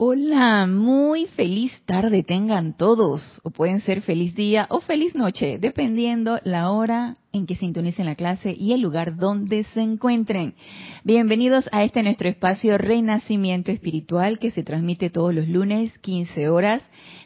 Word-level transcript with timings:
Hola, 0.00 0.68
muy 0.68 1.26
feliz 1.26 1.72
tarde 1.84 2.22
tengan 2.22 2.76
todos, 2.76 3.40
o 3.42 3.50
pueden 3.50 3.80
ser 3.80 4.00
feliz 4.00 4.32
día 4.36 4.68
o 4.70 4.78
feliz 4.78 5.16
noche, 5.16 5.58
dependiendo 5.58 6.38
la 6.44 6.70
hora 6.70 7.14
en 7.32 7.46
que 7.46 7.56
sintonicen 7.56 8.06
la 8.06 8.14
clase 8.14 8.54
y 8.56 8.74
el 8.74 8.80
lugar 8.80 9.16
donde 9.16 9.64
se 9.64 9.80
encuentren. 9.80 10.54
Bienvenidos 11.02 11.68
a 11.72 11.82
este 11.82 12.04
nuestro 12.04 12.28
espacio 12.28 12.78
Renacimiento 12.78 13.72
Espiritual 13.72 14.38
que 14.38 14.52
se 14.52 14.62
transmite 14.62 15.10
todos 15.10 15.34
los 15.34 15.48
lunes, 15.48 15.98
15 15.98 16.48
horas, 16.48 16.80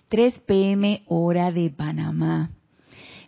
3 0.08 0.40
pm 0.46 1.02
hora 1.08 1.52
de 1.52 1.68
Panamá. 1.68 2.52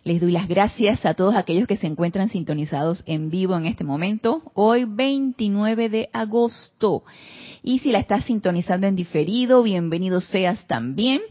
Les 0.05 0.21
doy 0.21 0.31
las 0.31 0.47
gracias 0.47 1.03
a 1.03 1.15
todos 1.15 1.33
aquellos 1.33 1.65
que 1.65 1.77
se 1.77 1.87
encuentran 1.87 2.29
sintonizados 2.29 3.01
en 3.07 3.31
vivo 3.31 3.57
en 3.57 3.65
este 3.65 3.83
momento, 3.83 4.43
hoy 4.53 4.85
29 4.87 5.89
de 5.89 6.09
agosto. 6.13 7.03
Y 7.63 7.79
si 7.79 7.91
la 7.91 7.97
estás 7.97 8.25
sintonizando 8.25 8.85
en 8.85 8.95
diferido, 8.95 9.63
bienvenido 9.63 10.21
seas 10.21 10.63
también. 10.67 11.21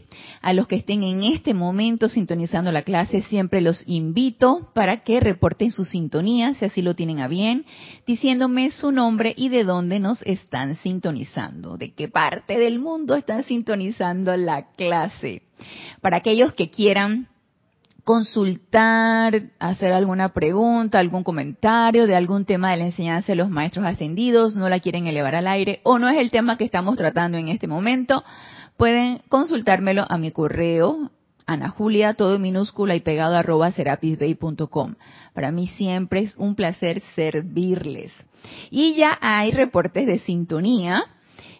A 0.41 0.51
los 0.51 0.67
que 0.67 0.75
estén 0.75 1.03
en 1.03 1.23
este 1.23 1.53
momento 1.53 2.09
sintonizando 2.09 2.73
la 2.73 2.81
clase, 2.81 3.21
siempre 3.21 3.61
los 3.61 3.81
invito 3.87 4.69
para 4.73 5.03
que 5.03 5.21
reporten 5.21 5.71
su 5.71 5.85
sintonía, 5.85 6.53
si 6.55 6.65
así 6.65 6.81
lo 6.81 6.95
tienen 6.95 7.19
a 7.21 7.29
bien, 7.29 7.65
diciéndome 8.05 8.71
su 8.71 8.91
nombre 8.91 9.33
y 9.37 9.47
de 9.47 9.63
dónde 9.63 10.01
nos 10.01 10.21
están 10.23 10.75
sintonizando, 10.75 11.77
de 11.77 11.93
qué 11.93 12.09
parte 12.09 12.59
del 12.59 12.79
mundo 12.79 13.15
están 13.15 13.45
sintonizando 13.45 14.35
la 14.35 14.73
clase. 14.73 15.43
Para 16.01 16.17
aquellos 16.17 16.51
que 16.51 16.69
quieran 16.69 17.29
consultar, 18.05 19.49
hacer 19.59 19.91
alguna 19.91 20.29
pregunta, 20.29 20.99
algún 20.99 21.23
comentario 21.23 22.05
de 22.05 22.15
algún 22.15 22.45
tema 22.45 22.69
de 22.71 22.77
la 22.77 22.85
enseñanza 22.85 23.31
de 23.31 23.35
los 23.35 23.49
maestros 23.49 23.85
ascendidos, 23.85 24.55
no 24.55 24.69
la 24.69 24.79
quieren 24.79 25.07
elevar 25.07 25.33
al 25.33 25.47
aire 25.47 25.81
o 25.83 25.97
no 25.97 26.07
es 26.07 26.17
el 26.17 26.29
tema 26.29 26.57
que 26.57 26.65
estamos 26.65 26.97
tratando 26.97 27.39
en 27.39 27.49
este 27.49 27.67
momento, 27.67 28.23
pueden 28.77 29.21
consultármelo 29.27 30.05
a 30.07 30.19
mi 30.19 30.31
correo, 30.31 31.09
Ana 31.47 31.69
Julia, 31.69 32.13
todo 32.13 32.37
minúscula 32.37 32.95
y 32.95 32.99
pegado 32.99 33.35
arroba 33.35 33.71
serapisbay.com. 33.71 34.95
Para 35.33 35.51
mí 35.51 35.67
siempre 35.67 36.21
es 36.21 36.35
un 36.37 36.55
placer 36.55 37.01
servirles. 37.15 38.11
Y 38.69 38.95
ya 38.95 39.17
hay 39.19 39.51
reportes 39.51 40.05
de 40.05 40.19
sintonía 40.19 41.05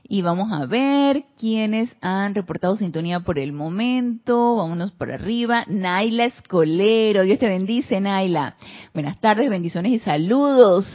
y 0.07 0.21
vamos 0.21 0.51
a 0.51 0.65
ver 0.65 1.25
quiénes 1.37 1.95
han 2.01 2.35
reportado 2.35 2.75
sintonía 2.77 3.21
por 3.21 3.39
el 3.39 3.53
momento. 3.53 4.57
Vámonos 4.57 4.91
por 4.91 5.11
arriba. 5.11 5.65
Naila 5.67 6.25
Escolero. 6.25 7.23
Dios 7.23 7.39
te 7.39 7.47
bendice, 7.47 7.99
Naila. 7.99 8.55
Buenas 8.93 9.19
tardes, 9.19 9.49
bendiciones 9.49 9.91
y 9.93 9.99
saludos. 9.99 10.85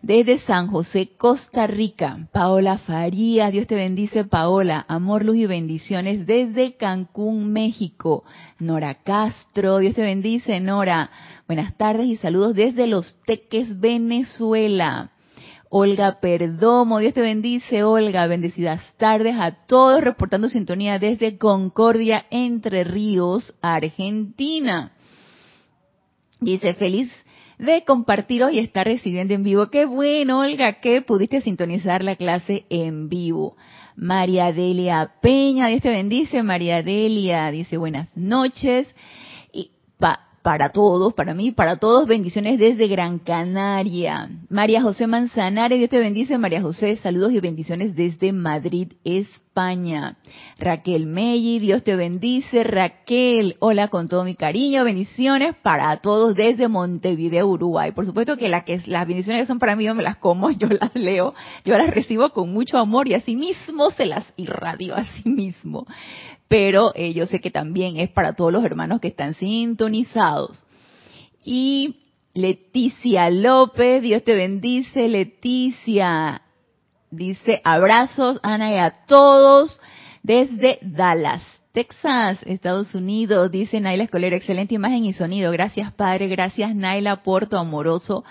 Desde 0.00 0.38
San 0.38 0.68
José, 0.68 1.10
Costa 1.16 1.66
Rica. 1.66 2.28
Paola 2.32 2.78
Farías. 2.78 3.52
Dios 3.52 3.66
te 3.66 3.74
bendice, 3.74 4.24
Paola. 4.24 4.84
Amor, 4.88 5.24
luz 5.24 5.36
y 5.36 5.46
bendiciones 5.46 6.26
desde 6.26 6.76
Cancún, 6.76 7.52
México. 7.52 8.24
Nora 8.58 8.94
Castro. 8.94 9.78
Dios 9.78 9.94
te 9.94 10.02
bendice, 10.02 10.60
Nora. 10.60 11.10
Buenas 11.46 11.76
tardes 11.76 12.06
y 12.06 12.16
saludos 12.16 12.54
desde 12.54 12.86
Los 12.86 13.18
Teques, 13.26 13.80
Venezuela. 13.80 15.13
Olga 15.76 16.20
Perdomo. 16.20 17.00
Dios 17.00 17.14
te 17.14 17.20
bendice, 17.20 17.82
Olga. 17.82 18.28
Bendecidas 18.28 18.80
tardes 18.96 19.34
a 19.36 19.66
todos, 19.66 20.04
reportando 20.04 20.48
sintonía 20.48 21.00
desde 21.00 21.36
Concordia, 21.36 22.26
Entre 22.30 22.84
Ríos, 22.84 23.56
Argentina. 23.60 24.92
Dice, 26.38 26.74
feliz 26.74 27.10
de 27.58 27.82
compartir 27.84 28.44
hoy 28.44 28.60
estar 28.60 28.86
recibiendo 28.86 29.34
en 29.34 29.42
vivo. 29.42 29.68
Qué 29.68 29.84
bueno, 29.84 30.42
Olga, 30.42 30.74
que 30.74 31.02
pudiste 31.02 31.40
sintonizar 31.40 32.04
la 32.04 32.14
clase 32.14 32.66
en 32.70 33.08
vivo. 33.08 33.56
María 33.96 34.52
Delia 34.52 35.14
Peña, 35.20 35.66
Dios 35.66 35.82
te 35.82 35.90
bendice, 35.90 36.44
María 36.44 36.84
Delia, 36.84 37.50
dice 37.50 37.78
buenas 37.78 38.16
noches. 38.16 38.94
Y 39.52 39.72
pa, 39.98 40.20
para 40.44 40.68
todos, 40.68 41.14
para 41.14 41.32
mí, 41.32 41.52
para 41.52 41.78
todos, 41.78 42.06
bendiciones 42.06 42.58
desde 42.58 42.86
Gran 42.86 43.18
Canaria. 43.18 44.28
María 44.50 44.82
José 44.82 45.06
Manzanares, 45.06 45.78
Dios 45.78 45.88
te 45.88 45.98
bendice, 45.98 46.36
María 46.36 46.60
José, 46.60 46.96
saludos 46.96 47.32
y 47.32 47.40
bendiciones 47.40 47.96
desde 47.96 48.30
Madrid, 48.30 48.92
España. 49.04 50.18
Raquel 50.58 51.06
Melli, 51.06 51.60
Dios 51.60 51.82
te 51.82 51.96
bendice, 51.96 52.62
Raquel, 52.62 53.56
hola 53.60 53.88
con 53.88 54.06
todo 54.06 54.22
mi 54.22 54.34
cariño, 54.34 54.84
bendiciones 54.84 55.56
para 55.62 55.96
todos 56.02 56.34
desde 56.34 56.68
Montevideo, 56.68 57.48
Uruguay. 57.48 57.92
Por 57.92 58.04
supuesto 58.04 58.36
que, 58.36 58.50
la 58.50 58.66
que 58.66 58.82
las 58.84 59.06
bendiciones 59.06 59.44
que 59.44 59.46
son 59.46 59.58
para 59.58 59.76
mí 59.76 59.84
yo 59.84 59.94
me 59.94 60.02
las 60.02 60.18
como, 60.18 60.50
yo 60.58 60.68
las 60.68 60.94
leo, 60.94 61.32
yo 61.64 61.78
las 61.78 61.88
recibo 61.88 62.28
con 62.34 62.52
mucho 62.52 62.76
amor 62.76 63.08
y 63.08 63.14
así 63.14 63.34
mismo 63.34 63.90
se 63.92 64.04
las 64.04 64.30
irradio, 64.36 64.94
así 64.94 65.26
mismo 65.26 65.86
pero 66.48 66.92
eh, 66.94 67.12
yo 67.12 67.26
sé 67.26 67.40
que 67.40 67.50
también 67.50 67.96
es 67.98 68.10
para 68.10 68.34
todos 68.34 68.52
los 68.52 68.64
hermanos 68.64 69.00
que 69.00 69.08
están 69.08 69.34
sintonizados. 69.34 70.64
Y 71.44 72.04
Leticia 72.34 73.30
López, 73.30 74.02
Dios 74.02 74.24
te 74.24 74.34
bendice, 74.34 75.08
Leticia. 75.08 76.42
Dice 77.10 77.60
abrazos, 77.64 78.40
Ana, 78.42 78.72
y 78.72 78.76
a 78.76 78.90
todos 79.06 79.80
desde 80.22 80.78
Dallas, 80.82 81.42
Texas, 81.72 82.40
Estados 82.44 82.94
Unidos. 82.94 83.52
Dice 83.52 83.80
Naila 83.80 84.04
Escolera, 84.04 84.36
excelente 84.36 84.74
imagen 84.74 85.04
y 85.04 85.12
sonido. 85.12 85.52
Gracias, 85.52 85.92
Padre. 85.92 86.26
Gracias, 86.28 86.74
Naila, 86.74 87.22
por 87.22 87.46
tu 87.46 87.56
amoroso 87.56 88.24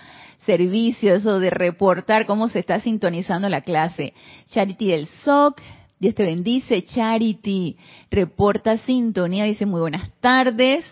servicio, 0.45 1.15
eso 1.15 1.39
de 1.39 1.49
reportar 1.49 2.25
cómo 2.25 2.49
se 2.49 2.59
está 2.59 2.79
sintonizando 2.79 3.47
la 3.47 3.61
clase. 3.61 4.13
Charity 4.47 4.87
del 4.87 5.07
SOC, 5.23 5.61
Dios 6.03 6.15
te 6.15 6.25
bendice, 6.25 6.83
Charity. 6.83 7.77
Reporta 8.11 8.77
sintonía, 8.79 9.45
dice 9.45 9.65
muy 9.65 9.79
buenas 9.79 10.11
tardes. 10.19 10.83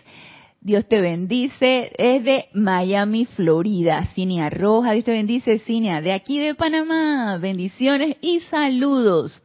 Dios 0.62 0.88
te 0.88 1.02
bendice. 1.02 1.92
Es 1.98 2.24
de 2.24 2.46
Miami, 2.54 3.26
Florida. 3.26 4.06
Cinia 4.14 4.48
Roja, 4.48 4.92
Dios 4.92 5.04
te 5.04 5.10
bendice, 5.10 5.58
Cinia. 5.58 6.00
De 6.00 6.14
aquí 6.14 6.38
de 6.38 6.54
Panamá. 6.54 7.36
Bendiciones 7.36 8.16
y 8.22 8.40
saludos. 8.40 9.42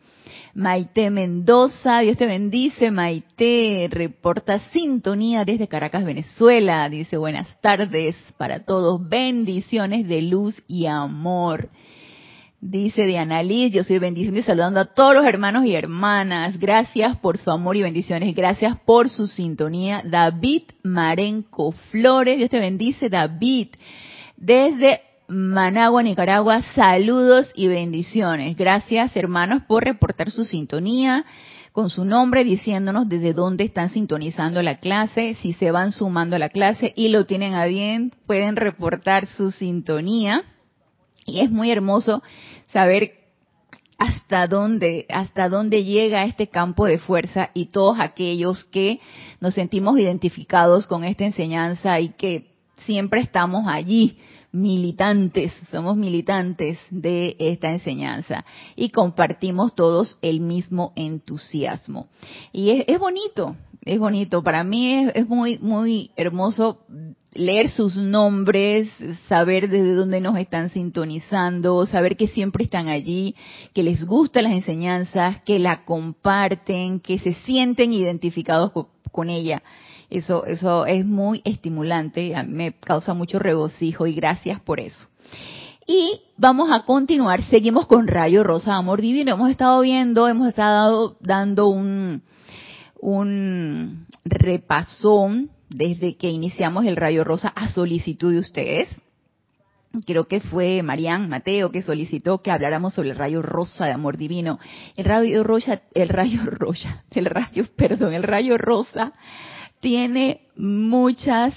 Maite 0.53 1.09
Mendoza, 1.09 1.99
Dios 1.99 2.15
te 2.15 2.27
bendice, 2.27 2.89
Maite. 2.89 3.89
Reporta 3.91 4.59
sintonía 4.71 5.43
desde 5.43 5.67
Caracas, 5.67 6.05
Venezuela. 6.05 6.87
Dice 6.87 7.17
buenas 7.17 7.59
tardes 7.59 8.15
para 8.37 8.63
todos. 8.63 9.05
Bendiciones 9.09 10.07
de 10.07 10.21
luz 10.21 10.55
y 10.65 10.85
amor. 10.85 11.69
Dice 12.69 13.05
Diana 13.05 13.43
Liz, 13.43 13.71
yo 13.71 13.85
soy 13.85 13.97
bendiciendo 13.97 14.41
y 14.41 14.43
saludando 14.43 14.81
a 14.81 14.85
todos 14.93 15.13
los 15.13 15.25
hermanos 15.25 15.65
y 15.65 15.73
hermanas. 15.73 16.59
Gracias 16.59 17.15
por 17.15 17.37
su 17.37 17.49
amor 17.49 17.77
y 17.77 17.81
bendiciones. 17.81 18.35
Gracias 18.35 18.77
por 18.85 19.07
su 19.07 19.25
sintonía. 19.25 20.01
David 20.03 20.63
Marenco 20.83 21.71
Flores, 21.71 22.37
Dios 22.37 22.49
te 22.49 22.59
bendice, 22.59 23.07
David. 23.07 23.69
Desde 24.35 24.99
Managua, 25.29 26.03
Nicaragua, 26.03 26.61
saludos 26.75 27.49
y 27.55 27.67
bendiciones. 27.67 28.57
Gracias, 28.57 29.15
hermanos, 29.15 29.63
por 29.63 29.85
reportar 29.85 30.29
su 30.29 30.43
sintonía 30.43 31.23
con 31.71 31.89
su 31.89 32.03
nombre 32.03 32.43
diciéndonos 32.43 33.07
desde 33.07 33.31
dónde 33.31 33.63
están 33.63 33.91
sintonizando 33.91 34.61
la 34.61 34.79
clase, 34.79 35.35
si 35.35 35.53
se 35.53 35.71
van 35.71 35.93
sumando 35.93 36.35
a 36.35 36.39
la 36.39 36.49
clase 36.49 36.91
y 36.97 37.07
lo 37.07 37.25
tienen 37.25 37.53
a 37.53 37.65
bien, 37.65 38.11
pueden 38.25 38.57
reportar 38.57 39.25
su 39.25 39.51
sintonía. 39.51 40.43
Y 41.29 41.41
es 41.41 41.51
muy 41.51 41.71
hermoso 41.71 42.23
saber 42.71 43.13
hasta 43.97 44.47
dónde, 44.47 45.05
hasta 45.09 45.49
dónde 45.49 45.83
llega 45.83 46.25
este 46.25 46.47
campo 46.47 46.85
de 46.85 46.99
fuerza 46.99 47.49
y 47.53 47.67
todos 47.67 47.99
aquellos 47.99 48.63
que 48.65 48.99
nos 49.39 49.55
sentimos 49.55 49.97
identificados 49.97 50.85
con 50.85 51.03
esta 51.03 51.25
enseñanza 51.25 51.99
y 51.99 52.09
que 52.09 52.51
siempre 52.77 53.21
estamos 53.21 53.65
allí, 53.67 54.17
militantes, 54.51 55.51
somos 55.71 55.97
militantes 55.97 56.79
de 56.89 57.35
esta 57.39 57.69
enseñanza 57.71 58.45
y 58.75 58.89
compartimos 58.89 59.75
todos 59.75 60.17
el 60.21 60.39
mismo 60.39 60.93
entusiasmo. 60.95 62.07
Y 62.53 62.69
es, 62.71 62.85
es 62.87 62.99
bonito, 62.99 63.55
es 63.87 63.99
bonito. 63.99 64.43
Para 64.43 64.63
mí 64.63 64.93
es, 64.93 65.11
es 65.15 65.27
muy, 65.27 65.57
muy 65.59 66.11
hermoso 66.15 66.79
leer 67.37 67.69
sus 67.69 67.95
nombres, 67.95 68.89
saber 69.27 69.69
desde 69.69 69.93
dónde 69.93 70.19
nos 70.19 70.37
están 70.37 70.69
sintonizando, 70.69 71.85
saber 71.85 72.17
que 72.17 72.27
siempre 72.27 72.63
están 72.63 72.87
allí, 72.89 73.35
que 73.73 73.83
les 73.83 74.05
gustan 74.05 74.45
las 74.45 74.53
enseñanzas, 74.53 75.41
que 75.41 75.59
la 75.59 75.85
comparten, 75.85 76.99
que 76.99 77.19
se 77.19 77.33
sienten 77.33 77.93
identificados 77.93 78.71
con, 79.11 79.29
ella. 79.29 79.63
Eso, 80.09 80.45
eso 80.45 80.85
es 80.85 81.05
muy 81.05 81.41
estimulante, 81.43 82.33
me 82.47 82.73
causa 82.73 83.13
mucho 83.13 83.39
regocijo 83.39 84.07
y 84.07 84.13
gracias 84.13 84.59
por 84.61 84.79
eso. 84.79 85.07
Y 85.85 86.21
vamos 86.37 86.69
a 86.71 86.83
continuar, 86.83 87.43
seguimos 87.43 87.87
con 87.87 88.07
Rayo 88.07 88.43
Rosa 88.43 88.75
Amor 88.75 89.01
Divino. 89.01 89.33
Hemos 89.33 89.49
estado 89.49 89.81
viendo, 89.81 90.27
hemos 90.27 90.49
estado 90.49 91.17
dando 91.21 91.69
un, 91.69 92.23
un 92.99 94.07
repasón 94.25 95.51
desde 95.69 96.15
que 96.15 96.29
iniciamos 96.29 96.85
el 96.85 96.95
rayo 96.95 97.23
rosa 97.23 97.49
a 97.49 97.69
solicitud 97.69 98.31
de 98.31 98.39
ustedes. 98.39 98.89
creo 100.05 100.27
que 100.27 100.41
fue 100.41 100.83
Marián 100.83 101.27
Mateo 101.27 101.71
que 101.71 101.81
solicitó 101.81 102.41
que 102.41 102.51
habláramos 102.51 102.93
sobre 102.93 103.09
el 103.09 103.15
rayo 103.15 103.41
rosa 103.41 103.85
de 103.85 103.93
amor 103.93 104.17
divino. 104.17 104.59
El 104.95 105.05
rayo 105.05 105.43
rosa, 105.43 105.81
el 105.93 106.09
rayo 106.09 106.41
rosa, 106.45 107.03
el 107.11 107.25
rayo, 107.25 107.65
perdón, 107.75 108.13
el 108.13 108.23
rayo 108.23 108.57
rosa 108.57 109.13
tiene 109.79 110.41
muchas 110.55 111.53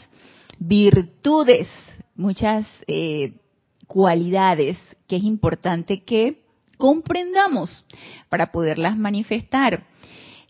virtudes, 0.58 1.69
muchas 2.14 2.66
eh, 2.87 3.34
cualidades 3.87 4.78
que 5.08 5.16
es 5.16 5.25
importante 5.25 6.04
que 6.04 6.42
comprendamos 6.76 7.84
para 8.28 8.52
poderlas 8.52 8.96
manifestar. 8.96 9.87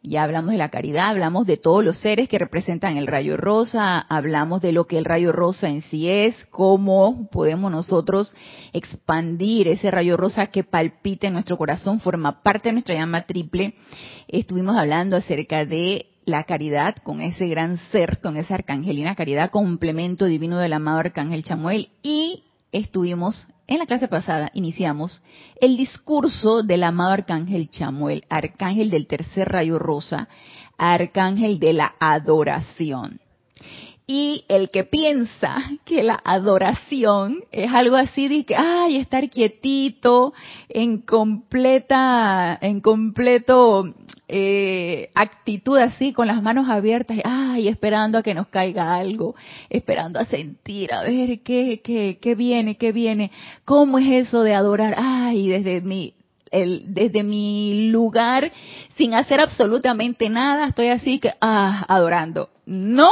Ya 0.02 0.22
hablamos 0.22 0.52
de 0.52 0.56
la 0.56 0.70
caridad, 0.70 1.10
hablamos 1.10 1.46
de 1.46 1.58
todos 1.58 1.84
los 1.84 1.98
seres 1.98 2.26
que 2.26 2.38
representan 2.38 2.96
el 2.96 3.06
rayo 3.06 3.36
rosa, 3.36 3.98
hablamos 3.98 4.62
de 4.62 4.72
lo 4.72 4.86
que 4.86 4.96
el 4.96 5.04
rayo 5.04 5.30
rosa 5.30 5.68
en 5.68 5.82
sí 5.82 6.08
es, 6.08 6.46
cómo 6.46 7.28
podemos 7.30 7.70
nosotros 7.70 8.34
expandir 8.72 9.68
ese 9.68 9.90
rayo 9.90 10.16
rosa 10.16 10.46
que 10.46 10.64
palpita 10.64 11.26
en 11.26 11.34
nuestro 11.34 11.58
corazón, 11.58 12.00
forma 12.00 12.42
parte 12.42 12.70
de 12.70 12.72
nuestra 12.72 12.94
llama 12.94 13.26
triple. 13.26 13.74
Estuvimos 14.26 14.74
hablando 14.78 15.16
acerca 15.16 15.66
de 15.66 16.06
la 16.24 16.44
caridad 16.44 16.96
con 17.02 17.20
ese 17.20 17.48
gran 17.48 17.76
ser, 17.92 18.20
con 18.22 18.38
esa 18.38 18.54
arcangelina 18.54 19.14
caridad, 19.14 19.50
complemento 19.50 20.24
divino 20.24 20.58
del 20.58 20.72
amado 20.72 21.00
arcángel 21.00 21.44
Chamuel 21.44 21.90
y 22.02 22.44
estuvimos 22.72 23.46
en 23.70 23.78
la 23.78 23.86
clase 23.86 24.08
pasada 24.08 24.50
iniciamos 24.52 25.22
el 25.60 25.76
discurso 25.76 26.64
del 26.64 26.82
amado 26.82 27.12
arcángel 27.12 27.70
Chamuel, 27.70 28.24
arcángel 28.28 28.90
del 28.90 29.06
tercer 29.06 29.48
rayo 29.48 29.78
rosa, 29.78 30.28
arcángel 30.76 31.60
de 31.60 31.72
la 31.74 31.94
adoración. 32.00 33.20
Y 34.08 34.44
el 34.48 34.70
que 34.70 34.82
piensa 34.82 35.62
que 35.84 36.02
la 36.02 36.20
adoración 36.24 37.44
es 37.52 37.72
algo 37.72 37.94
así 37.94 38.26
de 38.26 38.44
que, 38.44 38.56
ay, 38.56 38.96
estar 38.96 39.30
quietito, 39.30 40.32
en 40.68 41.02
completa, 41.02 42.58
en 42.60 42.80
completo 42.80 43.94
eh, 44.32 45.10
actitud 45.16 45.76
así, 45.76 46.12
con 46.12 46.28
las 46.28 46.40
manos 46.40 46.68
abiertas, 46.68 47.18
ay, 47.24 47.66
esperando 47.66 48.18
a 48.18 48.22
que 48.22 48.32
nos 48.32 48.46
caiga 48.46 48.94
algo, 48.94 49.34
esperando 49.68 50.20
a 50.20 50.24
sentir, 50.24 50.94
a 50.94 51.02
ver 51.02 51.40
qué, 51.40 51.80
qué, 51.82 52.18
qué 52.20 52.34
viene, 52.36 52.76
qué 52.76 52.92
viene, 52.92 53.32
cómo 53.64 53.98
es 53.98 54.28
eso 54.28 54.44
de 54.44 54.54
adorar, 54.54 54.94
ay, 54.96 55.48
desde 55.48 55.80
mi, 55.80 56.14
el, 56.52 56.94
desde 56.94 57.24
mi 57.24 57.90
lugar, 57.90 58.52
sin 58.96 59.14
hacer 59.14 59.40
absolutamente 59.40 60.28
nada, 60.28 60.68
estoy 60.68 60.88
así 60.88 61.18
que, 61.18 61.32
ah, 61.40 61.84
adorando. 61.88 62.50
No, 62.66 63.10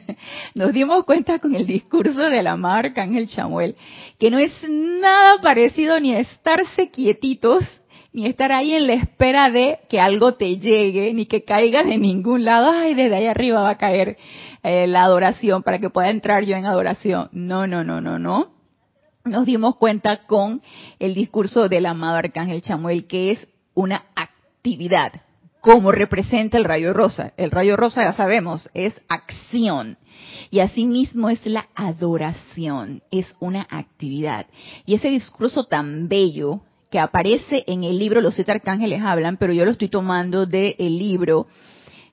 nos 0.54 0.74
dimos 0.74 1.06
cuenta 1.06 1.38
con 1.38 1.54
el 1.54 1.66
discurso 1.66 2.18
de 2.18 2.42
la 2.42 2.56
marca 2.56 3.02
Ángel 3.02 3.28
Chamuel, 3.28 3.76
que 4.18 4.30
no 4.30 4.38
es 4.38 4.52
nada 4.68 5.40
parecido 5.40 5.98
ni 6.00 6.14
a 6.14 6.20
estarse 6.20 6.90
quietitos 6.90 7.64
ni 8.12 8.26
estar 8.26 8.50
ahí 8.52 8.74
en 8.74 8.86
la 8.86 8.94
espera 8.94 9.50
de 9.50 9.78
que 9.88 10.00
algo 10.00 10.34
te 10.34 10.58
llegue, 10.58 11.14
ni 11.14 11.26
que 11.26 11.44
caiga 11.44 11.84
de 11.84 11.96
ningún 11.98 12.44
lado, 12.44 12.70
ay, 12.72 12.94
desde 12.94 13.16
ahí 13.16 13.26
arriba 13.26 13.62
va 13.62 13.70
a 13.70 13.78
caer 13.78 14.16
eh, 14.62 14.86
la 14.86 15.04
adoración 15.04 15.62
para 15.62 15.78
que 15.78 15.90
pueda 15.90 16.10
entrar 16.10 16.44
yo 16.44 16.56
en 16.56 16.66
adoración. 16.66 17.28
No, 17.32 17.66
no, 17.66 17.84
no, 17.84 18.00
no, 18.00 18.18
no. 18.18 18.48
Nos 19.24 19.46
dimos 19.46 19.76
cuenta 19.76 20.26
con 20.26 20.62
el 20.98 21.14
discurso 21.14 21.68
del 21.68 21.86
amado 21.86 22.16
Arcángel 22.16 22.62
Chamuel 22.62 23.06
que 23.06 23.32
es 23.32 23.48
una 23.74 24.04
actividad, 24.16 25.12
como 25.60 25.92
representa 25.92 26.56
el 26.56 26.64
rayo 26.64 26.92
rosa. 26.92 27.32
El 27.36 27.50
rayo 27.50 27.76
rosa, 27.76 28.02
ya 28.02 28.14
sabemos, 28.14 28.68
es 28.74 29.00
acción. 29.08 29.98
Y 30.50 30.60
asimismo 30.60 31.30
es 31.30 31.44
la 31.46 31.68
adoración, 31.74 33.02
es 33.10 33.32
una 33.38 33.66
actividad. 33.70 34.46
Y 34.84 34.94
ese 34.94 35.08
discurso 35.08 35.64
tan 35.64 36.08
bello 36.08 36.62
que 36.90 36.98
aparece 36.98 37.64
en 37.66 37.84
el 37.84 37.98
libro 37.98 38.20
Los 38.20 38.34
siete 38.34 38.52
arcángeles 38.52 39.00
hablan, 39.02 39.36
pero 39.36 39.52
yo 39.52 39.64
lo 39.64 39.70
estoy 39.70 39.88
tomando 39.88 40.46
del 40.46 40.74
libro 40.78 41.46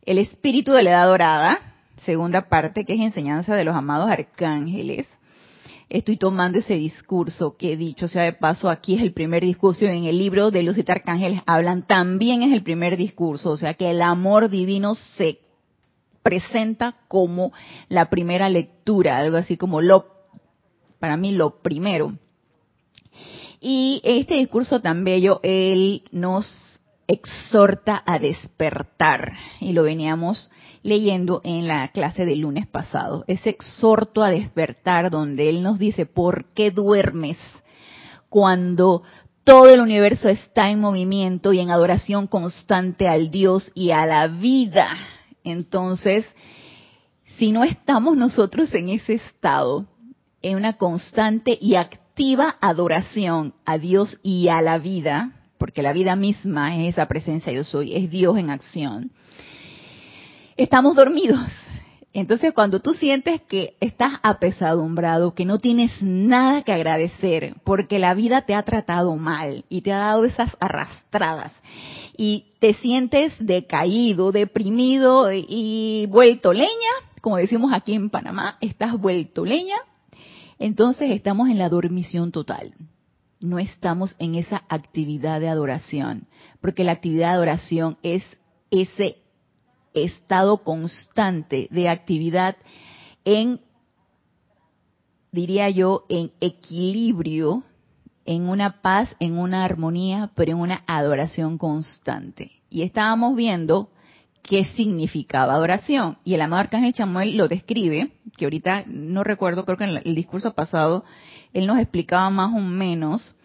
El 0.05 0.19
espíritu 0.19 0.71
de 0.71 0.83
la 0.83 0.91
edad 0.91 1.07
dorada, 1.07 1.59
segunda 2.05 2.47
parte, 2.47 2.85
que 2.85 2.93
es 2.93 2.99
enseñanza 2.99 3.55
de 3.55 3.65
los 3.65 3.75
amados 3.75 4.09
arcángeles. 4.09 5.07
Estoy 5.89 6.17
tomando 6.17 6.59
ese 6.59 6.75
discurso 6.75 7.55
que 7.57 7.77
dicho, 7.77 8.07
sea 8.07 8.23
de 8.23 8.33
paso, 8.33 8.69
aquí 8.69 8.95
es 8.95 9.01
el 9.01 9.13
primer 9.13 9.43
discurso, 9.43 9.85
en 9.85 10.03
el 10.03 10.17
libro 10.17 10.51
de 10.51 10.61
los 10.61 10.75
siete 10.75 10.91
arcángeles 10.91 11.41
hablan, 11.45 11.87
también 11.87 12.43
es 12.43 12.53
el 12.53 12.61
primer 12.61 12.97
discurso, 12.97 13.51
o 13.51 13.57
sea 13.57 13.73
que 13.73 13.89
el 13.89 14.01
amor 14.01 14.49
divino 14.49 14.95
se 14.95 15.39
presenta 16.21 16.95
como 17.07 17.53
la 17.87 18.09
primera 18.09 18.49
lectura, 18.49 19.17
algo 19.17 19.37
así 19.37 19.55
como 19.55 19.81
lo, 19.81 20.05
para 20.99 21.15
mí 21.15 21.31
lo 21.31 21.61
primero. 21.61 22.13
Y 23.59 24.01
este 24.03 24.35
discurso 24.35 24.81
tan 24.81 25.03
bello, 25.03 25.39
él 25.43 26.03
nos 26.11 26.79
exhorta 27.07 28.03
a 28.05 28.19
despertar. 28.19 29.33
Y 29.59 29.73
lo 29.73 29.83
veníamos 29.83 30.51
leyendo 30.83 31.41
en 31.43 31.67
la 31.67 31.87
clase 31.89 32.25
del 32.25 32.41
lunes 32.41 32.67
pasado. 32.67 33.23
Ese 33.27 33.49
exhorto 33.49 34.23
a 34.23 34.29
despertar 34.29 35.09
donde 35.09 35.49
él 35.49 35.63
nos 35.63 35.79
dice, 35.79 36.05
¿por 36.05 36.45
qué 36.53 36.71
duermes 36.71 37.37
cuando 38.29 39.03
todo 39.43 39.69
el 39.69 39.79
universo 39.79 40.29
está 40.29 40.69
en 40.69 40.81
movimiento 40.81 41.53
y 41.53 41.59
en 41.59 41.71
adoración 41.71 42.27
constante 42.27 43.07
al 43.07 43.31
Dios 43.31 43.71
y 43.73 43.91
a 43.91 44.05
la 44.05 44.27
vida? 44.27 44.89
Entonces, 45.43 46.25
si 47.37 47.51
no 47.51 47.63
estamos 47.63 48.17
nosotros 48.17 48.73
en 48.73 48.89
ese 48.89 49.13
estado, 49.15 49.87
en 50.41 50.57
una 50.57 50.73
constante 50.73 51.57
y 51.59 51.75
activa 51.75 52.06
adoración 52.61 53.53
a 53.65 53.77
Dios 53.77 54.19
y 54.23 54.47
a 54.47 54.61
la 54.61 54.77
vida, 54.77 55.31
porque 55.57 55.81
la 55.81 55.93
vida 55.93 56.15
misma 56.15 56.75
es 56.75 56.89
esa 56.93 57.07
presencia 57.07 57.53
yo 57.53 57.63
soy, 57.63 57.95
es 57.95 58.09
Dios 58.09 58.37
en 58.37 58.49
acción, 58.49 59.11
estamos 60.55 60.95
dormidos. 60.95 61.39
Entonces 62.13 62.53
cuando 62.53 62.79
tú 62.79 62.93
sientes 62.93 63.41
que 63.41 63.75
estás 63.79 64.13
apesadumbrado, 64.23 65.35
que 65.35 65.45
no 65.45 65.59
tienes 65.59 65.91
nada 66.01 66.63
que 66.63 66.73
agradecer, 66.73 67.53
porque 67.63 67.99
la 67.99 68.15
vida 68.15 68.41
te 68.41 68.55
ha 68.55 68.63
tratado 68.63 69.15
mal 69.15 69.65
y 69.69 69.81
te 69.81 69.93
ha 69.93 69.99
dado 69.99 70.25
esas 70.25 70.57
arrastradas, 70.59 71.51
y 72.17 72.45
te 72.59 72.73
sientes 72.73 73.33
decaído, 73.37 74.31
deprimido 74.31 75.31
y 75.31 76.07
vuelto 76.09 76.53
leña, 76.53 76.71
como 77.21 77.37
decimos 77.37 77.71
aquí 77.71 77.93
en 77.93 78.09
Panamá, 78.09 78.57
estás 78.61 78.97
vuelto 78.99 79.45
leña, 79.45 79.77
entonces 80.59 81.11
estamos 81.11 81.49
en 81.49 81.57
la 81.57 81.69
dormición 81.69 82.31
total. 82.31 82.73
No 83.39 83.59
estamos 83.59 84.15
en 84.17 84.35
esa 84.35 84.63
actividad 84.67 85.39
de 85.39 85.49
adoración, 85.49 86.27
porque 86.59 86.83
la 86.83 86.93
actividad 86.93 87.29
de 87.29 87.35
adoración 87.35 87.97
es 88.01 88.23
ese 88.71 89.17
estado 89.93 90.63
constante 90.63 91.67
de 91.71 91.89
actividad 91.89 92.57
en, 93.25 93.61
diría 95.31 95.69
yo, 95.69 96.05
en 96.09 96.31
equilibrio, 96.39 97.63
en 98.25 98.49
una 98.49 98.81
paz, 98.81 99.15
en 99.19 99.37
una 99.37 99.63
armonía, 99.63 100.31
pero 100.35 100.53
en 100.53 100.59
una 100.59 100.83
adoración 100.87 101.57
constante. 101.57 102.51
Y 102.69 102.81
estábamos 102.81 103.35
viendo 103.35 103.89
qué 104.47 104.65
significaba 104.65 105.53
adoración. 105.53 106.17
Y 106.23 106.33
el 106.33 106.41
amado 106.41 106.61
Arcángel 106.61 106.93
Chamuel 106.93 107.37
lo 107.37 107.47
describe, 107.47 108.11
que 108.35 108.45
ahorita 108.45 108.85
no 108.87 109.23
recuerdo, 109.23 109.65
creo 109.65 109.77
que 109.77 109.83
en 109.83 110.01
el 110.03 110.15
discurso 110.15 110.53
pasado 110.53 111.03
él 111.53 111.67
nos 111.67 111.79
explicaba 111.79 112.29
más 112.29 112.53
o 112.55 112.59
menos. 112.59 113.35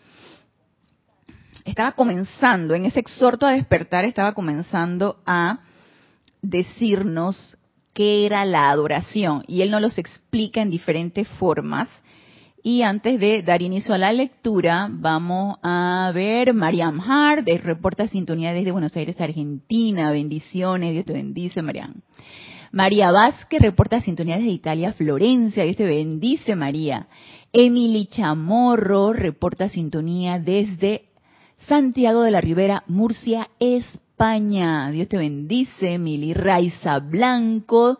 Estaba 1.64 1.92
comenzando, 1.92 2.74
en 2.74 2.86
ese 2.86 3.00
exhorto 3.00 3.46
a 3.46 3.52
despertar, 3.52 4.04
estaba 4.04 4.32
comenzando 4.32 5.20
a 5.26 5.60
decirnos 6.40 7.58
qué 7.92 8.24
era 8.24 8.44
la 8.44 8.70
adoración. 8.70 9.44
Y 9.46 9.62
él 9.62 9.70
nos 9.70 9.82
los 9.82 9.98
explica 9.98 10.62
en 10.62 10.70
diferentes 10.70 11.28
formas. 11.28 11.88
Y 12.64 12.82
antes 12.82 13.18
de 13.18 13.42
dar 13.42 13.60
inicio 13.60 13.92
a 13.92 13.98
la 13.98 14.12
lectura, 14.12 14.88
vamos 14.88 15.56
a 15.64 16.12
ver 16.14 16.54
Mariam 16.54 17.00
Hart, 17.00 17.44
de 17.44 17.58
Reporta 17.58 18.06
Sintonía 18.06 18.52
desde 18.52 18.70
Buenos 18.70 18.96
Aires, 18.96 19.20
Argentina. 19.20 20.12
Bendiciones, 20.12 20.92
Dios 20.92 21.04
te 21.04 21.12
bendice, 21.12 21.60
Mariam. 21.60 22.02
María 22.70 23.10
Vázquez 23.10 23.60
reporta 23.60 24.00
sintonía 24.00 24.36
desde 24.36 24.50
Italia, 24.50 24.92
Florencia. 24.92 25.64
Dios 25.64 25.76
te 25.76 25.84
bendice, 25.84 26.54
María. 26.54 27.08
Emily 27.52 28.06
Chamorro 28.06 29.12
reporta 29.12 29.68
sintonía 29.68 30.38
desde 30.38 31.06
Santiago 31.66 32.22
de 32.22 32.30
la 32.30 32.40
Ribera, 32.40 32.84
Murcia, 32.86 33.48
España. 33.58 34.90
Dios 34.92 35.08
te 35.08 35.18
bendice, 35.18 35.94
Emily. 35.94 36.32
Raiza 36.32 37.00
Blanco 37.00 37.98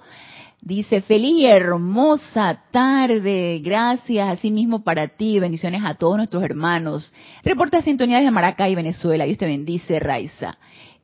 Dice, 0.65 1.03
feliz 1.03 1.39
y 1.39 1.47
hermosa 1.47 2.63
tarde. 2.71 3.61
Gracias, 3.65 4.29
así 4.29 4.53
mismo 4.53 4.85
para 4.85 5.09
ti. 5.09 5.41
Bendiciones 5.41 5.83
a 5.85 5.95
todos 5.95 6.17
nuestros 6.17 6.45
hermanos. 6.45 7.13
Reporta 7.43 7.83
sintonía 7.83 8.19
desde 8.19 8.31
Maracay, 8.31 8.77
Venezuela. 8.77 9.25
Dios 9.25 9.39
te 9.39 9.47
bendice, 9.47 9.99
Raiza. 9.99 10.57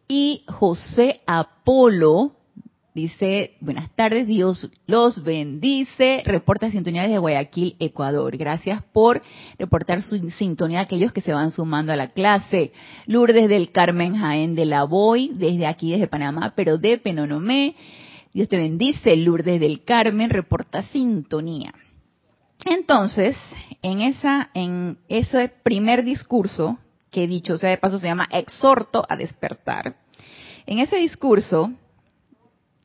Y 0.07 0.45
José 0.47 1.23
Apolo 1.27 2.39
Dice, 2.99 3.53
buenas 3.61 3.95
tardes, 3.95 4.27
Dios 4.27 4.69
los 4.89 5.23
bendice. 5.23 6.21
Reporta 6.25 6.69
sintonía 6.73 7.03
desde 7.03 7.19
Guayaquil, 7.19 7.77
Ecuador. 7.79 8.37
Gracias 8.37 8.83
por 8.93 9.23
reportar 9.57 10.03
su 10.03 10.19
sintonía 10.31 10.81
a 10.81 10.83
aquellos 10.83 11.13
que 11.13 11.21
se 11.21 11.33
van 11.33 11.53
sumando 11.53 11.93
a 11.93 11.97
la 11.97 12.09
clase. 12.09 12.73
Lourdes 13.07 13.49
del 13.49 13.71
Carmen 13.71 14.17
Jaén 14.17 14.57
de 14.57 14.65
la 14.65 14.83
Boy, 14.83 15.31
desde 15.33 15.69
aquí, 15.69 15.93
desde 15.93 16.09
Panamá, 16.09 16.55
pero 16.57 16.77
de 16.77 16.99
Penonomé. 16.99 17.77
Dios 18.33 18.49
te 18.49 18.57
bendice, 18.57 19.17
Lourdes 19.17 19.61
del 19.61 19.85
Carmen, 19.85 20.31
reporta 20.31 20.83
sintonía. 20.85 21.73
Entonces, 22.65 23.37
en 23.83 24.01
esa, 24.01 24.51
en 24.55 24.99
ese 25.09 25.49
primer 25.63 26.05
discurso 26.05 26.79
que 27.11 27.27
dicho, 27.27 27.57
sea, 27.57 27.71
de 27.71 27.79
paso 27.79 27.99
se 27.99 28.07
llama 28.07 28.29
exhorto 28.31 29.05
a 29.09 29.17
despertar. 29.17 29.97
En 30.67 30.79
ese 30.79 30.97
discurso 30.97 31.73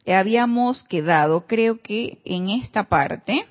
habíamos 0.07 0.83
quedado, 0.83 1.45
creo 1.47 1.81
que 1.81 2.19
en 2.25 2.49
esta 2.49 2.85
parte, 2.85 3.45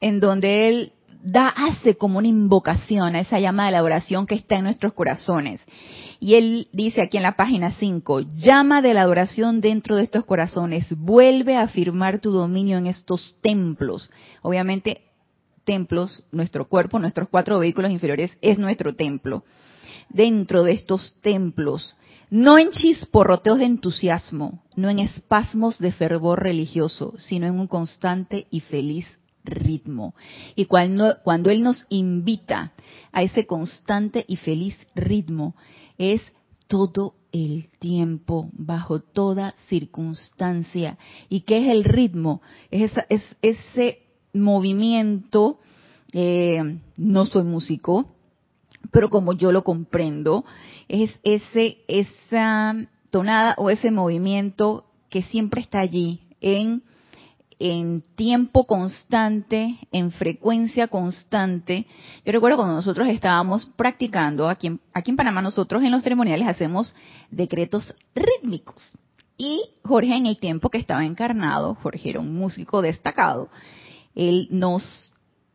en 0.00 0.20
donde 0.20 0.68
él 0.68 0.92
da, 1.22 1.48
hace 1.48 1.96
como 1.96 2.18
una 2.18 2.28
invocación 2.28 3.14
a 3.14 3.20
esa 3.20 3.38
llama 3.38 3.66
de 3.66 3.72
la 3.72 3.78
adoración 3.78 4.26
que 4.26 4.34
está 4.34 4.56
en 4.56 4.64
nuestros 4.64 4.92
corazones. 4.94 5.60
Y 6.20 6.34
él 6.34 6.68
dice 6.72 7.00
aquí 7.00 7.16
en 7.16 7.22
la 7.22 7.36
página 7.36 7.72
5, 7.72 8.20
llama 8.34 8.82
de 8.82 8.92
la 8.92 9.00
adoración 9.00 9.62
dentro 9.62 9.96
de 9.96 10.02
estos 10.02 10.26
corazones, 10.26 10.86
vuelve 10.98 11.56
a 11.56 11.62
afirmar 11.62 12.18
tu 12.18 12.30
dominio 12.30 12.76
en 12.76 12.86
estos 12.86 13.36
templos. 13.40 14.10
Obviamente, 14.42 15.00
templos, 15.64 16.22
nuestro 16.30 16.68
cuerpo, 16.68 16.98
nuestros 16.98 17.30
cuatro 17.30 17.58
vehículos 17.58 17.90
inferiores 17.90 18.36
es 18.42 18.58
nuestro 18.58 18.94
templo. 18.94 19.44
Dentro 20.10 20.62
de 20.62 20.72
estos 20.72 21.16
templos, 21.22 21.96
no 22.28 22.58
en 22.58 22.70
chisporroteos 22.70 23.58
de 23.58 23.64
entusiasmo, 23.64 24.62
no 24.76 24.90
en 24.90 24.98
espasmos 24.98 25.78
de 25.78 25.90
fervor 25.90 26.42
religioso, 26.42 27.14
sino 27.18 27.46
en 27.46 27.58
un 27.58 27.66
constante 27.66 28.46
y 28.50 28.60
feliz 28.60 29.06
ritmo. 29.42 30.14
Y 30.54 30.66
cuando, 30.66 31.16
cuando 31.24 31.48
Él 31.50 31.62
nos 31.62 31.86
invita 31.88 32.72
a 33.10 33.22
ese 33.22 33.46
constante 33.46 34.24
y 34.28 34.36
feliz 34.36 34.76
ritmo, 34.94 35.54
es 36.00 36.22
todo 36.66 37.14
el 37.30 37.68
tiempo, 37.78 38.48
bajo 38.54 39.00
toda 39.00 39.54
circunstancia. 39.68 40.96
¿Y 41.28 41.42
qué 41.42 41.58
es 41.58 41.68
el 41.68 41.84
ritmo? 41.84 42.40
Es, 42.70 42.92
es 43.10 43.22
ese 43.42 43.98
movimiento, 44.32 45.60
eh, 46.12 46.78
no 46.96 47.26
soy 47.26 47.44
músico, 47.44 48.08
pero 48.90 49.10
como 49.10 49.34
yo 49.34 49.52
lo 49.52 49.62
comprendo, 49.62 50.46
es 50.88 51.20
ese, 51.22 51.84
esa 51.86 52.74
tonada 53.10 53.54
o 53.58 53.68
ese 53.68 53.90
movimiento 53.90 54.86
que 55.10 55.22
siempre 55.22 55.60
está 55.60 55.80
allí, 55.80 56.20
en 56.40 56.82
en 57.60 58.02
tiempo 58.16 58.66
constante, 58.66 59.78
en 59.92 60.10
frecuencia 60.12 60.88
constante. 60.88 61.86
Yo 62.24 62.32
recuerdo 62.32 62.56
cuando 62.56 62.74
nosotros 62.74 63.06
estábamos 63.08 63.66
practicando, 63.76 64.48
aquí 64.48 64.68
en, 64.68 64.80
aquí 64.94 65.10
en 65.10 65.16
Panamá 65.16 65.42
nosotros 65.42 65.82
en 65.82 65.92
los 65.92 66.02
ceremoniales 66.02 66.48
hacemos 66.48 66.94
decretos 67.30 67.94
rítmicos. 68.14 68.90
Y 69.36 69.62
Jorge 69.84 70.16
en 70.16 70.26
el 70.26 70.38
tiempo 70.38 70.70
que 70.70 70.78
estaba 70.78 71.04
encarnado, 71.04 71.74
Jorge 71.74 72.10
era 72.10 72.20
un 72.20 72.34
músico 72.34 72.80
destacado, 72.80 73.50
él 74.14 74.48
nos 74.50 75.12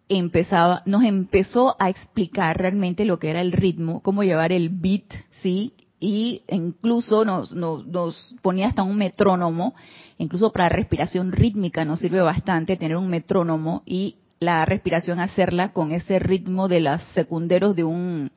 empezaba, 0.07 0.83
nos 0.85 1.03
empezó 1.03 1.75
a 1.79 1.89
explicar 1.89 2.57
realmente 2.57 3.05
lo 3.05 3.17
que 3.17 3.31
era 3.31 3.41
el 3.41 3.51
ritmo, 3.51 4.01
cómo 4.01 4.23
llevar 4.23 4.51
el 4.51 4.69
beat, 4.69 5.11
sí, 5.41 5.73
y 6.05 6.43
incluso 6.49 7.25
nos, 7.25 7.51
nos, 7.51 8.35
ponía 8.43 8.67
hasta 8.67 8.83
un 8.83 8.95
metrónomo 8.95 9.73
incluso 10.19 10.51
para 10.51 10.69
respiración 10.69 11.31
rítmica 11.31 11.83
nos 11.83 11.99
sirve 11.99 12.21
bastante 12.21 12.77
tener 12.77 12.95
un 12.95 13.09
metrónomo 13.09 13.81
y 13.87 14.17
la 14.39 14.65
respiración 14.65 15.19
hacerla 15.19 15.73
con 15.73 15.91
ese 15.91 16.19
ritmo 16.19 16.67
de 16.67 16.81
los 16.81 17.01
secunderos 17.15 17.75
de 17.75 17.85
un 17.85 18.31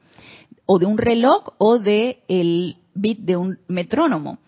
o 0.64 0.78
de 0.78 0.86
un 0.86 0.96
reloj 0.96 1.44
o 1.58 1.78
de 1.78 2.22
el 2.28 2.76
beat 2.94 3.18
de 3.18 3.36
un 3.36 3.58
metrónomo. 3.68 4.38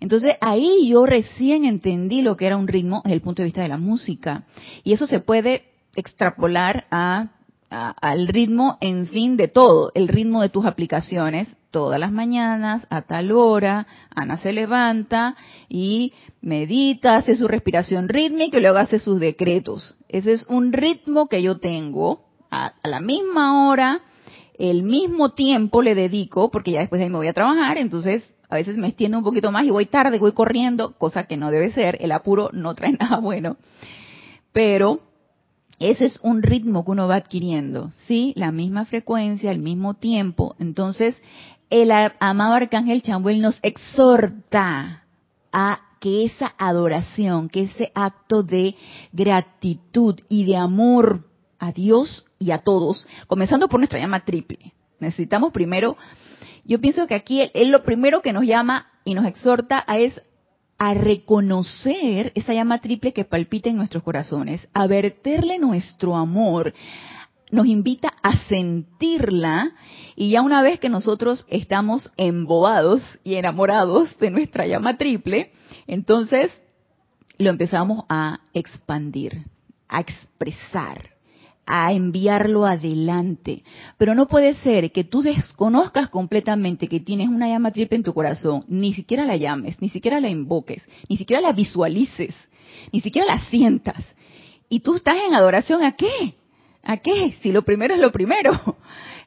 Entonces 0.00 0.36
ahí 0.40 0.88
yo 0.88 1.04
recién 1.04 1.66
entendí 1.66 2.22
lo 2.22 2.38
que 2.38 2.46
era 2.46 2.56
un 2.56 2.68
ritmo 2.68 3.02
desde 3.04 3.16
el 3.16 3.20
punto 3.20 3.42
de 3.42 3.46
vista 3.46 3.62
de 3.62 3.68
la 3.68 3.78
música 3.78 4.44
y 4.82 4.94
eso 4.94 5.06
se 5.06 5.20
puede 5.20 5.64
extrapolar 5.94 6.86
a 6.90 7.32
al 7.72 8.28
ritmo, 8.28 8.76
en 8.80 9.06
fin, 9.06 9.36
de 9.36 9.48
todo, 9.48 9.92
el 9.94 10.08
ritmo 10.08 10.42
de 10.42 10.50
tus 10.50 10.66
aplicaciones, 10.66 11.48
todas 11.70 11.98
las 11.98 12.12
mañanas, 12.12 12.86
a 12.90 13.02
tal 13.02 13.32
hora, 13.32 13.86
Ana 14.14 14.36
se 14.36 14.52
levanta 14.52 15.34
y 15.68 16.12
medita, 16.42 17.16
hace 17.16 17.34
su 17.34 17.48
respiración 17.48 18.08
rítmica 18.08 18.58
y 18.58 18.60
luego 18.60 18.78
hace 18.78 18.98
sus 18.98 19.18
decretos. 19.18 19.96
Ese 20.08 20.34
es 20.34 20.46
un 20.48 20.72
ritmo 20.72 21.28
que 21.28 21.42
yo 21.42 21.58
tengo 21.58 22.26
a, 22.50 22.74
la 22.84 23.00
misma 23.00 23.66
hora, 23.66 24.02
el 24.58 24.82
mismo 24.82 25.30
tiempo 25.30 25.82
le 25.82 25.94
dedico, 25.94 26.50
porque 26.50 26.72
ya 26.72 26.80
después 26.80 26.98
de 26.98 27.04
ahí 27.04 27.10
me 27.10 27.16
voy 27.16 27.28
a 27.28 27.32
trabajar, 27.32 27.78
entonces 27.78 28.34
a 28.50 28.56
veces 28.56 28.76
me 28.76 28.88
extiendo 28.88 29.16
un 29.16 29.24
poquito 29.24 29.50
más 29.50 29.64
y 29.64 29.70
voy 29.70 29.86
tarde, 29.86 30.18
voy 30.18 30.32
corriendo, 30.32 30.92
cosa 30.98 31.24
que 31.24 31.38
no 31.38 31.50
debe 31.50 31.72
ser, 31.72 31.96
el 32.00 32.12
apuro 32.12 32.50
no 32.52 32.74
trae 32.74 32.92
nada 33.00 33.18
bueno. 33.18 33.56
Pero 34.52 35.00
ese 35.78 36.06
es 36.06 36.18
un 36.22 36.42
ritmo 36.42 36.84
que 36.84 36.90
uno 36.92 37.08
va 37.08 37.16
adquiriendo, 37.16 37.92
¿sí? 38.06 38.32
La 38.36 38.52
misma 38.52 38.84
frecuencia, 38.84 39.50
el 39.50 39.58
mismo 39.58 39.94
tiempo. 39.94 40.54
Entonces, 40.58 41.16
el 41.70 41.90
amado 42.20 42.54
Arcángel 42.54 43.02
Chambuel 43.02 43.40
nos 43.40 43.58
exhorta 43.62 45.04
a 45.52 45.80
que 46.00 46.24
esa 46.24 46.54
adoración, 46.58 47.48
que 47.48 47.62
ese 47.62 47.92
acto 47.94 48.42
de 48.42 48.74
gratitud 49.12 50.18
y 50.28 50.44
de 50.44 50.56
amor 50.56 51.24
a 51.58 51.72
Dios 51.72 52.26
y 52.38 52.50
a 52.50 52.58
todos, 52.58 53.06
comenzando 53.28 53.68
por 53.68 53.78
nuestra 53.78 54.00
llama 54.00 54.24
triple. 54.24 54.74
Necesitamos 54.98 55.52
primero, 55.52 55.96
yo 56.64 56.80
pienso 56.80 57.06
que 57.06 57.14
aquí 57.14 57.48
él, 57.54 57.70
lo 57.70 57.84
primero 57.84 58.20
que 58.20 58.32
nos 58.32 58.44
llama 58.44 58.88
y 59.04 59.14
nos 59.14 59.26
exhorta 59.26 59.84
a 59.86 59.98
es 59.98 60.20
a 60.82 60.94
reconocer 60.94 62.32
esa 62.34 62.54
llama 62.54 62.80
triple 62.80 63.12
que 63.12 63.24
palpita 63.24 63.70
en 63.70 63.76
nuestros 63.76 64.02
corazones, 64.02 64.66
a 64.74 64.88
verterle 64.88 65.56
nuestro 65.56 66.16
amor, 66.16 66.74
nos 67.52 67.66
invita 67.66 68.12
a 68.20 68.36
sentirla 68.48 69.76
y 70.16 70.30
ya 70.30 70.42
una 70.42 70.60
vez 70.60 70.80
que 70.80 70.88
nosotros 70.88 71.46
estamos 71.48 72.10
embobados 72.16 73.00
y 73.22 73.36
enamorados 73.36 74.18
de 74.18 74.30
nuestra 74.30 74.66
llama 74.66 74.98
triple, 74.98 75.52
entonces 75.86 76.50
lo 77.38 77.50
empezamos 77.50 78.04
a 78.08 78.40
expandir, 78.52 79.44
a 79.86 80.00
expresar, 80.00 81.10
a 81.66 81.92
enviarlo 81.92 82.66
adelante. 82.66 83.62
Pero 83.98 84.14
no 84.14 84.26
puede 84.26 84.54
ser 84.56 84.92
que 84.92 85.04
tú 85.04 85.22
desconozcas 85.22 86.08
completamente 86.08 86.88
que 86.88 87.00
tienes 87.00 87.28
una 87.28 87.48
llama 87.48 87.70
triple 87.70 87.96
en 87.96 88.02
tu 88.02 88.14
corazón, 88.14 88.64
ni 88.68 88.92
siquiera 88.94 89.24
la 89.24 89.36
llames, 89.36 89.80
ni 89.80 89.88
siquiera 89.88 90.20
la 90.20 90.28
invoques, 90.28 90.88
ni 91.08 91.16
siquiera 91.16 91.40
la 91.40 91.52
visualices, 91.52 92.34
ni 92.92 93.00
siquiera 93.00 93.26
la 93.26 93.40
sientas. 93.46 94.02
Y 94.68 94.80
tú 94.80 94.96
estás 94.96 95.16
en 95.26 95.34
adoración 95.34 95.82
a 95.82 95.92
qué? 95.92 96.34
¿A 96.82 96.96
qué? 96.96 97.34
Si 97.42 97.52
lo 97.52 97.62
primero 97.62 97.94
es 97.94 98.00
lo 98.00 98.10
primero. 98.12 98.76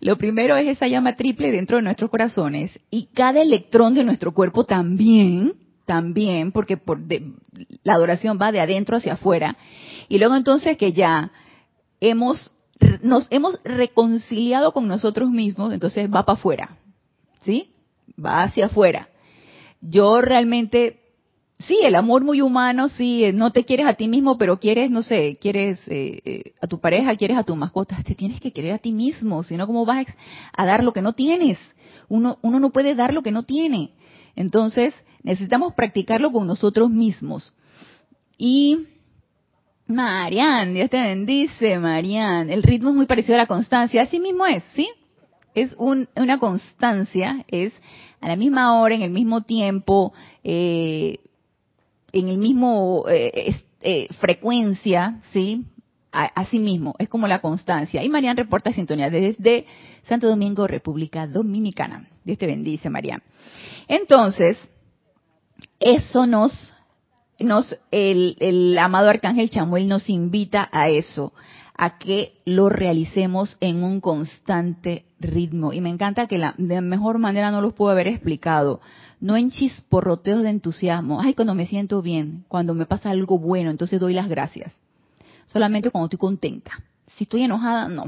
Lo 0.01 0.17
primero 0.17 0.57
es 0.57 0.67
esa 0.67 0.87
llama 0.87 1.15
triple 1.15 1.51
dentro 1.51 1.77
de 1.77 1.83
nuestros 1.83 2.09
corazones 2.09 2.77
y 2.91 3.07
cada 3.13 3.41
electrón 3.41 3.93
de 3.93 4.03
nuestro 4.03 4.33
cuerpo 4.33 4.65
también, 4.65 5.53
también, 5.85 6.51
porque 6.51 6.75
por 6.75 6.99
la 7.83 7.93
adoración 7.93 8.37
va 8.39 8.51
de 8.51 8.59
adentro 8.59 8.97
hacia 8.97 9.13
afuera. 9.13 9.55
Y 10.09 10.17
luego 10.17 10.35
entonces 10.35 10.77
que 10.77 10.91
ya 10.91 11.31
hemos 11.99 12.51
nos 13.01 13.27
hemos 13.29 13.57
reconciliado 13.63 14.73
con 14.73 14.87
nosotros 14.87 15.29
mismos, 15.29 15.73
entonces 15.73 16.09
va 16.13 16.25
para 16.25 16.37
afuera. 16.37 16.77
¿Sí? 17.43 17.69
Va 18.23 18.43
hacia 18.43 18.65
afuera. 18.65 19.09
Yo 19.81 20.21
realmente 20.21 20.99
sí, 21.59 21.79
el 21.83 21.95
amor 21.95 22.23
muy 22.23 22.41
humano, 22.41 22.89
sí, 22.89 23.23
eh, 23.23 23.33
no 23.33 23.51
te 23.51 23.65
quieres 23.65 23.87
a 23.87 23.93
ti 23.93 24.07
mismo, 24.07 24.37
pero 24.37 24.59
quieres, 24.59 24.91
no 24.91 25.01
sé, 25.01 25.37
quieres 25.39 25.79
eh, 25.87 26.21
eh, 26.25 26.53
a 26.61 26.67
tu 26.67 26.79
pareja, 26.79 27.15
quieres 27.15 27.37
a 27.37 27.43
tu 27.43 27.55
mascota, 27.55 28.01
te 28.03 28.15
tienes 28.15 28.41
que 28.41 28.51
querer 28.51 28.73
a 28.73 28.77
ti 28.77 28.91
mismo, 28.91 29.43
si 29.43 29.55
no, 29.57 29.67
¿cómo 29.67 29.85
vas 29.85 30.07
a 30.53 30.65
dar 30.65 30.83
lo 30.83 30.93
que 30.93 31.01
no 31.01 31.13
tienes? 31.13 31.57
Uno, 32.07 32.37
uno 32.41 32.59
no 32.59 32.71
puede 32.71 32.95
dar 32.95 33.13
lo 33.13 33.23
que 33.23 33.31
no 33.31 33.43
tiene. 33.43 33.91
Entonces, 34.35 34.93
necesitamos 35.23 35.73
practicarlo 35.73 36.31
con 36.31 36.45
nosotros 36.45 36.89
mismos. 36.89 37.53
Y 38.37 38.85
Marian, 39.87 40.73
Dios 40.73 40.89
te 40.89 40.99
bendice, 40.99 41.77
Marian. 41.77 42.49
El 42.49 42.63
ritmo 42.63 42.89
es 42.89 42.95
muy 42.95 43.05
parecido 43.05 43.35
a 43.35 43.39
la 43.39 43.45
constancia, 43.45 44.01
así 44.01 44.19
mismo 44.19 44.45
es, 44.45 44.63
¿sí? 44.73 44.89
Es 45.53 45.75
una 45.77 46.39
constancia, 46.39 47.45
es 47.47 47.71
a 48.19 48.27
la 48.27 48.35
misma 48.35 48.79
hora, 48.81 48.95
en 48.95 49.03
el 49.03 49.11
mismo 49.11 49.41
tiempo, 49.41 50.11
eh, 50.43 51.19
en 52.11 52.29
el 52.29 52.37
mismo 52.37 53.05
eh, 53.07 53.55
eh, 53.81 54.07
frecuencia, 54.19 55.21
¿sí? 55.31 55.65
Así 56.11 56.59
mismo, 56.59 56.95
es 56.97 57.09
como 57.09 57.27
la 57.27 57.39
constancia. 57.39 58.01
Y 58.01 58.09
Marian 58.09 58.37
reporta 58.37 58.71
sintonía 58.71 59.09
desde 59.09 59.65
Santo 60.03 60.29
Domingo, 60.29 60.65
República 60.65 61.27
Dominicana. 61.27 62.07
Dios 62.23 62.37
te 62.37 62.47
bendice, 62.47 62.89
Marian. 62.89 63.21
Entonces, 63.87 64.57
eso 65.79 66.25
nos 66.25 66.74
nos, 67.39 67.75
el, 67.91 68.37
el 68.39 68.77
amado 68.77 69.09
arcángel 69.09 69.49
Chamuel 69.49 69.87
nos 69.87 70.09
invita 70.09 70.69
a 70.71 70.89
eso, 70.89 71.33
a 71.77 71.97
que 71.97 72.39
lo 72.45 72.69
realicemos 72.69 73.57
en 73.59 73.83
un 73.83 73.99
constante 73.99 75.05
ritmo. 75.19 75.73
Y 75.73 75.81
me 75.81 75.89
encanta 75.89 76.27
que 76.27 76.37
la, 76.37 76.55
de 76.57 76.79
mejor 76.81 77.17
manera 77.17 77.51
no 77.51 77.61
los 77.61 77.73
puedo 77.73 77.91
haber 77.91 78.07
explicado. 78.07 78.79
No 79.19 79.35
en 79.35 79.49
chisporroteos 79.49 80.43
de 80.43 80.49
entusiasmo. 80.49 81.19
Ay, 81.19 81.33
cuando 81.33 81.55
me 81.55 81.67
siento 81.67 82.01
bien, 82.01 82.45
cuando 82.47 82.73
me 82.73 82.85
pasa 82.85 83.09
algo 83.09 83.37
bueno, 83.37 83.69
entonces 83.69 83.99
doy 83.99 84.13
las 84.13 84.29
gracias. 84.29 84.73
Solamente 85.45 85.89
cuando 85.89 86.05
estoy 86.05 86.19
contenta. 86.19 86.71
Si 87.15 87.25
estoy 87.25 87.43
enojada, 87.43 87.87
no. 87.87 88.05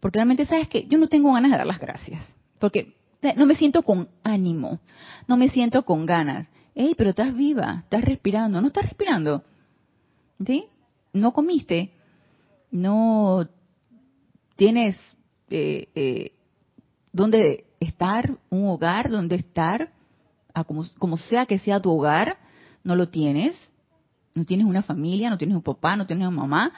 Porque 0.00 0.18
realmente, 0.18 0.46
¿sabes 0.46 0.68
que 0.68 0.86
Yo 0.86 0.98
no 0.98 1.08
tengo 1.08 1.32
ganas 1.32 1.50
de 1.50 1.58
dar 1.58 1.66
las 1.66 1.80
gracias. 1.80 2.22
Porque 2.58 2.94
no 3.36 3.46
me 3.46 3.54
siento 3.54 3.82
con 3.82 4.08
ánimo. 4.24 4.80
No 5.26 5.36
me 5.36 5.48
siento 5.50 5.84
con 5.84 6.06
ganas. 6.06 6.48
Ey, 6.80 6.94
pero 6.96 7.10
estás 7.10 7.34
viva, 7.34 7.80
estás 7.84 8.02
respirando. 8.02 8.60
No 8.60 8.68
estás 8.68 8.84
respirando. 8.84 9.44
¿Sí? 10.44 10.66
No 11.12 11.32
comiste 11.32 11.92
no 12.70 13.48
tienes 14.56 14.96
eh, 15.50 15.88
eh, 15.94 16.32
dónde 17.12 17.64
estar, 17.80 18.36
un 18.50 18.68
hogar 18.68 19.10
donde 19.10 19.36
estar, 19.36 19.92
como, 20.66 20.84
como 20.98 21.16
sea 21.16 21.46
que 21.46 21.58
sea 21.58 21.80
tu 21.80 21.90
hogar, 21.90 22.38
no 22.84 22.94
lo 22.96 23.08
tienes, 23.08 23.56
no 24.34 24.44
tienes 24.44 24.66
una 24.66 24.82
familia, 24.82 25.30
no 25.30 25.38
tienes 25.38 25.56
un 25.56 25.62
papá, 25.62 25.96
no 25.96 26.06
tienes 26.06 26.26
una 26.26 26.36
mamá, 26.36 26.72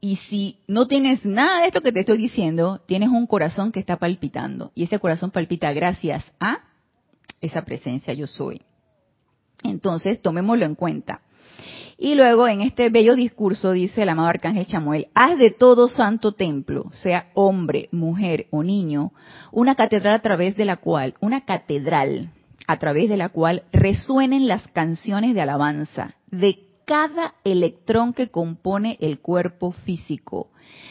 y 0.00 0.16
si 0.16 0.58
no 0.66 0.86
tienes 0.86 1.24
nada 1.24 1.60
de 1.60 1.66
esto 1.66 1.80
que 1.80 1.92
te 1.92 2.00
estoy 2.00 2.18
diciendo, 2.18 2.80
tienes 2.86 3.08
un 3.08 3.26
corazón 3.26 3.70
que 3.70 3.78
está 3.78 3.98
palpitando. 3.98 4.72
Y 4.74 4.82
ese 4.82 4.98
corazón 4.98 5.30
palpita 5.30 5.72
gracias 5.72 6.24
a 6.40 6.58
esa 7.40 7.62
presencia 7.62 8.12
yo 8.12 8.26
soy. 8.26 8.60
Entonces, 9.62 10.20
tomémoslo 10.20 10.64
en 10.64 10.74
cuenta. 10.74 11.20
Y 11.98 12.16
luego 12.16 12.48
en 12.48 12.62
este 12.62 12.90
bello 12.90 13.14
discurso 13.14 13.70
dice 13.72 14.02
el 14.02 14.08
amado 14.08 14.28
Arcángel 14.28 14.66
Chamuel, 14.66 15.08
haz 15.14 15.38
de 15.38 15.50
todo 15.50 15.88
santo 15.88 16.32
templo, 16.32 16.86
sea 16.90 17.28
hombre, 17.34 17.88
mujer 17.92 18.46
o 18.50 18.64
niño, 18.64 19.12
una 19.52 19.76
catedral 19.76 20.14
a 20.14 20.22
través 20.22 20.56
de 20.56 20.64
la 20.64 20.78
cual, 20.78 21.14
una 21.20 21.44
catedral 21.44 22.30
a 22.66 22.78
través 22.78 23.08
de 23.08 23.16
la 23.16 23.28
cual 23.28 23.64
resuenen 23.72 24.48
las 24.48 24.66
canciones 24.68 25.34
de 25.34 25.42
alabanza 25.42 26.14
de 26.30 26.58
cada 26.84 27.34
electrón 27.44 28.12
que 28.12 28.30
compone 28.30 28.98
el 29.00 29.20
cuerpo 29.20 29.72
físico, 29.72 30.50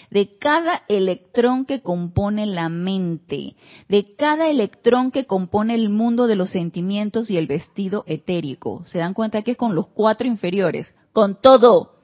de 0.09 0.37
cada 0.37 0.83
electrón 0.87 1.65
que 1.65 1.81
compone 1.81 2.45
la 2.45 2.69
mente, 2.69 3.55
de 3.87 4.15
cada 4.15 4.49
electrón 4.49 5.11
que 5.11 5.25
compone 5.25 5.75
el 5.75 5.89
mundo 5.89 6.27
de 6.27 6.35
los 6.35 6.49
sentimientos 6.51 7.29
y 7.29 7.37
el 7.37 7.47
vestido 7.47 8.03
etérico. 8.07 8.83
¿Se 8.85 8.97
dan 8.97 9.13
cuenta 9.13 9.41
que 9.41 9.51
es 9.51 9.57
con 9.57 9.75
los 9.75 9.87
cuatro 9.87 10.27
inferiores? 10.27 10.93
con 11.13 11.39
todo, 11.41 11.95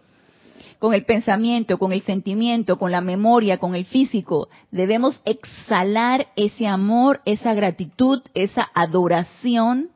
con 0.80 0.94
el 0.94 1.06
pensamiento, 1.06 1.78
con 1.78 1.94
el 1.94 2.02
sentimiento, 2.04 2.78
con 2.78 2.92
la 2.92 3.02
memoria, 3.02 3.58
con 3.58 3.76
el 3.76 3.86
físico. 3.86 4.50
Debemos 4.72 5.22
exhalar 5.26 6.28
ese 6.36 6.68
amor, 6.68 7.22
esa 7.26 7.54
gratitud, 7.54 8.22
esa 8.34 8.70
adoración 8.74 9.90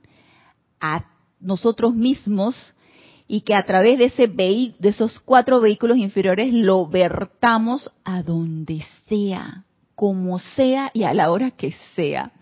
a 0.80 1.06
nosotros 1.40 1.94
mismos 1.94 2.56
y 3.34 3.42
que 3.42 3.56
a 3.56 3.64
través 3.64 3.98
de, 3.98 4.06
ese 4.06 4.28
de 4.28 4.90
esos 4.90 5.22
cuatro 5.22 5.62
vehículos 5.62 5.96
inferiores 5.96 6.52
lo 6.52 6.86
vertamos 6.86 7.90
a 8.04 8.24
donde 8.24 8.84
sea, 9.08 9.64
como 9.96 10.38
sea 10.38 10.92
y 10.94 11.04
a 11.04 11.14
la 11.14 11.32
hora 11.32 11.52
que 11.52 11.74
sea. 11.96 12.34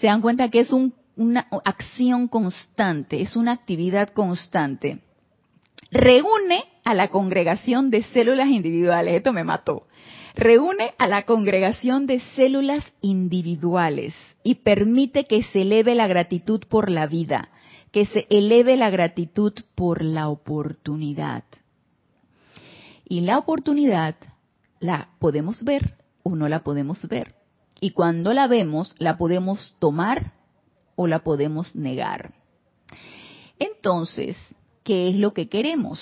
Se 0.00 0.06
dan 0.06 0.22
cuenta 0.22 0.48
que 0.48 0.60
es 0.60 0.72
una 0.72 1.46
acción 1.66 2.26
constante, 2.26 3.20
es 3.20 3.36
una 3.36 3.52
actividad 3.52 4.08
constante 4.14 5.02
reúne 5.92 6.64
a 6.84 6.94
la 6.94 7.08
congregación 7.08 7.90
de 7.90 8.02
células 8.02 8.48
individuales. 8.48 9.14
Esto 9.14 9.34
me 9.34 9.44
mató. 9.44 9.86
Reúne 10.34 10.94
a 10.98 11.06
la 11.06 11.24
congregación 11.24 12.06
de 12.06 12.20
células 12.34 12.82
individuales 13.02 14.14
y 14.42 14.54
permite 14.54 15.26
que 15.26 15.42
se 15.42 15.62
eleve 15.62 15.94
la 15.94 16.08
gratitud 16.08 16.62
por 16.66 16.90
la 16.90 17.06
vida, 17.06 17.50
que 17.92 18.06
se 18.06 18.26
eleve 18.30 18.76
la 18.76 18.90
gratitud 18.90 19.52
por 19.74 20.02
la 20.02 20.28
oportunidad. 20.28 21.44
Y 23.04 23.20
la 23.20 23.38
oportunidad 23.38 24.16
la 24.80 25.10
podemos 25.18 25.62
ver 25.62 25.96
o 26.22 26.34
no 26.34 26.48
la 26.48 26.64
podemos 26.64 27.06
ver. 27.08 27.34
Y 27.80 27.90
cuando 27.90 28.32
la 28.32 28.46
vemos, 28.46 28.94
la 28.98 29.18
podemos 29.18 29.76
tomar 29.78 30.32
o 30.96 31.06
la 31.06 31.20
podemos 31.20 31.76
negar. 31.76 32.32
Entonces, 33.58 34.36
qué 34.84 35.08
es 35.08 35.16
lo 35.16 35.34
que 35.34 35.48
queremos. 35.48 36.00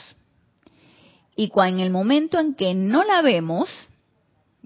Y 1.36 1.50
en 1.56 1.80
el 1.80 1.90
momento 1.90 2.38
en 2.38 2.54
que 2.54 2.74
no 2.74 3.02
la 3.02 3.22
vemos, 3.22 3.68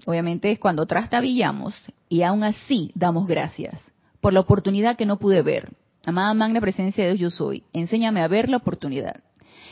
obviamente 0.05 0.51
es 0.51 0.59
cuando 0.59 0.85
trastabillamos 0.85 1.73
y 2.09 2.21
aún 2.21 2.43
así 2.43 2.91
damos 2.95 3.27
gracias 3.27 3.81
por 4.21 4.33
la 4.33 4.41
oportunidad 4.41 4.97
que 4.97 5.05
no 5.05 5.17
pude 5.17 5.41
ver. 5.41 5.71
Amada 6.05 6.33
magna 6.33 6.61
presencia 6.61 7.03
de 7.03 7.15
Dios 7.15 7.19
yo 7.19 7.29
soy, 7.31 7.63
enséñame 7.73 8.21
a 8.21 8.27
ver 8.27 8.49
la 8.49 8.57
oportunidad. 8.57 9.23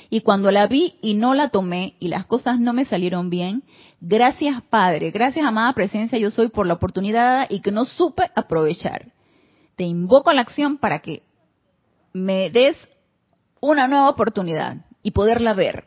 Y 0.10 0.22
cuando 0.22 0.52
la 0.52 0.68
vi 0.68 0.96
y 1.02 1.14
no 1.14 1.34
la 1.34 1.50
tomé 1.50 1.96
y 2.00 2.08
las 2.08 2.26
cosas 2.26 2.60
no 2.60 2.74
me 2.74 2.86
salieron 2.86 3.30
bien, 3.30 3.64
gracias 4.02 4.62
Padre, 4.64 5.12
gracias 5.12 5.46
amada 5.46 5.74
presencia 5.74 6.18
yo 6.18 6.32
soy 6.32 6.50
por 6.50 6.66
la 6.66 6.74
oportunidad 6.74 7.48
y 7.50 7.62
que 7.62 7.72
no 7.72 7.86
supe 7.86 8.30
aprovechar. 8.36 9.12
Te 9.76 9.84
invoco 9.84 10.30
a 10.30 10.34
la 10.34 10.42
acción 10.42 10.78
para 10.78 11.00
que 11.00 11.24
me 12.14 12.50
des 12.50 12.78
una 13.60 13.88
nueva 13.88 14.10
oportunidad 14.10 14.78
y 15.02 15.12
poderla 15.12 15.54
ver. 15.54 15.86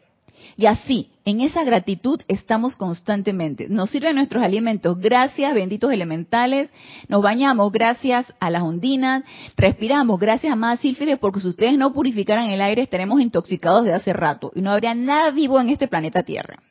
Y 0.56 0.66
así, 0.66 1.10
en 1.26 1.40
esa 1.42 1.64
gratitud 1.64 2.22
estamos 2.28 2.76
constantemente. 2.76 3.68
Nos 3.68 3.90
sirven 3.90 4.16
nuestros 4.16 4.42
alimentos, 4.42 4.98
gracias, 4.98 5.54
benditos 5.54 5.92
elementales. 5.92 6.70
Nos 7.08 7.20
bañamos, 7.20 7.70
gracias 7.72 8.32
a 8.40 8.48
las 8.48 8.62
ondinas. 8.62 9.22
Respiramos, 9.56 10.18
gracias 10.18 10.52
a 10.52 10.56
más 10.56 10.80
sílfides, 10.80 11.18
porque 11.18 11.40
si 11.40 11.48
ustedes 11.48 11.76
no 11.76 11.92
purificaran 11.92 12.48
el 12.48 12.62
aire, 12.62 12.82
estaremos 12.82 13.20
intoxicados 13.20 13.84
de 13.84 13.92
hace 13.92 14.14
rato 14.14 14.50
y 14.54 14.62
no 14.62 14.70
habría 14.70 14.94
nada 14.94 15.30
vivo 15.30 15.60
en 15.60 15.68
este 15.68 15.88
planeta 15.88 16.22
Tierra 16.22 16.62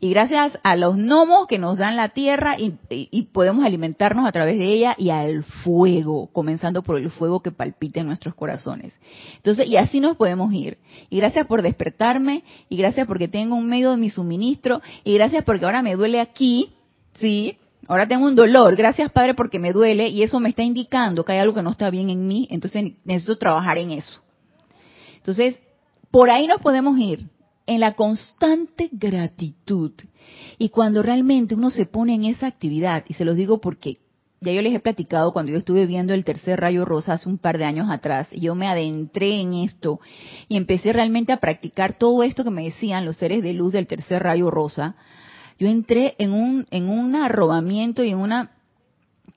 y 0.00 0.10
gracias 0.10 0.58
a 0.62 0.76
los 0.76 0.96
gnomos 0.96 1.46
que 1.46 1.58
nos 1.58 1.78
dan 1.78 1.96
la 1.96 2.10
tierra 2.10 2.56
y, 2.58 2.72
podemos 3.32 3.64
alimentarnos 3.64 4.26
a 4.26 4.32
través 4.32 4.58
de 4.58 4.66
ella 4.66 4.94
y 4.98 5.10
al 5.10 5.44
fuego, 5.44 6.28
comenzando 6.32 6.82
por 6.82 6.98
el 6.98 7.10
fuego 7.10 7.40
que 7.40 7.50
palpita 7.50 8.00
en 8.00 8.06
nuestros 8.06 8.34
corazones. 8.34 8.94
Entonces, 9.36 9.66
y 9.66 9.76
así 9.76 10.00
nos 10.00 10.16
podemos 10.16 10.52
ir. 10.52 10.78
Y 11.10 11.18
gracias 11.18 11.46
por 11.46 11.62
despertarme, 11.62 12.44
y 12.68 12.76
gracias 12.76 13.06
porque 13.06 13.28
tengo 13.28 13.56
un 13.56 13.68
medio 13.68 13.90
de 13.90 13.96
mi 13.96 14.10
suministro, 14.10 14.82
y 15.04 15.14
gracias 15.14 15.44
porque 15.44 15.64
ahora 15.64 15.82
me 15.82 15.96
duele 15.96 16.20
aquí, 16.20 16.70
¿sí? 17.14 17.56
Ahora 17.88 18.08
tengo 18.08 18.26
un 18.26 18.34
dolor, 18.34 18.74
gracias 18.74 19.12
Padre 19.12 19.34
porque 19.34 19.58
me 19.58 19.72
duele 19.72 20.08
y 20.08 20.22
eso 20.22 20.40
me 20.40 20.48
está 20.48 20.62
indicando 20.62 21.24
que 21.24 21.32
hay 21.32 21.38
algo 21.38 21.54
que 21.54 21.62
no 21.62 21.70
está 21.70 21.88
bien 21.88 22.10
en 22.10 22.26
mí, 22.26 22.48
entonces 22.50 22.94
necesito 23.04 23.38
trabajar 23.38 23.78
en 23.78 23.92
eso. 23.92 24.20
Entonces, 25.18 25.60
por 26.10 26.30
ahí 26.30 26.46
nos 26.46 26.60
podemos 26.60 26.98
ir 26.98 27.28
en 27.66 27.80
la 27.80 27.94
constante 27.94 28.88
gratitud. 28.92 29.92
Y 30.58 30.68
cuando 30.70 31.02
realmente 31.02 31.54
uno 31.54 31.70
se 31.70 31.86
pone 31.86 32.14
en 32.14 32.24
esa 32.24 32.46
actividad, 32.46 33.04
y 33.08 33.14
se 33.14 33.24
los 33.24 33.36
digo 33.36 33.60
porque 33.60 33.98
ya 34.40 34.52
yo 34.52 34.62
les 34.62 34.74
he 34.74 34.80
platicado 34.80 35.32
cuando 35.32 35.52
yo 35.52 35.58
estuve 35.58 35.86
viendo 35.86 36.12
el 36.12 36.24
tercer 36.24 36.60
rayo 36.60 36.84
rosa 36.84 37.14
hace 37.14 37.28
un 37.28 37.38
par 37.38 37.58
de 37.58 37.64
años 37.64 37.88
atrás, 37.90 38.28
y 38.30 38.40
yo 38.40 38.54
me 38.54 38.68
adentré 38.68 39.40
en 39.40 39.54
esto 39.54 40.00
y 40.48 40.56
empecé 40.56 40.92
realmente 40.92 41.32
a 41.32 41.40
practicar 41.40 41.96
todo 41.96 42.22
esto 42.22 42.44
que 42.44 42.50
me 42.50 42.64
decían 42.64 43.04
los 43.04 43.16
seres 43.16 43.42
de 43.42 43.52
luz 43.52 43.72
del 43.72 43.86
tercer 43.86 44.22
rayo 44.22 44.50
rosa. 44.50 44.96
Yo 45.58 45.68
entré 45.68 46.14
en 46.18 46.32
un, 46.32 46.66
en 46.70 46.88
un 46.88 47.16
arrobamiento 47.16 48.04
y 48.04 48.10
en 48.10 48.18
una 48.18 48.52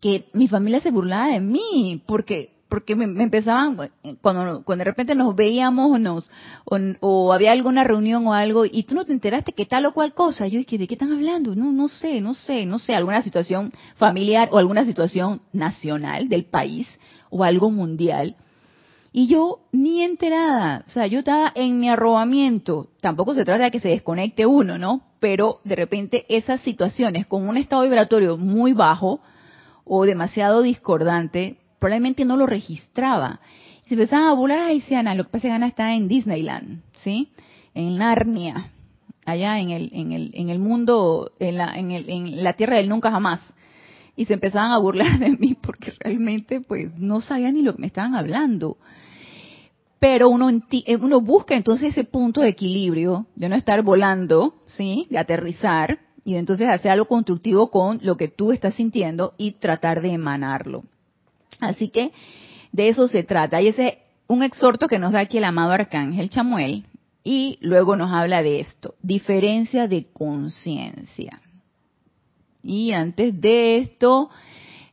que 0.02 0.26
mi 0.34 0.48
familia 0.48 0.82
se 0.82 0.92
burlaba 0.92 1.28
de 1.28 1.40
mí, 1.40 2.04
porque 2.06 2.59
porque 2.70 2.96
me, 2.96 3.06
empezaban, 3.24 3.76
cuando, 4.22 4.64
cuando 4.64 4.84
de 4.84 4.92
repente 4.92 5.16
nos 5.16 5.36
veíamos 5.36 5.92
o, 5.92 5.98
nos, 5.98 6.32
o, 7.00 7.34
había 7.34 7.52
alguna 7.52 7.84
reunión 7.84 8.28
o 8.28 8.34
algo, 8.34 8.64
y 8.66 8.84
tú 8.84 8.94
no 8.94 9.06
te 9.06 9.12
enteraste 9.12 9.54
que 9.54 9.66
tal 9.66 9.88
o 9.88 9.94
cual 9.94 10.14
cosa, 10.14 10.48
yo 10.48 10.60
dije, 10.60 10.78
¿de 10.78 10.88
qué 10.88 10.94
están 10.94 11.12
hablando? 11.12 11.56
No, 11.56 11.72
no 11.72 11.88
sé, 11.88 12.22
no 12.22 12.36
sé, 12.36 12.68
no 12.68 12.78
sé, 12.78 12.94
alguna 12.94 13.24
situación 13.24 13.74
familiar 13.96 14.50
o 14.52 14.60
alguna 14.60 14.86
situación 14.86 15.42
nacional 15.52 16.30
del 16.30 16.46
país 16.46 16.88
o 17.32 17.44
algo 17.44 17.72
mundial. 17.72 18.36
Y 19.12 19.28
yo 19.28 19.62
ni 19.72 20.04
enterada, 20.04 20.84
o 20.88 20.92
sea, 20.92 21.08
yo 21.08 21.20
estaba 21.20 21.52
en 21.56 21.80
mi 21.80 21.90
arrobamiento, 21.90 22.90
tampoco 23.02 23.34
se 23.34 23.44
trata 23.44 23.64
de 23.64 23.72
que 23.72 23.80
se 23.80 23.90
desconecte 23.90 24.46
uno, 24.46 24.78
¿no? 24.78 25.02
Pero 25.20 25.60
de 25.64 25.76
repente 25.76 26.26
esas 26.30 26.62
situaciones 26.62 27.26
con 27.26 27.50
un 27.50 27.58
estado 27.58 27.82
vibratorio 27.82 28.38
muy 28.38 28.74
bajo 28.74 29.22
o 29.84 30.06
demasiado 30.06 30.62
discordante, 30.62 31.58
probablemente 31.80 32.26
no 32.26 32.38
lo 32.38 32.46
registraba. 32.46 33.40
Y 33.86 33.90
se 33.90 33.96
empezaban 33.96 34.28
a 34.28 34.34
burlar, 34.34 34.60
ay, 34.60 34.82
sí, 34.82 34.94
lo 34.94 35.24
que 35.24 35.30
pasa 35.30 35.38
es 35.48 35.52
que 35.52 35.52
Ana 35.52 35.68
está 35.68 35.94
en 35.94 36.08
Disneyland, 36.08 36.82
¿sí? 37.04 37.30
En 37.74 37.98
Narnia, 37.98 38.70
allá 39.26 39.60
en 39.60 39.72
el, 39.72 39.90
en 39.94 40.12
el, 40.12 40.32
en 40.34 40.50
el 40.50 40.60
mundo, 40.60 41.32
en 41.40 41.58
la, 41.58 41.78
en, 41.78 41.92
el, 41.92 42.10
en 42.10 42.44
la 42.44 42.54
tierra 42.54 42.78
del 42.78 42.90
nunca 42.90 43.12
jamás. 43.12 43.42
Y 44.16 44.26
se 44.26 44.34
empezaban 44.34 44.72
a 44.72 44.78
burlar 44.78 45.18
de 45.20 45.32
mí 45.32 45.56
porque 45.62 45.94
realmente, 46.00 46.62
pues, 46.62 46.98
no 47.00 47.22
sabía 47.22 47.52
ni 47.52 47.62
lo 47.62 47.74
que 47.74 47.82
me 47.82 47.88
estaban 47.88 48.16
hablando. 48.16 48.78
pero 50.00 50.30
uno, 50.30 50.50
eh, 50.50 50.98
busca 50.98 51.56
entonces 51.56 51.90
ese 51.90 52.04
punto 52.04 52.42
de 52.42 52.50
equilibrio, 52.50 53.28
de 53.36 53.50
no 53.50 53.56
estar 53.56 53.82
volando, 53.82 54.56
¿sí? 54.66 55.08
De 55.10 55.18
aterrizar 55.18 56.00
y 56.24 56.36
entonces 56.36 56.68
hacer 56.68 56.92
algo 56.92 57.06
constructivo 57.06 57.70
con 57.70 58.00
lo 58.04 58.16
que 58.16 58.28
tú 58.28 58.52
estás 58.52 58.76
sintiendo 58.76 59.34
y 59.38 59.54
tratar 59.54 60.02
de 60.02 60.12
emanarlo. 60.12 60.84
Así 61.60 61.90
que 61.90 62.12
de 62.72 62.90
eso 62.90 63.08
se 63.08 63.24
trata. 63.24 63.62
Y 63.62 63.68
ese 63.68 63.88
es 63.88 63.96
un 64.28 64.44
exhorto 64.44 64.88
que 64.88 65.00
nos 65.00 65.12
da 65.12 65.22
aquí 65.22 65.38
el 65.38 65.44
amado 65.44 65.72
arcángel 65.72 66.30
Chamuel 66.30 66.86
y 67.24 67.58
luego 67.62 67.96
nos 67.96 68.12
habla 68.12 68.42
de 68.42 68.60
esto, 68.60 68.96
diferencia 69.02 69.88
de 69.88 70.08
conciencia. 70.12 71.40
Y 72.64 72.92
antes 72.92 73.40
de 73.40 73.78
esto, 73.78 74.30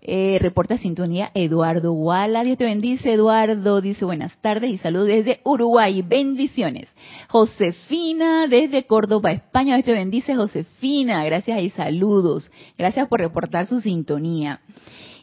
eh, 0.09 0.39
reporta 0.41 0.79
sintonía 0.79 1.31
Eduardo 1.35 1.93
Wala. 1.93 2.45
Dios 2.45 2.59
te 2.59 2.65
bendice, 2.65 3.13
Eduardo. 3.13 3.81
Dice 3.81 4.05
buenas 4.05 4.33
tardes 4.41 4.71
y 4.71 4.79
saludos 4.79 5.09
desde 5.09 5.41
Uruguay. 5.43 6.03
Bendiciones. 6.03 6.89
Josefina 7.29 8.47
desde 8.47 8.85
Córdoba, 8.87 9.33
España. 9.33 9.75
Dios 9.75 9.85
te 9.85 9.93
bendice, 9.93 10.37
Josefina. 10.37 11.25
Gracias 11.25 11.61
y 11.61 11.71
saludos. 11.71 12.51
Gracias 12.79 13.09
por 13.09 13.19
reportar 13.21 13.67
su 13.67 13.81
sintonía. 13.81 14.61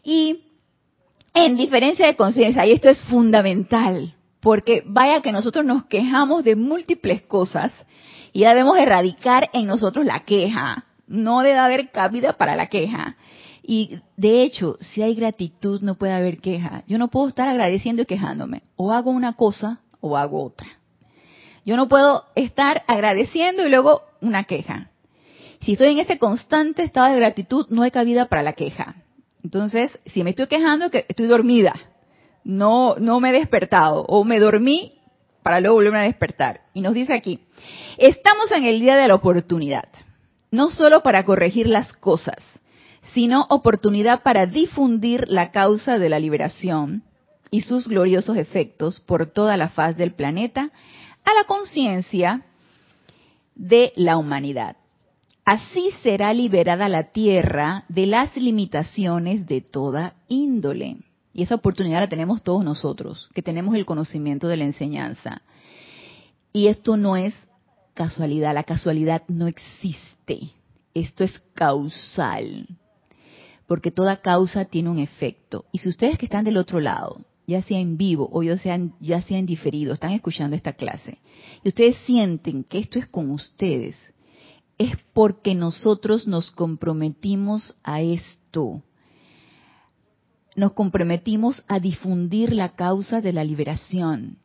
Y 0.02 0.40
en 1.34 1.56
diferencia 1.56 2.06
de 2.06 2.16
conciencia, 2.16 2.64
y 2.64 2.72
esto 2.72 2.88
es 2.88 3.02
fundamental, 3.02 4.14
porque 4.40 4.84
vaya 4.86 5.20
que 5.20 5.32
nosotros 5.32 5.64
nos 5.64 5.84
quejamos 5.86 6.44
de 6.44 6.54
múltiples 6.54 7.22
cosas 7.22 7.72
y 8.32 8.44
debemos 8.44 8.78
erradicar 8.78 9.50
en 9.52 9.66
nosotros 9.66 10.06
la 10.06 10.20
queja. 10.20 10.84
No 11.06 11.40
debe 11.42 11.58
haber 11.58 11.90
cabida 11.90 12.34
para 12.34 12.56
la 12.56 12.68
queja. 12.68 13.16
Y 13.62 13.98
de 14.16 14.42
hecho, 14.42 14.76
si 14.80 15.02
hay 15.02 15.14
gratitud, 15.14 15.80
no 15.82 15.96
puede 15.96 16.12
haber 16.12 16.38
queja. 16.38 16.82
Yo 16.86 16.98
no 16.98 17.08
puedo 17.08 17.28
estar 17.28 17.48
agradeciendo 17.48 18.02
y 18.02 18.06
quejándome. 18.06 18.62
O 18.76 18.92
hago 18.92 19.10
una 19.10 19.34
cosa 19.34 19.80
o 20.00 20.16
hago 20.16 20.44
otra. 20.44 20.68
Yo 21.64 21.76
no 21.76 21.88
puedo 21.88 22.24
estar 22.34 22.82
agradeciendo 22.86 23.66
y 23.66 23.70
luego 23.70 24.02
una 24.20 24.44
queja. 24.44 24.90
Si 25.60 25.72
estoy 25.72 25.92
en 25.92 25.98
ese 25.98 26.18
constante 26.18 26.82
estado 26.82 27.10
de 27.12 27.16
gratitud, 27.16 27.66
no 27.70 27.82
hay 27.82 27.90
cabida 27.90 28.26
para 28.26 28.42
la 28.42 28.52
queja. 28.52 28.96
Entonces, 29.44 30.00
si 30.06 30.24
me 30.24 30.30
estoy 30.30 30.46
quejando, 30.46 30.90
que 30.90 31.04
estoy 31.06 31.26
dormida, 31.26 31.74
no, 32.44 32.96
no 32.98 33.20
me 33.20 33.28
he 33.28 33.32
despertado, 33.32 34.04
o 34.08 34.24
me 34.24 34.40
dormí 34.40 34.98
para 35.42 35.60
luego 35.60 35.76
volverme 35.76 35.98
a 35.98 36.02
despertar. 36.02 36.62
Y 36.72 36.80
nos 36.80 36.94
dice 36.94 37.12
aquí, 37.12 37.40
estamos 37.98 38.50
en 38.50 38.64
el 38.64 38.80
día 38.80 38.96
de 38.96 39.06
la 39.06 39.14
oportunidad, 39.14 39.88
no 40.50 40.70
solo 40.70 41.02
para 41.02 41.24
corregir 41.24 41.66
las 41.66 41.92
cosas, 41.92 42.38
sino 43.12 43.46
oportunidad 43.50 44.22
para 44.22 44.46
difundir 44.46 45.28
la 45.28 45.50
causa 45.50 45.98
de 45.98 46.08
la 46.08 46.18
liberación 46.18 47.02
y 47.50 47.60
sus 47.60 47.86
gloriosos 47.86 48.38
efectos 48.38 49.00
por 49.00 49.26
toda 49.26 49.58
la 49.58 49.68
faz 49.68 49.94
del 49.98 50.14
planeta 50.14 50.70
a 51.24 51.34
la 51.34 51.44
conciencia 51.44 52.46
de 53.54 53.92
la 53.94 54.16
humanidad. 54.16 54.76
Así 55.44 55.90
será 56.02 56.32
liberada 56.32 56.88
la 56.88 57.12
Tierra 57.12 57.84
de 57.88 58.06
las 58.06 58.36
limitaciones 58.36 59.46
de 59.46 59.60
toda 59.60 60.14
índole. 60.28 60.98
Y 61.32 61.42
esa 61.42 61.56
oportunidad 61.56 62.00
la 62.00 62.08
tenemos 62.08 62.42
todos 62.42 62.64
nosotros, 62.64 63.28
que 63.34 63.42
tenemos 63.42 63.74
el 63.74 63.84
conocimiento 63.84 64.48
de 64.48 64.56
la 64.56 64.64
enseñanza. 64.64 65.42
Y 66.52 66.68
esto 66.68 66.96
no 66.96 67.16
es 67.16 67.34
casualidad, 67.94 68.54
la 68.54 68.62
casualidad 68.62 69.22
no 69.28 69.46
existe. 69.46 70.50
Esto 70.94 71.24
es 71.24 71.38
causal 71.54 72.66
porque 73.66 73.90
toda 73.90 74.18
causa 74.18 74.64
tiene 74.64 74.90
un 74.90 74.98
efecto. 74.98 75.64
Y 75.72 75.78
si 75.78 75.88
ustedes 75.88 76.18
que 76.18 76.26
están 76.26 76.44
del 76.44 76.56
otro 76.56 76.80
lado, 76.80 77.20
ya 77.46 77.62
sea 77.62 77.78
en 77.78 77.96
vivo 77.96 78.28
o 78.32 78.42
ya 78.42 78.56
sea, 78.56 78.78
ya 79.00 79.22
sea 79.22 79.38
en 79.38 79.46
diferido, 79.46 79.94
están 79.94 80.12
escuchando 80.12 80.56
esta 80.56 80.74
clase, 80.74 81.18
y 81.62 81.68
ustedes 81.68 81.96
sienten 82.06 82.64
que 82.64 82.78
esto 82.78 82.98
es 82.98 83.06
con 83.06 83.30
ustedes, 83.30 83.96
es 84.78 84.96
porque 85.12 85.54
nosotros 85.54 86.26
nos 86.26 86.50
comprometimos 86.50 87.74
a 87.82 88.00
esto. 88.00 88.82
Nos 90.56 90.72
comprometimos 90.72 91.64
a 91.68 91.80
difundir 91.80 92.52
la 92.52 92.74
causa 92.74 93.20
de 93.20 93.32
la 93.32 93.44
liberación 93.44 94.38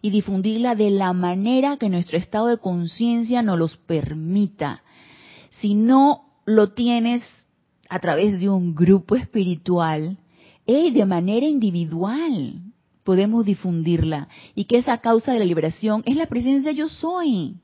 y 0.00 0.10
difundirla 0.10 0.74
de 0.74 0.90
la 0.90 1.12
manera 1.12 1.76
que 1.76 1.88
nuestro 1.88 2.18
estado 2.18 2.48
de 2.48 2.58
conciencia 2.58 3.42
nos 3.42 3.58
los 3.58 3.76
permita. 3.76 4.82
Si 5.50 5.74
no 5.74 6.26
lo 6.44 6.72
tienes 6.72 7.22
a 7.88 7.98
través 8.00 8.40
de 8.40 8.48
un 8.48 8.74
grupo 8.74 9.16
espiritual, 9.16 10.18
y 10.66 10.90
de 10.92 11.04
manera 11.04 11.46
individual 11.46 12.60
podemos 13.02 13.44
difundirla 13.44 14.28
y 14.54 14.64
que 14.64 14.78
esa 14.78 14.98
causa 14.98 15.32
de 15.32 15.38
la 15.38 15.44
liberación 15.44 16.02
es 16.06 16.16
la 16.16 16.26
presencia 16.26 16.72
yo 16.72 16.88
soy, 16.88 17.56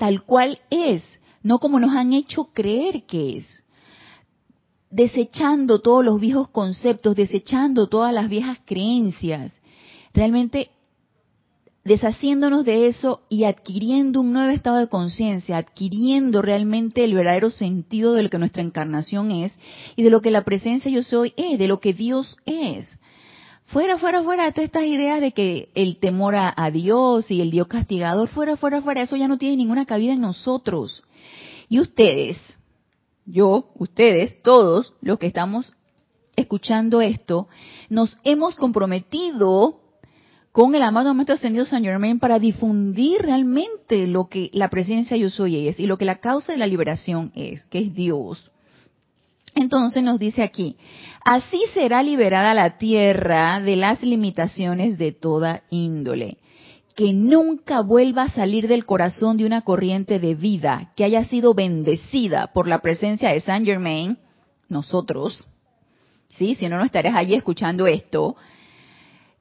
tal 0.00 0.22
cual 0.22 0.58
es, 0.70 1.02
no 1.42 1.58
como 1.58 1.78
nos 1.78 1.94
han 1.94 2.14
hecho 2.14 2.44
creer 2.54 3.02
que 3.04 3.36
es, 3.36 3.64
desechando 4.90 5.80
todos 5.80 6.02
los 6.02 6.18
viejos 6.18 6.48
conceptos, 6.48 7.14
desechando 7.14 7.86
todas 7.86 8.14
las 8.14 8.30
viejas 8.30 8.58
creencias. 8.64 9.52
Realmente 10.14 10.70
deshaciéndonos 11.84 12.64
de 12.64 12.86
eso 12.86 13.20
y 13.28 13.44
adquiriendo 13.44 14.22
un 14.22 14.32
nuevo 14.32 14.50
estado 14.50 14.78
de 14.78 14.88
conciencia, 14.88 15.58
adquiriendo 15.58 16.40
realmente 16.40 17.04
el 17.04 17.12
verdadero 17.12 17.50
sentido 17.50 18.14
de 18.14 18.22
lo 18.22 18.30
que 18.30 18.38
nuestra 18.38 18.62
encarnación 18.62 19.30
es 19.30 19.52
y 19.96 20.02
de 20.02 20.08
lo 20.08 20.22
que 20.22 20.30
la 20.30 20.44
presencia 20.44 20.90
yo 20.90 21.02
soy 21.02 21.34
es, 21.36 21.58
de 21.58 21.68
lo 21.68 21.78
que 21.78 21.92
Dios 21.92 22.38
es. 22.46 22.88
Fuera, 23.72 23.98
fuera, 23.98 24.24
fuera 24.24 24.46
de 24.46 24.52
todas 24.52 24.64
estas 24.64 24.84
ideas 24.84 25.20
de 25.20 25.30
que 25.30 25.68
el 25.76 25.98
temor 25.98 26.34
a, 26.34 26.70
Dios 26.72 27.30
y 27.30 27.40
el 27.40 27.52
Dios 27.52 27.68
castigador, 27.68 28.28
fuera, 28.28 28.56
fuera, 28.56 28.82
fuera, 28.82 29.02
eso 29.02 29.14
ya 29.14 29.28
no 29.28 29.38
tiene 29.38 29.56
ninguna 29.56 29.86
cabida 29.86 30.12
en 30.12 30.20
nosotros. 30.20 31.04
Y 31.68 31.78
ustedes, 31.78 32.36
yo, 33.26 33.70
ustedes, 33.76 34.42
todos 34.42 34.92
los 35.00 35.20
que 35.20 35.28
estamos 35.28 35.76
escuchando 36.34 37.00
esto, 37.00 37.46
nos 37.88 38.18
hemos 38.24 38.56
comprometido 38.56 39.80
con 40.50 40.74
el 40.74 40.82
amado 40.82 41.14
Maestro 41.14 41.36
Ascendido 41.36 41.64
San 41.64 41.84
Germain 41.84 42.18
para 42.18 42.40
difundir 42.40 43.22
realmente 43.22 44.08
lo 44.08 44.28
que 44.28 44.50
la 44.52 44.68
presencia 44.68 45.16
yo 45.16 45.30
soy 45.30 45.68
es 45.68 45.78
y 45.78 45.86
lo 45.86 45.96
que 45.96 46.06
la 46.06 46.18
causa 46.18 46.50
de 46.50 46.58
la 46.58 46.66
liberación 46.66 47.30
es, 47.36 47.64
que 47.66 47.78
es 47.78 47.94
Dios. 47.94 48.50
Entonces 49.54 50.02
nos 50.02 50.18
dice 50.18 50.42
aquí, 50.42 50.76
así 51.24 51.60
será 51.74 52.02
liberada 52.02 52.54
la 52.54 52.78
tierra 52.78 53.60
de 53.60 53.76
las 53.76 54.02
limitaciones 54.02 54.98
de 54.98 55.12
toda 55.12 55.62
índole, 55.70 56.38
que 56.96 57.12
nunca 57.12 57.80
vuelva 57.80 58.24
a 58.24 58.30
salir 58.30 58.68
del 58.68 58.84
corazón 58.84 59.36
de 59.36 59.46
una 59.46 59.62
corriente 59.62 60.18
de 60.18 60.34
vida 60.34 60.92
que 60.96 61.04
haya 61.04 61.24
sido 61.24 61.54
bendecida 61.54 62.52
por 62.52 62.68
la 62.68 62.80
presencia 62.80 63.30
de 63.30 63.40
San 63.40 63.64
Germain, 63.64 64.18
nosotros, 64.68 65.48
¿sí? 66.30 66.54
Si 66.54 66.68
no, 66.68 66.78
no 66.78 66.84
estarías 66.84 67.14
allí 67.14 67.34
escuchando 67.34 67.86
esto, 67.86 68.36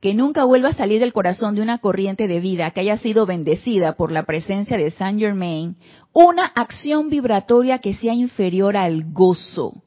que 0.01 0.13
nunca 0.13 0.45
vuelva 0.45 0.69
a 0.69 0.73
salir 0.73 0.99
del 0.99 1.13
corazón 1.13 1.55
de 1.55 1.61
una 1.61 1.79
corriente 1.79 2.27
de 2.27 2.39
vida 2.39 2.71
que 2.71 2.79
haya 2.79 2.97
sido 2.97 3.25
bendecida 3.25 3.93
por 3.93 4.11
la 4.11 4.23
presencia 4.23 4.77
de 4.77 4.91
Saint 4.91 5.19
Germain, 5.19 5.75
una 6.13 6.45
acción 6.45 7.09
vibratoria 7.09 7.79
que 7.79 7.93
sea 7.93 8.13
inferior 8.13 8.77
al 8.77 9.11
gozo, 9.11 9.83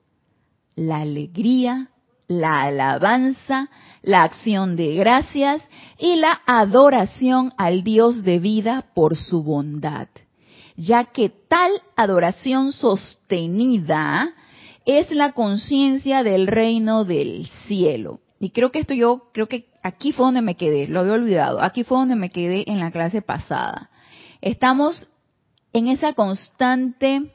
la 0.77 0.99
alegría, 0.99 1.89
la 2.29 2.63
alabanza, 2.63 3.69
la 4.03 4.23
acción 4.23 4.77
de 4.77 4.95
gracias 4.95 5.63
y 5.99 6.17
la 6.17 6.41
adoración 6.47 7.53
al 7.57 7.85
Dios 7.85 8.25
de 8.25 8.39
vida 8.39 8.87
por 8.95 9.17
su 9.17 9.43
bondad, 9.43 10.09
ya 10.77 11.05
que 11.05 11.31
tal 11.49 11.71
adoración 11.97 12.73
sostenida 12.73 14.35
es 14.85 15.11
la 15.13 15.33
conciencia 15.33 16.23
del 16.23 16.47
reino 16.47 17.05
del 17.05 17.47
cielo. 17.67 18.21
Y 18.41 18.51
creo 18.51 18.73
que 18.73 18.81
esto 18.81 18.95
yo, 18.95 19.31
creo 19.33 19.47
que 19.47 19.67
aquí 19.83 20.13
fue 20.13 20.27
donde 20.27 20.43
me 20.43 20.57
quedé, 20.57 20.89
lo 20.89 21.01
había 21.01 21.13
olvidado, 21.13 21.63
aquí 21.63 21.85
fue 21.85 21.99
donde 21.99 22.17
me 22.17 22.31
quedé 22.31 22.65
en 22.69 22.81
la 22.81 22.91
clase 22.91 23.23
pasada. 23.23 23.91
Estamos 24.41 25.09
en 25.73 25.87
esa 25.87 26.15
constante, 26.15 27.31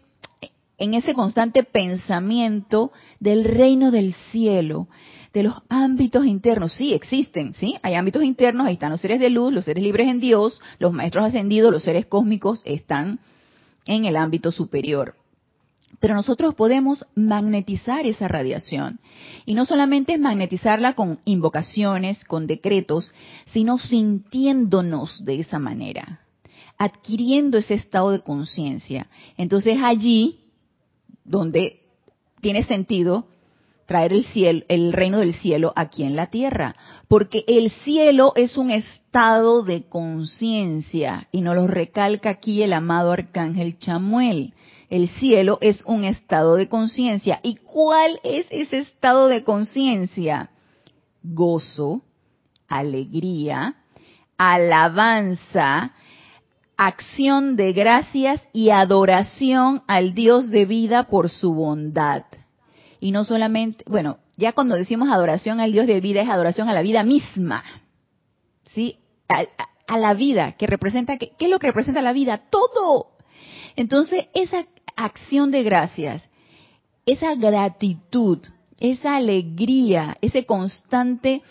en 0.77 0.93
ese 0.93 1.13
constante 1.13 1.63
pensamiento 1.63 2.91
del 3.19 3.43
reino 3.43 3.91
del 3.91 4.13
cielo, 4.31 4.87
de 5.33 5.43
los 5.43 5.55
ámbitos 5.69 6.25
internos. 6.25 6.73
Sí, 6.73 6.93
existen, 6.93 7.53
sí, 7.53 7.75
hay 7.81 7.95
ámbitos 7.95 8.23
internos, 8.23 8.67
ahí 8.67 8.73
están 8.73 8.91
los 8.91 9.01
seres 9.01 9.19
de 9.19 9.29
luz, 9.29 9.53
los 9.53 9.65
seres 9.65 9.83
libres 9.83 10.07
en 10.07 10.19
Dios, 10.19 10.61
los 10.79 10.93
maestros 10.93 11.25
ascendidos, 11.25 11.71
los 11.71 11.83
seres 11.83 12.05
cósmicos 12.05 12.61
están 12.65 13.19
en 13.85 14.05
el 14.05 14.15
ámbito 14.15 14.51
superior. 14.51 15.15
Pero 15.99 16.13
nosotros 16.13 16.53
podemos 16.53 17.05
magnetizar 17.15 18.05
esa 18.05 18.27
radiación. 18.27 18.99
Y 19.45 19.55
no 19.55 19.65
solamente 19.65 20.13
es 20.13 20.19
magnetizarla 20.19 20.93
con 20.93 21.19
invocaciones, 21.25 22.23
con 22.25 22.45
decretos, 22.45 23.13
sino 23.47 23.79
sintiéndonos 23.79 25.23
de 25.25 25.39
esa 25.39 25.57
manera, 25.57 26.21
adquiriendo 26.77 27.57
ese 27.57 27.73
estado 27.73 28.11
de 28.11 28.19
conciencia. 28.19 29.07
Entonces 29.37 29.79
allí, 29.81 30.39
donde 31.27 31.81
tiene 32.41 32.63
sentido 32.63 33.27
traer 33.85 34.11
el 34.11 34.25
cielo, 34.25 34.65
el 34.67 34.91
reino 34.91 35.19
del 35.19 35.33
cielo 35.33 35.71
aquí 35.75 36.03
en 36.03 36.15
la 36.15 36.27
tierra, 36.27 36.75
porque 37.07 37.43
el 37.47 37.71
cielo 37.71 38.33
es 38.35 38.57
un 38.57 38.69
estado 38.69 39.63
de 39.63 39.83
conciencia 39.83 41.27
y 41.31 41.41
nos 41.41 41.55
lo 41.55 41.67
recalca 41.67 42.29
aquí 42.29 42.63
el 42.63 42.73
amado 42.73 43.11
arcángel 43.11 43.79
Chamuel. 43.79 44.53
El 44.89 45.09
cielo 45.09 45.57
es 45.61 45.83
un 45.85 46.05
estado 46.05 46.55
de 46.55 46.69
conciencia. 46.69 47.39
¿Y 47.43 47.55
cuál 47.55 48.19
es 48.23 48.45
ese 48.51 48.79
estado 48.79 49.27
de 49.27 49.43
conciencia? 49.43 50.49
Gozo, 51.23 52.03
alegría, 52.69 53.75
alabanza, 54.37 55.93
acción 56.77 57.55
de 57.55 57.73
gracias 57.73 58.41
y 58.53 58.69
adoración 58.69 59.83
al 59.87 60.13
Dios 60.13 60.49
de 60.49 60.65
vida 60.65 61.07
por 61.07 61.29
su 61.29 61.53
bondad. 61.53 62.23
Y 62.99 63.11
no 63.11 63.25
solamente, 63.25 63.83
bueno, 63.87 64.19
ya 64.37 64.53
cuando 64.53 64.75
decimos 64.75 65.09
adoración 65.09 65.59
al 65.59 65.71
Dios 65.71 65.87
de 65.87 65.99
vida 65.99 66.21
es 66.21 66.29
adoración 66.29 66.69
a 66.69 66.73
la 66.73 66.83
vida 66.83 67.03
misma. 67.03 67.63
¿Sí? 68.73 68.99
A, 69.27 69.97
la 69.97 70.13
vida, 70.13 70.51
que 70.53 70.67
representa, 70.67 71.17
¿qué 71.17 71.33
es 71.39 71.49
lo 71.49 71.59
que 71.59 71.67
representa 71.67 72.01
la 72.01 72.13
vida? 72.13 72.43
Todo. 72.49 73.11
Entonces, 73.75 74.27
esa 74.33 74.65
acción 74.95 75.49
de 75.49 75.63
gracias, 75.63 76.23
esa 77.05 77.35
gratitud, 77.35 78.39
esa 78.79 79.15
alegría, 79.15 80.17
ese 80.21 80.45
constante 80.45 81.41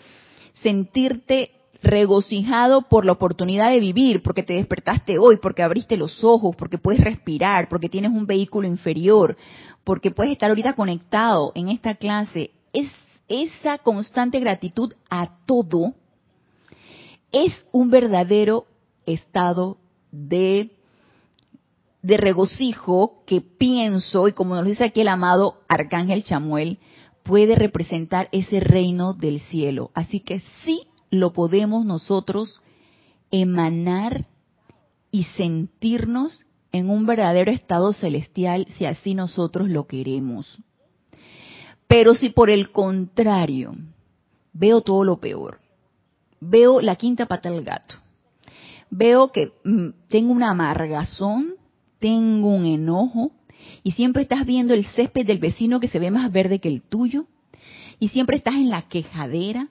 sentirte 0.61 1.56
regocijado 1.87 2.83
por 2.83 3.05
la 3.05 3.13
oportunidad 3.13 3.71
de 3.71 3.79
vivir, 3.79 4.21
porque 4.21 4.43
te 4.43 4.53
despertaste 4.53 5.17
hoy, 5.17 5.37
porque 5.37 5.63
abriste 5.63 5.97
los 5.97 6.23
ojos, 6.23 6.55
porque 6.55 6.77
puedes 6.77 7.01
respirar, 7.01 7.69
porque 7.69 7.89
tienes 7.89 8.11
un 8.11 8.27
vehículo 8.27 8.67
inferior, 8.67 9.35
porque 9.83 10.11
puedes 10.11 10.33
estar 10.33 10.49
ahorita 10.49 10.73
conectado 10.73 11.51
en 11.55 11.69
esta 11.69 11.95
clase. 11.95 12.51
Es 12.73 12.91
esa 13.27 13.77
constante 13.79 14.39
gratitud 14.39 14.93
a 15.09 15.31
todo 15.45 15.93
es 17.31 17.53
un 17.71 17.89
verdadero 17.89 18.65
estado 19.05 19.77
de 20.11 20.71
de 22.01 22.15
regocijo 22.15 23.23
que 23.25 23.41
pienso, 23.41 24.29
y 24.29 24.31
como 24.31 24.55
nos 24.55 24.65
dice 24.65 24.85
aquí 24.85 25.01
el 25.01 25.09
amado 25.09 25.57
Arcángel 25.67 26.23
Chamuel, 26.23 26.79
puede 27.23 27.55
representar 27.55 28.29
ese 28.31 28.61
reino 28.61 29.13
del 29.13 29.41
cielo. 29.41 29.91
Así 29.93 30.21
que 30.21 30.39
sí 30.63 30.87
lo 31.09 31.33
podemos 31.33 31.85
nosotros 31.85 32.61
emanar 33.31 34.25
y 35.11 35.23
sentirnos 35.23 36.45
en 36.71 36.89
un 36.89 37.05
verdadero 37.05 37.51
estado 37.51 37.93
celestial 37.93 38.65
si 38.77 38.85
así 38.85 39.13
nosotros 39.13 39.69
lo 39.69 39.87
queremos. 39.87 40.57
Pero 41.87 42.15
si 42.15 42.29
por 42.29 42.49
el 42.49 42.71
contrario 42.71 43.73
veo 44.53 44.81
todo 44.81 45.03
lo 45.03 45.19
peor, 45.19 45.59
veo 46.39 46.81
la 46.81 46.95
quinta 46.95 47.25
pata 47.25 47.49
del 47.49 47.63
gato, 47.63 47.95
veo 48.89 49.31
que 49.31 49.53
mm, 49.63 49.89
tengo 50.09 50.33
una 50.33 50.51
amargazón, 50.51 51.55
tengo 51.99 52.49
un 52.49 52.65
enojo, 52.65 53.31
y 53.83 53.91
siempre 53.91 54.23
estás 54.23 54.45
viendo 54.45 54.73
el 54.73 54.85
césped 54.85 55.25
del 55.25 55.39
vecino 55.39 55.79
que 55.79 55.87
se 55.87 55.99
ve 55.99 56.11
más 56.11 56.31
verde 56.31 56.59
que 56.59 56.69
el 56.69 56.81
tuyo, 56.81 57.25
y 57.99 58.09
siempre 58.09 58.37
estás 58.37 58.55
en 58.55 58.69
la 58.69 58.83
quejadera, 58.83 59.69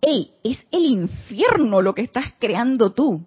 ¡Ey! 0.00 0.32
Es 0.44 0.58
el 0.70 0.84
infierno 0.84 1.82
lo 1.82 1.94
que 1.94 2.02
estás 2.02 2.26
creando 2.38 2.92
tú. 2.92 3.26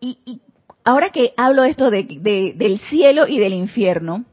Y, 0.00 0.40
ahora 0.84 1.10
que 1.10 1.32
hablo 1.36 1.64
esto 1.64 1.90
de, 1.90 2.04
del 2.56 2.78
cielo 2.90 3.26
y 3.26 3.38
del 3.38 3.54
infierno, 3.54 4.24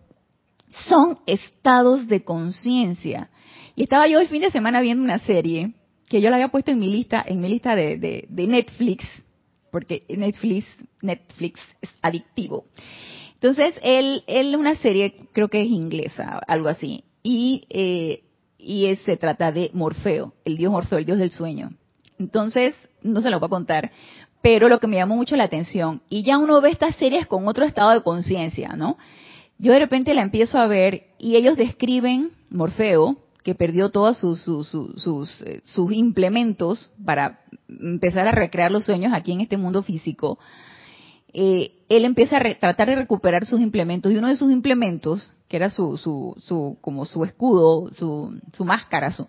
son 0.88 1.20
estados 1.26 2.08
de 2.08 2.24
conciencia. 2.24 3.30
Y 3.76 3.84
estaba 3.84 4.08
yo 4.08 4.20
el 4.20 4.28
fin 4.28 4.42
de 4.42 4.52
semana 4.52 4.82
viendo 4.82 5.04
una 5.04 5.20
serie 5.20 5.74
que 6.10 6.22
yo 6.22 6.30
la 6.30 6.36
había 6.36 6.50
puesto 6.50 6.72
en 6.72 6.80
mi 6.80 6.92
lista, 6.92 7.24
en 7.26 7.40
mi 7.40 7.48
lista 7.48 7.74
de, 7.76 7.98
de 8.28 8.48
Netflix, 8.48 9.06
porque 9.72 10.04
Netflix, 10.10 10.66
Netflix 11.02 11.62
es 11.82 11.90
adictivo. 12.02 12.66
Entonces, 13.42 13.80
él, 13.82 14.24
él 14.28 14.56
una 14.56 14.76
serie, 14.76 15.16
creo 15.34 15.48
que 15.48 15.64
es 15.64 15.70
inglesa, 15.70 16.40
algo 16.48 16.68
así, 16.68 17.06
y 17.24 17.66
eh, 17.70 18.24
y 18.62 18.96
se 18.98 19.18
trata 19.18 19.52
de 19.52 19.72
Morfeo, 19.74 20.34
el 20.46 20.58
dios 20.58 20.72
Morfeo, 20.72 21.00
el 21.00 21.06
dios 21.06 21.18
del 21.18 21.32
sueño. 21.32 21.72
Entonces, 22.20 22.76
no 23.02 23.22
se 23.22 23.30
lo 23.30 23.40
voy 23.40 23.48
a 23.48 23.50
contar, 23.50 23.92
pero 24.42 24.70
lo 24.70 24.80
que 24.80 24.88
me 24.88 24.98
llamó 24.98 25.16
mucho 25.16 25.36
la 25.36 25.46
atención, 25.46 26.02
y 26.10 26.24
ya 26.24 26.38
uno 26.38 26.62
ve 26.62 26.70
estas 26.70 26.96
series 26.96 27.28
con 27.28 27.48
otro 27.48 27.66
estado 27.66 27.92
de 27.92 28.04
conciencia, 28.04 28.70
¿no? 28.76 28.98
Yo 29.58 29.74
de 29.74 29.80
repente 29.80 30.14
la 30.14 30.24
empiezo 30.24 30.58
a 30.58 30.68
ver 30.68 31.04
y 31.20 31.36
ellos 31.36 31.56
describen 31.56 32.32
Morfeo, 32.50 33.18
que 33.44 33.56
perdió 33.56 33.90
todos 33.90 34.18
sus, 34.18 34.42
sus, 34.42 35.42
eh, 35.42 35.62
sus 35.64 35.92
implementos 35.92 36.92
para 37.04 37.42
empezar 37.68 38.28
a 38.28 38.32
recrear 38.32 38.72
los 38.72 38.86
sueños 38.86 39.14
aquí 39.14 39.32
en 39.32 39.42
este 39.42 39.58
mundo 39.58 39.82
físico, 39.84 40.38
eh, 41.34 41.72
él 41.90 42.06
empieza 42.06 42.38
a 42.38 42.56
tratar 42.56 42.90
de 42.90 42.96
recuperar 42.96 43.46
sus 43.46 43.62
implementos 43.62 44.12
y 44.12 44.18
uno 44.18 44.28
de 44.28 44.36
sus 44.36 44.52
implementos, 44.52 45.32
que 45.52 45.58
era 45.58 45.70
su, 45.70 45.98
su, 45.98 46.34
su 46.40 46.78
como 46.80 47.04
su 47.04 47.26
escudo, 47.26 47.92
su, 47.92 48.40
su 48.54 48.64
máscara, 48.64 49.12
su, 49.12 49.28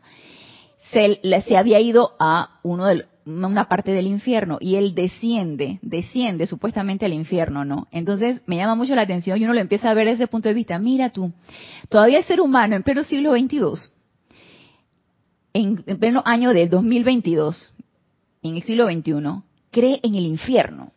se, 0.93 1.21
se 1.45 1.57
había 1.57 1.81
ido 1.81 2.13
a 2.21 2.61
uno 2.63 2.87
de, 2.87 3.07
una 3.27 3.69
parte 3.69 3.91
del 3.91 4.07
infierno 4.07 4.59
y 4.61 4.77
él 4.77 4.95
desciende, 4.95 5.81
desciende 5.83 6.47
supuestamente 6.47 7.07
al 7.07 7.13
infierno, 7.13 7.65
¿no? 7.65 7.89
Entonces 7.91 8.41
me 8.47 8.55
llama 8.55 8.77
mucho 8.77 8.95
la 8.95 9.03
atención 9.03 9.37
y 9.37 9.43
uno 9.43 9.53
lo 9.53 9.59
empieza 9.59 9.91
a 9.91 9.95
ver 9.95 10.07
desde 10.07 10.23
ese 10.23 10.31
punto 10.31 10.49
de 10.49 10.55
vista. 10.55 10.79
Mira 10.79 11.11
tú, 11.11 11.33
todavía 11.89 12.19
el 12.19 12.25
ser 12.25 12.41
humano 12.41 12.77
en 12.77 12.85
pleno 12.85 13.03
siglo 13.03 13.33
XXII, 13.33 13.91
en, 15.55 15.83
en 15.89 15.99
pleno 15.99 16.23
año 16.25 16.53
del 16.53 16.71
2022, 16.71 17.73
en 18.45 18.55
el 18.55 18.63
siglo 18.63 18.87
XXI, 18.87 19.43
cree 19.73 19.99
en 20.05 20.15
el 20.15 20.27
infierno 20.27 20.93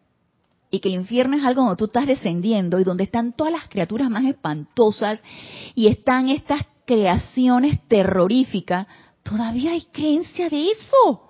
y 0.75 0.79
que 0.79 0.89
el 0.89 0.95
infierno 0.95 1.37
es 1.37 1.43
algo 1.43 1.61
donde 1.61 1.77
tú 1.77 1.85
estás 1.85 2.05
descendiendo 2.05 2.79
y 2.79 2.83
donde 2.83 3.05
están 3.05 3.33
todas 3.33 3.53
las 3.53 3.67
criaturas 3.69 4.09
más 4.09 4.25
espantosas 4.25 5.21
y 5.73 5.87
están 5.87 6.29
estas 6.29 6.63
creaciones 6.85 7.79
terroríficas, 7.87 8.87
todavía 9.23 9.71
hay 9.71 9.83
creencia 9.91 10.49
de 10.49 10.71
eso. 10.71 11.29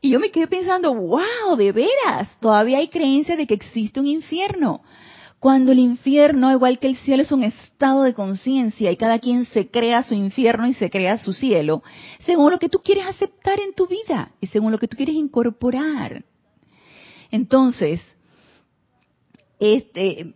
Y 0.00 0.10
yo 0.10 0.18
me 0.18 0.30
quedé 0.30 0.48
pensando, 0.48 0.94
wow, 0.94 1.56
de 1.56 1.70
veras, 1.70 2.28
todavía 2.40 2.78
hay 2.78 2.88
creencia 2.88 3.36
de 3.36 3.46
que 3.46 3.54
existe 3.54 4.00
un 4.00 4.06
infierno. 4.06 4.82
Cuando 5.38 5.72
el 5.72 5.78
infierno, 5.78 6.50
igual 6.50 6.78
que 6.78 6.86
el 6.86 6.96
cielo, 6.96 7.22
es 7.22 7.30
un 7.30 7.42
estado 7.44 8.04
de 8.04 8.14
conciencia 8.14 8.90
y 8.90 8.96
cada 8.96 9.18
quien 9.18 9.44
se 9.46 9.70
crea 9.70 10.02
su 10.02 10.14
infierno 10.14 10.66
y 10.66 10.74
se 10.74 10.88
crea 10.88 11.18
su 11.18 11.32
cielo, 11.32 11.82
según 12.24 12.52
lo 12.52 12.58
que 12.58 12.68
tú 12.68 12.80
quieres 12.82 13.06
aceptar 13.06 13.60
en 13.60 13.74
tu 13.74 13.86
vida 13.86 14.32
y 14.40 14.46
según 14.46 14.72
lo 14.72 14.78
que 14.78 14.88
tú 14.88 14.96
quieres 14.96 15.16
incorporar. 15.16 16.24
Entonces, 17.30 18.00
este, 19.62 20.34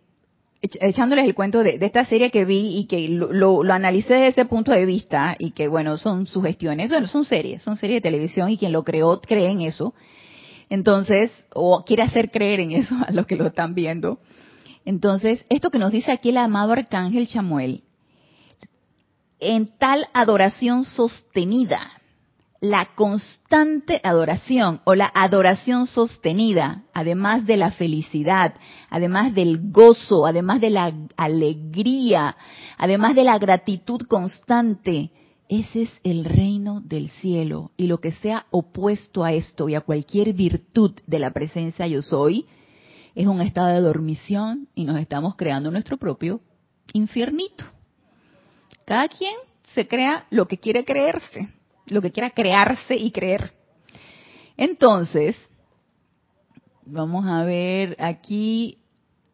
echándoles 0.62 1.24
el 1.24 1.34
cuento 1.34 1.64
de, 1.64 1.78
esta 1.80 2.04
serie 2.04 2.30
que 2.30 2.44
vi 2.44 2.78
y 2.78 2.86
que 2.86 3.08
lo, 3.08 3.60
analicé 3.72 4.14
desde 4.14 4.28
ese 4.28 4.44
punto 4.44 4.70
de 4.70 4.86
vista 4.86 5.34
y 5.36 5.50
que 5.50 5.66
bueno, 5.66 5.98
son 5.98 6.28
sugestiones, 6.28 6.90
bueno, 6.90 7.08
son 7.08 7.24
series, 7.24 7.60
son 7.60 7.76
series 7.76 7.96
de 7.96 8.08
televisión 8.08 8.50
y 8.50 8.56
quien 8.56 8.70
lo 8.70 8.84
creó 8.84 9.20
cree 9.20 9.50
en 9.50 9.62
eso. 9.62 9.94
Entonces, 10.70 11.32
o 11.52 11.84
quiere 11.84 12.04
hacer 12.04 12.30
creer 12.30 12.60
en 12.60 12.70
eso 12.72 12.94
a 13.06 13.10
los 13.10 13.26
que 13.26 13.34
lo 13.34 13.46
están 13.46 13.74
viendo. 13.74 14.20
Entonces, 14.84 15.44
esto 15.48 15.70
que 15.70 15.80
nos 15.80 15.90
dice 15.90 16.12
aquí 16.12 16.28
el 16.28 16.36
amado 16.36 16.72
arcángel 16.72 17.26
Chamuel, 17.26 17.82
en 19.40 19.66
tal 19.76 20.06
adoración 20.14 20.84
sostenida, 20.84 21.95
la 22.70 22.94
constante 22.94 24.00
adoración 24.02 24.80
o 24.84 24.94
la 24.94 25.10
adoración 25.14 25.86
sostenida, 25.86 26.84
además 26.92 27.46
de 27.46 27.56
la 27.56 27.72
felicidad, 27.72 28.54
además 28.90 29.34
del 29.34 29.70
gozo, 29.70 30.26
además 30.26 30.60
de 30.60 30.70
la 30.70 30.92
alegría, 31.16 32.36
además 32.78 33.14
de 33.14 33.24
la 33.24 33.38
gratitud 33.38 34.02
constante, 34.08 35.10
ese 35.48 35.82
es 35.82 35.90
el 36.02 36.24
reino 36.24 36.80
del 36.80 37.10
cielo. 37.20 37.70
Y 37.76 37.86
lo 37.86 37.98
que 38.00 38.12
sea 38.12 38.46
opuesto 38.50 39.24
a 39.24 39.32
esto 39.32 39.68
y 39.68 39.74
a 39.74 39.80
cualquier 39.80 40.32
virtud 40.32 40.92
de 41.06 41.18
la 41.18 41.30
presencia 41.30 41.86
yo 41.86 42.02
soy, 42.02 42.46
es 43.14 43.26
un 43.26 43.40
estado 43.40 43.68
de 43.68 43.80
dormición 43.80 44.68
y 44.74 44.84
nos 44.84 44.98
estamos 44.98 45.36
creando 45.36 45.70
nuestro 45.70 45.96
propio 45.96 46.40
infiernito. 46.92 47.64
Cada 48.84 49.08
quien 49.08 49.34
se 49.74 49.88
crea 49.88 50.26
lo 50.30 50.46
que 50.46 50.58
quiere 50.58 50.84
creerse 50.84 51.55
lo 51.86 52.02
que 52.02 52.12
quiera 52.12 52.30
crearse 52.30 52.96
y 52.96 53.10
creer. 53.10 53.52
Entonces, 54.56 55.36
vamos 56.84 57.26
a 57.26 57.44
ver 57.44 57.96
aquí. 57.98 58.78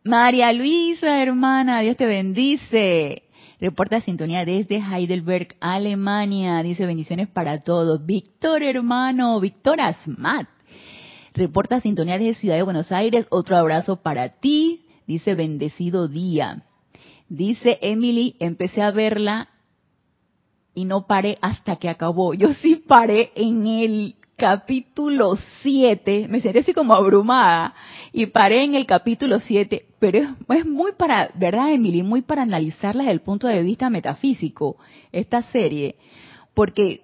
María 0.04 0.52
Luisa, 0.52 1.22
hermana, 1.22 1.80
Dios 1.80 1.96
te 1.96 2.06
bendice. 2.06 3.22
Reporta 3.60 4.00
sintonía 4.00 4.44
desde 4.44 4.78
Heidelberg, 4.78 5.54
Alemania. 5.60 6.62
Dice 6.64 6.84
bendiciones 6.84 7.28
para 7.28 7.62
todos. 7.62 8.04
Víctor, 8.04 8.64
hermano, 8.64 9.38
Víctor 9.38 9.80
Asmat. 9.80 10.48
Reporta 11.34 11.80
sintonía 11.80 12.18
desde 12.18 12.40
Ciudad 12.40 12.56
de 12.56 12.64
Buenos 12.64 12.90
Aires. 12.90 13.26
Otro 13.30 13.56
abrazo 13.56 14.02
para 14.02 14.40
ti. 14.40 14.86
Dice 15.06 15.36
bendecido 15.36 16.08
día. 16.08 16.64
Dice 17.28 17.78
Emily, 17.82 18.34
empecé 18.40 18.82
a 18.82 18.90
verla 18.90 19.48
y 20.74 20.84
no 20.84 21.06
paré 21.06 21.38
hasta 21.40 21.76
que 21.76 21.88
acabó. 21.88 22.34
Yo 22.34 22.52
sí 22.54 22.76
paré 22.76 23.32
en 23.34 23.66
el 23.66 24.14
capítulo 24.36 25.36
7, 25.62 26.26
me 26.28 26.40
sentí 26.40 26.58
así 26.58 26.72
como 26.72 26.94
abrumada 26.94 27.74
y 28.12 28.26
paré 28.26 28.64
en 28.64 28.74
el 28.74 28.86
capítulo 28.86 29.38
7, 29.38 29.86
pero 29.98 30.18
es, 30.48 30.66
muy 30.66 30.92
para, 30.92 31.30
¿verdad, 31.34 31.72
Emily? 31.72 32.02
Muy 32.02 32.22
para 32.22 32.42
analizarla 32.42 33.04
desde 33.04 33.12
el 33.12 33.20
punto 33.20 33.46
de 33.46 33.62
vista 33.62 33.88
metafísico, 33.88 34.78
esta 35.12 35.42
serie, 35.44 35.96
porque 36.54 37.02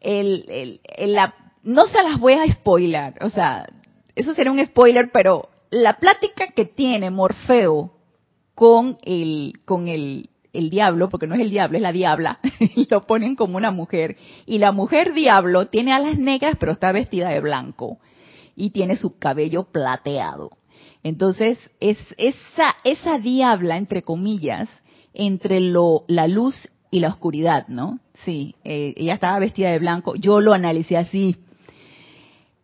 el, 0.00 0.80
el, 0.96 1.12
la, 1.14 1.34
no 1.62 1.86
se 1.86 2.02
las 2.02 2.18
voy 2.18 2.34
a 2.34 2.52
spoiler, 2.52 3.14
o 3.22 3.30
sea, 3.30 3.66
eso 4.14 4.34
sería 4.34 4.52
un 4.52 4.64
spoiler, 4.66 5.10
pero 5.12 5.48
la 5.70 5.98
plática 5.98 6.48
que 6.48 6.64
tiene 6.64 7.10
Morfeo 7.10 7.92
con 8.54 8.98
el, 9.04 9.60
con 9.64 9.88
el, 9.88 10.28
el 10.52 10.70
diablo, 10.70 11.08
porque 11.08 11.26
no 11.26 11.34
es 11.34 11.40
el 11.40 11.50
diablo, 11.50 11.76
es 11.76 11.82
la 11.82 11.92
diabla, 11.92 12.40
y 12.60 12.86
lo 12.90 13.06
ponen 13.06 13.36
como 13.36 13.56
una 13.56 13.70
mujer. 13.70 14.16
Y 14.46 14.58
la 14.58 14.72
mujer 14.72 15.12
diablo 15.14 15.68
tiene 15.68 15.92
alas 15.92 16.18
negras, 16.18 16.56
pero 16.58 16.72
está 16.72 16.92
vestida 16.92 17.28
de 17.28 17.40
blanco. 17.40 17.98
Y 18.56 18.70
tiene 18.70 18.96
su 18.96 19.18
cabello 19.18 19.64
plateado. 19.64 20.50
Entonces, 21.02 21.58
es 21.80 21.98
esa, 22.16 22.74
esa 22.84 23.18
diabla, 23.18 23.76
entre 23.76 24.02
comillas, 24.02 24.68
entre 25.14 25.60
lo, 25.60 26.04
la 26.08 26.26
luz 26.26 26.68
y 26.90 27.00
la 27.00 27.08
oscuridad, 27.08 27.68
¿no? 27.68 28.00
Sí, 28.24 28.56
eh, 28.64 28.94
ella 28.96 29.14
estaba 29.14 29.38
vestida 29.38 29.70
de 29.70 29.78
blanco. 29.78 30.16
Yo 30.16 30.40
lo 30.40 30.54
analicé 30.54 30.96
así. 30.96 31.36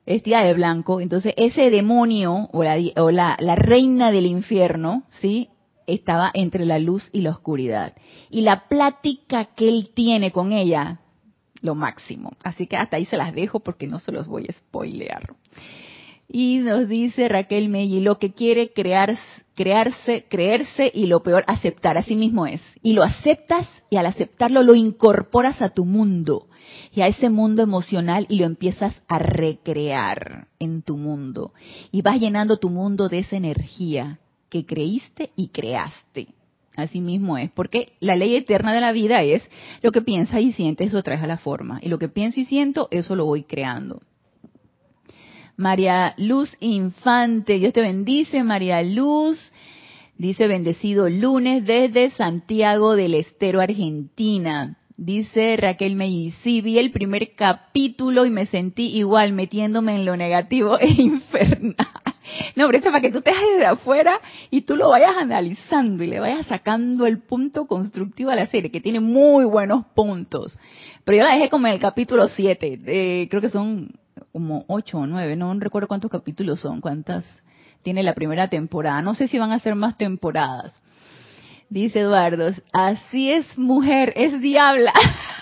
Vestida 0.06 0.42
de 0.42 0.54
blanco. 0.54 1.00
Entonces, 1.00 1.32
ese 1.36 1.70
demonio 1.70 2.48
o 2.52 2.64
la, 2.64 2.76
o 2.96 3.10
la, 3.10 3.36
la 3.38 3.54
reina 3.54 4.10
del 4.10 4.26
infierno, 4.26 5.04
¿sí? 5.20 5.48
Estaba 5.86 6.30
entre 6.34 6.66
la 6.66 6.78
luz 6.78 7.08
y 7.12 7.22
la 7.22 7.30
oscuridad. 7.30 7.94
Y 8.30 8.42
la 8.42 8.68
plática 8.68 9.46
que 9.56 9.68
él 9.68 9.90
tiene 9.94 10.30
con 10.30 10.52
ella, 10.52 11.00
lo 11.60 11.74
máximo. 11.74 12.32
Así 12.42 12.66
que 12.66 12.76
hasta 12.76 12.96
ahí 12.96 13.04
se 13.06 13.16
las 13.16 13.34
dejo 13.34 13.60
porque 13.60 13.86
no 13.86 13.98
se 13.98 14.12
los 14.12 14.28
voy 14.28 14.46
a 14.48 14.52
spoilear. 14.52 15.34
Y 16.28 16.58
nos 16.58 16.88
dice 16.88 17.28
Raquel 17.28 17.68
Melli, 17.68 18.00
lo 18.00 18.18
que 18.18 18.32
quiere 18.32 18.72
crear, 18.72 19.16
crearse, 19.54 20.26
creerse 20.28 20.90
y 20.92 21.06
lo 21.06 21.22
peor, 21.22 21.44
aceptar. 21.46 21.96
Así 21.96 22.16
mismo 22.16 22.46
es. 22.46 22.60
Y 22.82 22.92
lo 22.92 23.02
aceptas 23.02 23.68
y 23.90 23.96
al 23.96 24.06
aceptarlo 24.06 24.62
lo 24.62 24.74
incorporas 24.74 25.60
a 25.62 25.70
tu 25.70 25.84
mundo 25.84 26.48
y 26.92 27.02
a 27.02 27.06
ese 27.06 27.30
mundo 27.30 27.62
emocional 27.62 28.26
y 28.28 28.36
lo 28.36 28.46
empiezas 28.46 29.00
a 29.08 29.18
recrear 29.18 30.48
en 30.58 30.82
tu 30.82 30.96
mundo. 30.96 31.52
Y 31.90 32.02
vas 32.02 32.18
llenando 32.18 32.58
tu 32.58 32.70
mundo 32.70 33.08
de 33.08 33.20
esa 33.20 33.36
energía 33.36 34.18
que 34.54 34.64
creíste 34.64 35.30
y 35.34 35.48
creaste. 35.48 36.28
Así 36.76 37.00
mismo 37.00 37.36
es, 37.36 37.50
porque 37.50 37.94
la 37.98 38.14
ley 38.14 38.36
eterna 38.36 38.72
de 38.72 38.80
la 38.80 38.92
vida 38.92 39.20
es 39.24 39.42
lo 39.82 39.90
que 39.90 40.00
piensas 40.00 40.42
y 40.42 40.52
sientes, 40.52 40.88
eso 40.88 41.02
traes 41.02 41.24
a 41.24 41.26
la 41.26 41.38
forma. 41.38 41.80
Y 41.82 41.88
lo 41.88 41.98
que 41.98 42.08
pienso 42.08 42.38
y 42.38 42.44
siento, 42.44 42.86
eso 42.92 43.16
lo 43.16 43.24
voy 43.24 43.42
creando. 43.42 44.00
María 45.56 46.14
Luz 46.18 46.56
Infante, 46.60 47.58
Dios 47.58 47.72
te 47.72 47.80
bendice, 47.80 48.44
María 48.44 48.80
Luz. 48.84 49.52
Dice 50.18 50.46
bendecido 50.46 51.10
lunes 51.10 51.66
desde 51.66 52.10
Santiago 52.10 52.94
del 52.94 53.14
Estero, 53.14 53.60
Argentina. 53.60 54.78
Dice 54.96 55.56
Raquel 55.56 55.96
Meyi, 55.96 56.30
sí, 56.44 56.60
vi 56.60 56.78
el 56.78 56.92
primer 56.92 57.34
capítulo 57.34 58.24
y 58.24 58.30
me 58.30 58.46
sentí 58.46 58.96
igual 58.96 59.32
metiéndome 59.32 59.96
en 59.96 60.04
lo 60.04 60.16
negativo 60.16 60.78
e 60.78 60.86
infernal. 60.96 62.03
No, 62.56 62.66
pero 62.66 62.78
eso 62.78 62.90
para 62.90 63.00
que 63.00 63.10
tú 63.10 63.20
te 63.20 63.30
hagas 63.30 63.58
de 63.58 63.66
afuera 63.66 64.20
y 64.50 64.62
tú 64.62 64.76
lo 64.76 64.90
vayas 64.90 65.16
analizando 65.16 66.02
y 66.04 66.06
le 66.06 66.20
vayas 66.20 66.46
sacando 66.46 67.06
el 67.06 67.18
punto 67.18 67.66
constructivo 67.66 68.30
a 68.30 68.34
la 68.34 68.46
serie, 68.46 68.70
que 68.70 68.80
tiene 68.80 69.00
muy 69.00 69.44
buenos 69.44 69.84
puntos. 69.94 70.58
Pero 71.04 71.18
yo 71.18 71.24
la 71.24 71.34
dejé 71.34 71.48
como 71.48 71.66
en 71.66 71.74
el 71.74 71.80
capítulo 71.80 72.28
7, 72.28 73.28
creo 73.30 73.40
que 73.40 73.48
son 73.48 73.92
como 74.32 74.64
8 74.68 74.98
o 74.98 75.06
9, 75.06 75.36
no 75.36 75.54
recuerdo 75.54 75.88
cuántos 75.88 76.10
capítulos 76.10 76.60
son, 76.60 76.80
cuántas 76.80 77.24
tiene 77.82 78.02
la 78.02 78.14
primera 78.14 78.48
temporada. 78.48 79.02
No 79.02 79.14
sé 79.14 79.28
si 79.28 79.38
van 79.38 79.52
a 79.52 79.60
ser 79.60 79.74
más 79.74 79.96
temporadas. 79.96 80.80
Dice 81.68 82.00
Eduardo, 82.00 82.50
así 82.72 83.30
es 83.30 83.58
mujer, 83.58 84.12
es 84.16 84.40
diabla. 84.40 84.92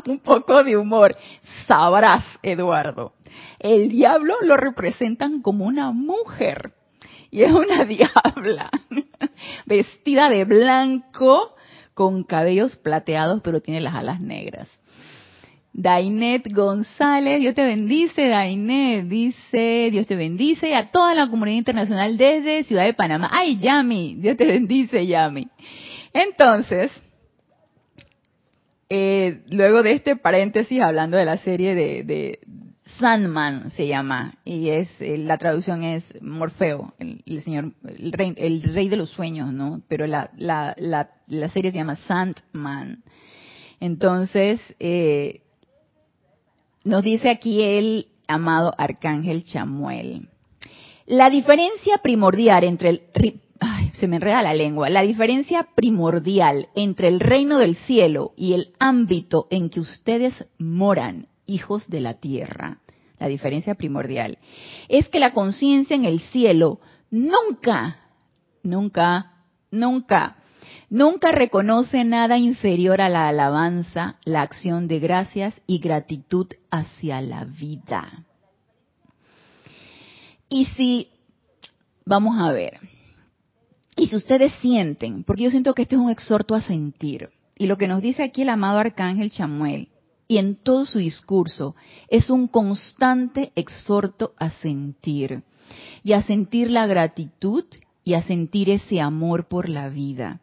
Un 0.06 0.20
poco 0.20 0.62
de 0.62 0.76
humor. 0.76 1.16
Sabrás, 1.66 2.24
Eduardo 2.42 3.12
el 3.58 3.90
diablo 3.90 4.36
lo 4.42 4.56
representan 4.56 5.40
como 5.42 5.66
una 5.66 5.92
mujer. 5.92 6.72
Y 7.30 7.42
es 7.42 7.52
una 7.52 7.84
diabla, 7.84 8.70
vestida 9.66 10.28
de 10.28 10.44
blanco, 10.44 11.54
con 11.94 12.24
cabellos 12.24 12.76
plateados, 12.76 13.40
pero 13.42 13.60
tiene 13.60 13.80
las 13.80 13.94
alas 13.94 14.20
negras. 14.20 14.68
Dainet 15.72 16.50
González, 16.54 17.40
Dios 17.40 17.54
te 17.54 17.64
bendice, 17.64 18.28
Dainet, 18.28 19.06
dice, 19.08 19.88
Dios 19.90 20.06
te 20.06 20.16
bendice, 20.16 20.74
a 20.74 20.90
toda 20.90 21.14
la 21.14 21.28
comunidad 21.28 21.58
internacional 21.58 22.16
desde 22.16 22.64
Ciudad 22.64 22.84
de 22.84 22.94
Panamá. 22.94 23.28
Ay, 23.30 23.58
Yami, 23.58 24.14
Dios 24.16 24.38
te 24.38 24.46
bendice, 24.46 25.06
Yami. 25.06 25.48
Entonces, 26.14 26.90
eh, 28.88 29.42
luego 29.50 29.82
de 29.82 29.92
este 29.92 30.16
paréntesis 30.16 30.80
hablando 30.80 31.16
de 31.16 31.24
la 31.24 31.38
serie 31.38 31.74
de, 31.74 32.38
Sandman 33.00 33.72
se 33.72 33.88
llama 33.88 34.38
y 34.44 34.70
es 34.70 34.88
eh, 35.00 35.18
la 35.18 35.38
traducción 35.38 35.82
es 35.82 36.04
Morfeo, 36.22 36.94
el, 36.98 37.42
señor, 37.42 37.72
el 37.84 38.12
rey, 38.12 38.32
el 38.36 38.62
rey, 38.62 38.88
de 38.88 38.96
los 38.96 39.10
sueños, 39.10 39.52
¿no? 39.52 39.82
Pero 39.88 40.06
la, 40.06 40.30
la, 40.36 40.74
la, 40.78 41.48
serie 41.48 41.72
se 41.72 41.78
llama 41.78 41.96
Sandman. 41.96 43.02
Entonces 43.80 44.60
eh, 44.78 45.42
nos 46.84 47.02
dice 47.02 47.28
aquí 47.28 47.60
el 47.60 48.06
amado 48.28 48.72
arcángel 48.78 49.44
Chamuel. 49.44 50.28
La 51.06 51.28
diferencia 51.28 51.98
primordial 51.98 52.64
entre 52.64 52.88
el 52.90 53.02
se 53.96 54.08
me 54.08 54.16
enreda 54.16 54.42
la 54.42 54.54
lengua. 54.54 54.88
La 54.88 55.02
diferencia 55.02 55.68
primordial 55.74 56.68
entre 56.74 57.08
el 57.08 57.20
reino 57.20 57.58
del 57.58 57.76
cielo 57.76 58.32
y 58.36 58.54
el 58.54 58.72
ámbito 58.78 59.46
en 59.50 59.70
que 59.70 59.80
ustedes 59.80 60.46
moran 60.58 61.28
hijos 61.46 61.88
de 61.88 62.00
la 62.00 62.14
tierra 62.14 62.80
la 63.18 63.28
diferencia 63.28 63.74
primordial, 63.74 64.38
es 64.88 65.08
que 65.08 65.20
la 65.20 65.32
conciencia 65.32 65.96
en 65.96 66.04
el 66.04 66.20
cielo 66.20 66.80
nunca, 67.10 67.98
nunca, 68.62 69.32
nunca, 69.70 70.36
nunca 70.90 71.32
reconoce 71.32 72.04
nada 72.04 72.36
inferior 72.38 73.00
a 73.00 73.08
la 73.08 73.28
alabanza, 73.28 74.16
la 74.24 74.42
acción 74.42 74.88
de 74.88 74.98
gracias 74.98 75.60
y 75.66 75.78
gratitud 75.78 76.48
hacia 76.70 77.20
la 77.20 77.44
vida. 77.44 78.26
Y 80.48 80.66
si, 80.66 81.08
vamos 82.04 82.38
a 82.38 82.52
ver, 82.52 82.78
y 83.96 84.08
si 84.08 84.16
ustedes 84.16 84.52
sienten, 84.60 85.24
porque 85.24 85.44
yo 85.44 85.50
siento 85.50 85.74
que 85.74 85.82
este 85.82 85.96
es 85.96 86.00
un 86.00 86.10
exhorto 86.10 86.54
a 86.54 86.60
sentir, 86.60 87.30
y 87.58 87.66
lo 87.66 87.78
que 87.78 87.88
nos 87.88 88.02
dice 88.02 88.22
aquí 88.22 88.42
el 88.42 88.50
amado 88.50 88.78
arcángel 88.78 89.30
Chamuel, 89.30 89.88
y 90.28 90.38
en 90.38 90.56
todo 90.56 90.84
su 90.84 90.98
discurso 90.98 91.74
es 92.08 92.30
un 92.30 92.48
constante 92.48 93.52
exhorto 93.54 94.32
a 94.38 94.50
sentir 94.50 95.42
y 96.02 96.12
a 96.12 96.22
sentir 96.22 96.70
la 96.70 96.86
gratitud 96.86 97.64
y 98.04 98.14
a 98.14 98.22
sentir 98.22 98.70
ese 98.70 99.00
amor 99.00 99.48
por 99.48 99.68
la 99.68 99.88
vida. 99.88 100.40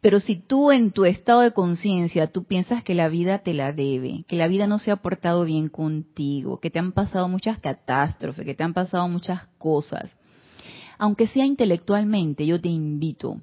Pero 0.00 0.20
si 0.20 0.36
tú 0.36 0.70
en 0.70 0.92
tu 0.92 1.04
estado 1.04 1.40
de 1.40 1.52
conciencia 1.52 2.28
tú 2.28 2.44
piensas 2.44 2.84
que 2.84 2.94
la 2.94 3.08
vida 3.08 3.38
te 3.38 3.54
la 3.54 3.72
debe, 3.72 4.24
que 4.28 4.36
la 4.36 4.48
vida 4.48 4.66
no 4.66 4.78
se 4.78 4.90
ha 4.90 4.96
portado 4.96 5.44
bien 5.44 5.68
contigo, 5.68 6.60
que 6.60 6.70
te 6.70 6.78
han 6.78 6.92
pasado 6.92 7.28
muchas 7.28 7.58
catástrofes, 7.58 8.44
que 8.44 8.54
te 8.54 8.62
han 8.62 8.74
pasado 8.74 9.08
muchas 9.08 9.46
cosas, 9.58 10.16
aunque 10.98 11.28
sea 11.28 11.44
intelectualmente, 11.44 12.46
yo 12.46 12.60
te 12.60 12.68
invito 12.68 13.40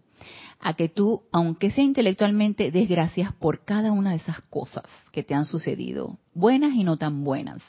a 0.60 0.74
que 0.76 0.88
tú, 0.90 1.24
aunque 1.32 1.72
sea 1.72 1.84
intelectualmente, 1.84 2.72
des 2.72 2.88
gracias 2.88 3.34
por 3.34 3.66
cada 3.66 3.92
una 3.92 4.12
de 4.12 4.18
esas 4.18 4.42
cosas 4.50 4.86
que 5.12 5.24
te 5.24 5.34
han 5.34 5.46
sucedido, 5.46 6.18
buenas 6.34 6.74
y 6.76 6.84
no 6.84 6.98
tan 6.98 7.24
buenas. 7.24 7.60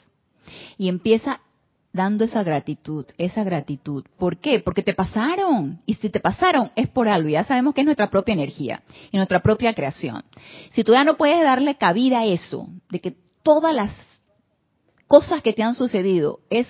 Y 0.77 0.87
empieza 0.87 1.41
dando 1.95 2.25
esa 2.25 2.43
gratitud, 2.43 3.05
esa 3.17 3.43
gratitud. 3.45 4.03
¿Por 4.17 4.37
qué? 4.37 4.59
Porque 4.59 4.83
te 4.83 4.93
pasaron. 4.93 5.79
Y 5.85 5.95
si 5.95 6.09
te 6.09 6.19
pasaron 6.19 6.71
es 6.75 6.89
por 6.89 7.07
algo. 7.07 7.29
Ya 7.29 7.45
sabemos 7.45 7.73
que 7.73 7.81
es 7.81 7.85
nuestra 7.85 8.09
propia 8.09 8.33
energía 8.33 8.83
y 9.11 9.17
nuestra 9.17 9.39
propia 9.39 9.73
creación. 9.73 10.23
Si 10.73 10.83
tú 10.83 10.91
ya 10.91 11.05
no 11.05 11.15
puedes 11.15 11.41
darle 11.41 11.75
cabida 11.75 12.19
a 12.19 12.25
eso, 12.25 12.67
de 12.89 12.99
que 12.99 13.15
todas 13.43 13.73
las 13.73 13.91
cosas 15.07 15.41
que 15.41 15.53
te 15.53 15.63
han 15.63 15.75
sucedido 15.75 16.41
es 16.49 16.67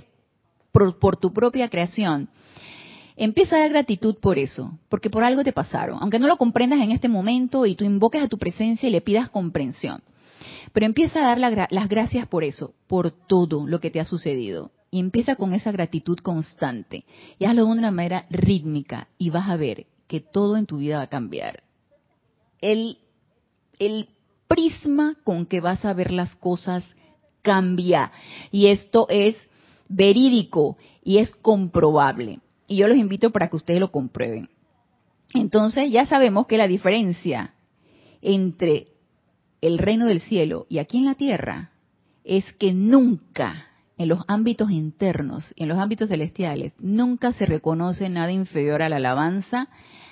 por, 0.72 1.00
por 1.00 1.18
tu 1.18 1.34
propia 1.34 1.70
creación, 1.70 2.30
Empieza 3.18 3.56
a 3.56 3.60
dar 3.60 3.70
gratitud 3.70 4.18
por 4.20 4.38
eso, 4.38 4.78
porque 4.90 5.10
por 5.10 5.24
algo 5.24 5.44
te 5.44 5.54
pasaron, 5.54 5.98
aunque 6.02 6.20
no 6.20 6.28
lo 6.28 6.38
comprendas 6.38 6.82
en 6.82 6.92
este 6.92 7.08
momento 7.08 7.66
y 7.66 7.76
tú 7.76 7.86
invoques 7.86 8.22
a 8.22 8.28
tu 8.28 8.38
presencia 8.38 8.90
y 8.90 8.92
le 8.92 9.02
pidas 9.02 9.30
comprensión. 9.30 10.02
Pero 10.74 10.86
empieza 10.86 11.20
a 11.20 11.36
dar 11.36 11.70
las 11.72 11.90
gracias 11.90 12.28
por 12.28 12.44
eso, 12.44 12.74
por 12.88 13.12
todo 13.12 13.66
lo 13.66 13.80
que 13.80 13.90
te 13.90 14.02
ha 14.02 14.06
sucedido. 14.06 14.72
Y 14.92 15.00
empieza 15.00 15.36
con 15.36 15.54
esa 15.54 15.72
gratitud 15.72 16.20
constante. 16.20 17.06
Y 17.40 17.46
hazlo 17.46 17.66
de 17.66 17.72
una 17.72 17.92
manera 17.92 18.26
rítmica 18.30 19.08
y 19.18 19.30
vas 19.30 19.50
a 19.50 19.56
ver 19.56 19.86
que 20.08 20.20
todo 20.20 20.58
en 20.58 20.66
tu 20.66 20.78
vida 20.78 20.98
va 20.98 21.04
a 21.04 21.10
cambiar. 21.10 21.64
El 22.60 22.98
el 23.80 24.10
prisma 24.48 25.16
con 25.24 25.46
que 25.46 25.62
vas 25.62 25.84
a 25.86 25.94
ver 25.94 26.12
las 26.12 26.36
cosas 26.36 26.96
cambia. 27.42 28.12
Y 28.52 28.68
esto 28.68 29.08
es 29.10 29.36
verídico 29.88 30.78
y 31.04 31.18
es 31.18 31.32
comprobable. 31.36 32.40
Y 32.68 32.78
yo 32.78 32.88
los 32.88 32.98
invito 32.98 33.32
para 33.32 33.48
que 33.50 33.56
ustedes 33.56 33.80
lo 33.80 33.92
comprueben. 33.92 34.50
Entonces 35.34 35.92
ya 35.92 36.06
sabemos 36.06 36.48
que 36.48 36.58
la 36.58 36.68
diferencia 36.68 37.54
entre 38.22 38.88
el 39.62 39.78
reino 39.78 40.06
del 40.06 40.22
cielo 40.22 40.66
y 40.70 40.80
aquí 40.80 40.98
en 40.98 41.06
la 41.06 41.16
tierra 41.16 41.72
es 42.24 42.46
que 42.54 42.74
nunca 42.74 43.68
en 43.98 44.10
los 44.10 44.24
ámbitos 44.28 44.72
internos 44.72 45.54
y 45.56 45.64
en 45.64 45.70
los 45.70 45.80
ámbitos 45.80 46.10
celestiales 46.10 46.74
nunca 46.80 47.32
se 47.34 47.46
reconoce 47.46 48.10
nada 48.10 48.32
inferior 48.32 48.82
a 48.82 48.90
la 48.90 48.98
alabanza, 48.98 49.70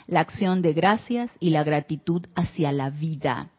la 0.07 0.21
acción 0.21 0.61
de 0.61 0.73
gracias 0.73 1.31
y 1.39 1.49
la 1.49 1.63
gratitud 1.63 2.25
hacia 2.35 2.71
la 2.71 2.89
vida. 2.89 3.49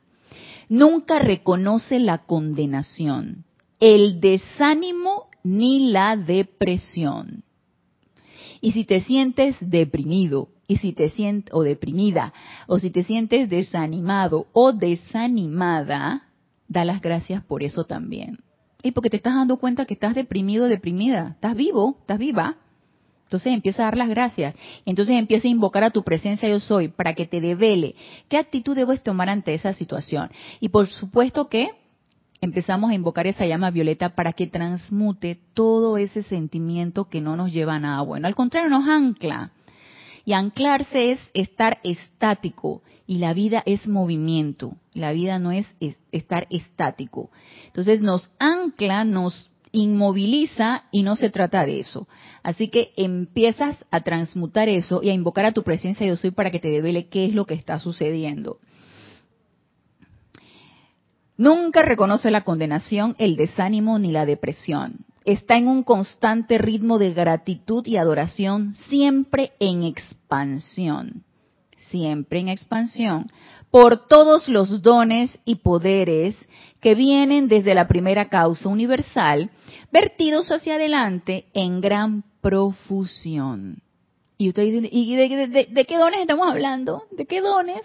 Nunca 0.69 1.19
reconoce 1.19 1.99
la 1.99 2.19
condenación, 2.19 3.45
el 3.81 4.21
desánimo 4.21 5.29
ni 5.43 5.91
la 5.91 6.17
depresión. 6.17 7.44
Y 8.65 8.73
si 8.73 8.85
te 8.85 9.03
sientes 9.03 9.57
deprimido, 9.61 10.49
y 10.67 10.79
si 10.79 10.95
te 10.95 11.11
sientes 11.11 11.53
o 11.53 11.63
deprimida, 11.63 12.33
o 12.67 12.79
si 12.79 12.89
te 12.89 13.05
sientes 13.05 13.51
desanimado 13.51 14.47
o 14.55 14.73
desanimada, 14.73 16.29
da 16.67 16.87
las 16.87 17.03
gracias 17.03 17.45
por 17.45 17.63
eso 17.63 17.85
también. 17.85 18.39
Y 18.83 18.93
porque 18.93 19.11
te 19.11 19.19
estás 19.19 19.35
dando 19.35 19.59
cuenta 19.59 19.85
que 19.85 19.93
estás 19.93 20.15
deprimido, 20.15 20.65
deprimida, 20.65 21.33
estás 21.35 21.55
vivo, 21.57 21.99
estás 22.01 22.19
viva. 22.19 22.57
Entonces 23.25 23.53
empieza 23.53 23.83
a 23.83 23.85
dar 23.85 23.99
las 23.99 24.09
gracias. 24.09 24.55
Entonces 24.87 25.17
empieza 25.19 25.47
a 25.47 25.51
invocar 25.51 25.85
a 25.85 25.91
tu 25.91 26.03
presencia 26.03 26.49
yo 26.49 26.59
soy 26.59 26.89
para 26.89 27.13
que 27.13 27.27
te 27.27 27.43
devele 27.43 27.97
qué 28.31 28.39
actitud 28.39 28.75
debes 28.75 29.03
tomar 29.03 29.29
ante 29.29 29.53
esa 29.53 29.75
situación. 29.75 30.31
Y 30.61 30.71
por 30.71 30.87
supuesto 30.87 31.51
que 31.51 31.69
empezamos 32.45 32.91
a 32.91 32.95
invocar 32.95 33.27
esa 33.27 33.47
llama 33.47 33.71
violeta 33.71 34.11
para 34.11 34.33
que 34.33 34.47
transmute 34.47 35.39
todo 35.55 35.99
ese 35.99 36.23
sentimiento 36.23 37.07
que 37.07 37.21
no 37.21 37.37
nos 37.37 37.53
lleva 37.53 37.75
a 37.75 37.81
nada 37.81 38.03
bueno. 38.03 38.27
Al 38.27 38.35
contrario, 38.35 38.71
nos 38.71 38.89
ancla. 38.89 39.53
Y 40.25 40.33
anclarse 40.33 41.13
es 41.13 41.21
estar 41.35 41.79
estático 41.83 42.83
y 43.07 43.19
la 43.19 43.35
vida 43.35 43.63
es 43.67 43.87
movimiento. 43.87 44.77
La 44.95 45.13
vida 45.13 45.39
no 45.39 45.53
es 45.53 45.67
estar 46.13 46.47
estático. 46.51 47.31
Entonces 47.67 48.01
nos 48.01 48.31
ancla, 48.39 49.05
nos 49.05 49.51
inmoviliza 49.73 50.85
y 50.93 51.03
no 51.03 51.17
se 51.17 51.31
trata 51.31 51.67
de 51.67 51.81
eso. 51.81 52.07
Así 52.43 52.69
que 52.69 52.93
empiezas 52.97 53.85
a 53.91 54.01
transmutar 54.01 54.69
eso 54.69 55.03
y 55.03 55.11
a 55.11 55.15
invocar 55.15 55.47
a 55.47 55.53
tu 55.53 55.63
presencia 55.63 56.07
yo 56.07 56.17
soy 56.17 56.31
para 56.31 56.51
que 56.51 56.61
te 56.61 56.69
devele 56.69 57.09
qué 57.09 57.27
es 57.27 57.35
lo 57.35 57.45
que 57.45 57.55
está 57.55 57.79
sucediendo. 57.81 58.59
Nunca 61.37 61.83
reconoce 61.83 62.31
la 62.31 62.43
condenación, 62.43 63.17
el 63.19 63.37
desánimo 63.37 63.99
ni 63.99 64.13
la 64.13 64.27
depresión 64.27 65.05
está 65.25 65.57
en 65.57 65.69
un 65.69 65.83
constante 65.83 66.59
ritmo 66.59 66.99
de 66.99 67.13
gratitud 67.13 67.87
y 67.87 67.97
adoración, 67.97 68.75
siempre 68.89 69.53
en 69.59 69.85
expansión, 69.85 71.25
siempre 71.91 72.41
en 72.41 72.49
expansión, 72.49 73.27
por 73.71 74.07
todos 74.07 74.49
los 74.49 74.83
dones 74.83 75.39
y 75.45 75.57
poderes 75.57 76.37
que 76.81 76.95
vienen 76.95 77.49
desde 77.49 77.75
la 77.75 77.89
primera 77.89 78.29
causa 78.29 78.69
universal, 78.69 79.51
vertidos 79.91 80.51
hacia 80.53 80.75
adelante 80.75 81.47
en 81.55 81.81
gran 81.81 82.25
profusión. 82.41 83.83
Y 84.37 84.49
usted 84.49 84.65
dice, 84.65 84.89
¿y 84.93 85.17
de, 85.17 85.87
qué 85.87 85.97
dones 85.97 86.21
estamos 86.21 86.47
hablando? 86.47 87.05
¿De 87.11 87.25
qué 87.25 87.41
dones? 87.41 87.81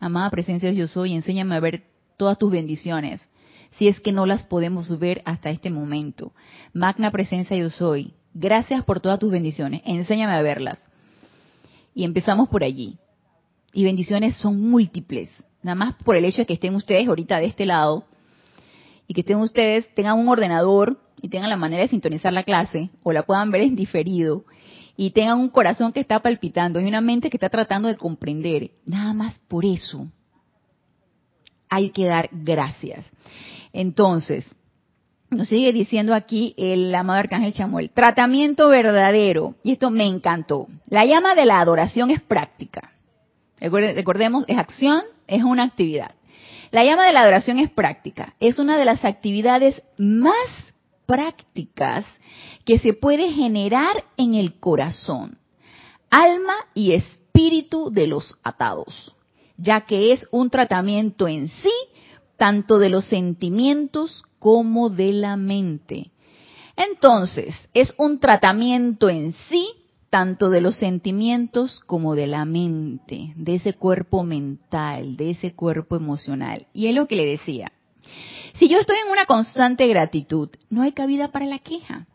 Amada 0.00 0.30
presencia 0.30 0.68
de 0.68 0.74
Dios 0.74 0.90
soy, 0.90 1.14
enséñame 1.14 1.54
a 1.54 1.60
ver 1.60 1.84
todas 2.16 2.38
tus 2.38 2.50
bendiciones 2.50 3.28
si 3.72 3.88
es 3.88 4.00
que 4.00 4.12
no 4.12 4.26
las 4.26 4.44
podemos 4.44 4.98
ver 4.98 5.22
hasta 5.24 5.50
este 5.50 5.70
momento. 5.70 6.32
Magna 6.72 7.10
presencia 7.10 7.56
yo 7.56 7.70
soy. 7.70 8.14
Gracias 8.32 8.84
por 8.84 9.00
todas 9.00 9.18
tus 9.18 9.30
bendiciones. 9.30 9.82
Enséñame 9.84 10.32
a 10.32 10.42
verlas. 10.42 10.78
Y 11.94 12.04
empezamos 12.04 12.48
por 12.48 12.64
allí. 12.64 12.98
Y 13.72 13.84
bendiciones 13.84 14.36
son 14.36 14.60
múltiples. 14.60 15.30
Nada 15.62 15.74
más 15.74 15.94
por 15.94 16.16
el 16.16 16.24
hecho 16.24 16.38
de 16.38 16.46
que 16.46 16.54
estén 16.54 16.74
ustedes 16.74 17.06
ahorita 17.08 17.38
de 17.38 17.46
este 17.46 17.66
lado 17.66 18.04
y 19.08 19.14
que 19.14 19.20
estén 19.20 19.38
ustedes, 19.38 19.92
tengan 19.94 20.18
un 20.18 20.28
ordenador 20.28 20.98
y 21.20 21.28
tengan 21.28 21.50
la 21.50 21.56
manera 21.56 21.82
de 21.82 21.88
sintonizar 21.88 22.32
la 22.32 22.44
clase 22.44 22.90
o 23.02 23.12
la 23.12 23.24
puedan 23.24 23.50
ver 23.50 23.62
en 23.62 23.76
diferido 23.76 24.44
y 24.96 25.10
tengan 25.10 25.38
un 25.38 25.48
corazón 25.48 25.92
que 25.92 26.00
está 26.00 26.20
palpitando 26.20 26.80
y 26.80 26.84
una 26.84 27.00
mente 27.00 27.30
que 27.30 27.36
está 27.36 27.48
tratando 27.48 27.88
de 27.88 27.96
comprender. 27.96 28.70
Nada 28.84 29.12
más 29.12 29.38
por 29.48 29.64
eso 29.64 30.08
hay 31.76 31.90
que 31.90 32.06
dar 32.06 32.30
gracias. 32.32 33.04
Entonces, 33.72 34.46
nos 35.30 35.48
sigue 35.48 35.72
diciendo 35.72 36.14
aquí 36.14 36.54
el 36.56 36.94
amado 36.94 37.18
Arcángel 37.18 37.52
Chamuel, 37.52 37.90
tratamiento 37.90 38.68
verdadero, 38.68 39.56
y 39.62 39.72
esto 39.72 39.90
me 39.90 40.06
encantó. 40.06 40.68
La 40.88 41.04
llama 41.04 41.34
de 41.34 41.44
la 41.44 41.60
adoración 41.60 42.10
es 42.10 42.22
práctica. 42.22 42.92
Recordemos, 43.60 44.44
es 44.48 44.56
acción, 44.56 45.02
es 45.26 45.42
una 45.42 45.64
actividad. 45.64 46.12
La 46.70 46.84
llama 46.84 47.06
de 47.06 47.12
la 47.12 47.20
adoración 47.20 47.58
es 47.58 47.70
práctica, 47.70 48.34
es 48.40 48.58
una 48.58 48.78
de 48.78 48.84
las 48.84 49.04
actividades 49.04 49.82
más 49.98 50.34
prácticas 51.04 52.04
que 52.64 52.78
se 52.78 52.92
puede 52.92 53.32
generar 53.32 54.04
en 54.16 54.34
el 54.34 54.58
corazón, 54.58 55.38
alma 56.10 56.54
y 56.74 56.92
espíritu 56.92 57.90
de 57.90 58.06
los 58.06 58.38
atados, 58.42 59.14
ya 59.58 59.82
que 59.82 60.12
es 60.12 60.26
un 60.30 60.50
tratamiento 60.50 61.28
en 61.28 61.48
sí 61.48 61.72
tanto 62.36 62.78
de 62.78 62.90
los 62.90 63.06
sentimientos 63.06 64.22
como 64.38 64.90
de 64.90 65.12
la 65.12 65.36
mente. 65.36 66.10
Entonces, 66.76 67.54
es 67.72 67.94
un 67.96 68.20
tratamiento 68.20 69.08
en 69.08 69.32
sí, 69.32 69.66
tanto 70.10 70.50
de 70.50 70.60
los 70.60 70.76
sentimientos 70.76 71.80
como 71.86 72.14
de 72.14 72.26
la 72.26 72.44
mente, 72.44 73.32
de 73.34 73.54
ese 73.54 73.72
cuerpo 73.72 74.22
mental, 74.22 75.16
de 75.16 75.30
ese 75.30 75.54
cuerpo 75.54 75.96
emocional. 75.96 76.66
Y 76.74 76.88
es 76.88 76.94
lo 76.94 77.06
que 77.06 77.16
le 77.16 77.24
decía. 77.24 77.72
Si 78.54 78.68
yo 78.68 78.78
estoy 78.78 78.96
en 79.04 79.10
una 79.10 79.26
constante 79.26 79.86
gratitud, 79.86 80.50
no 80.70 80.82
hay 80.82 80.92
cabida 80.92 81.32
para 81.32 81.46
la 81.46 81.58
queja. 81.58 82.06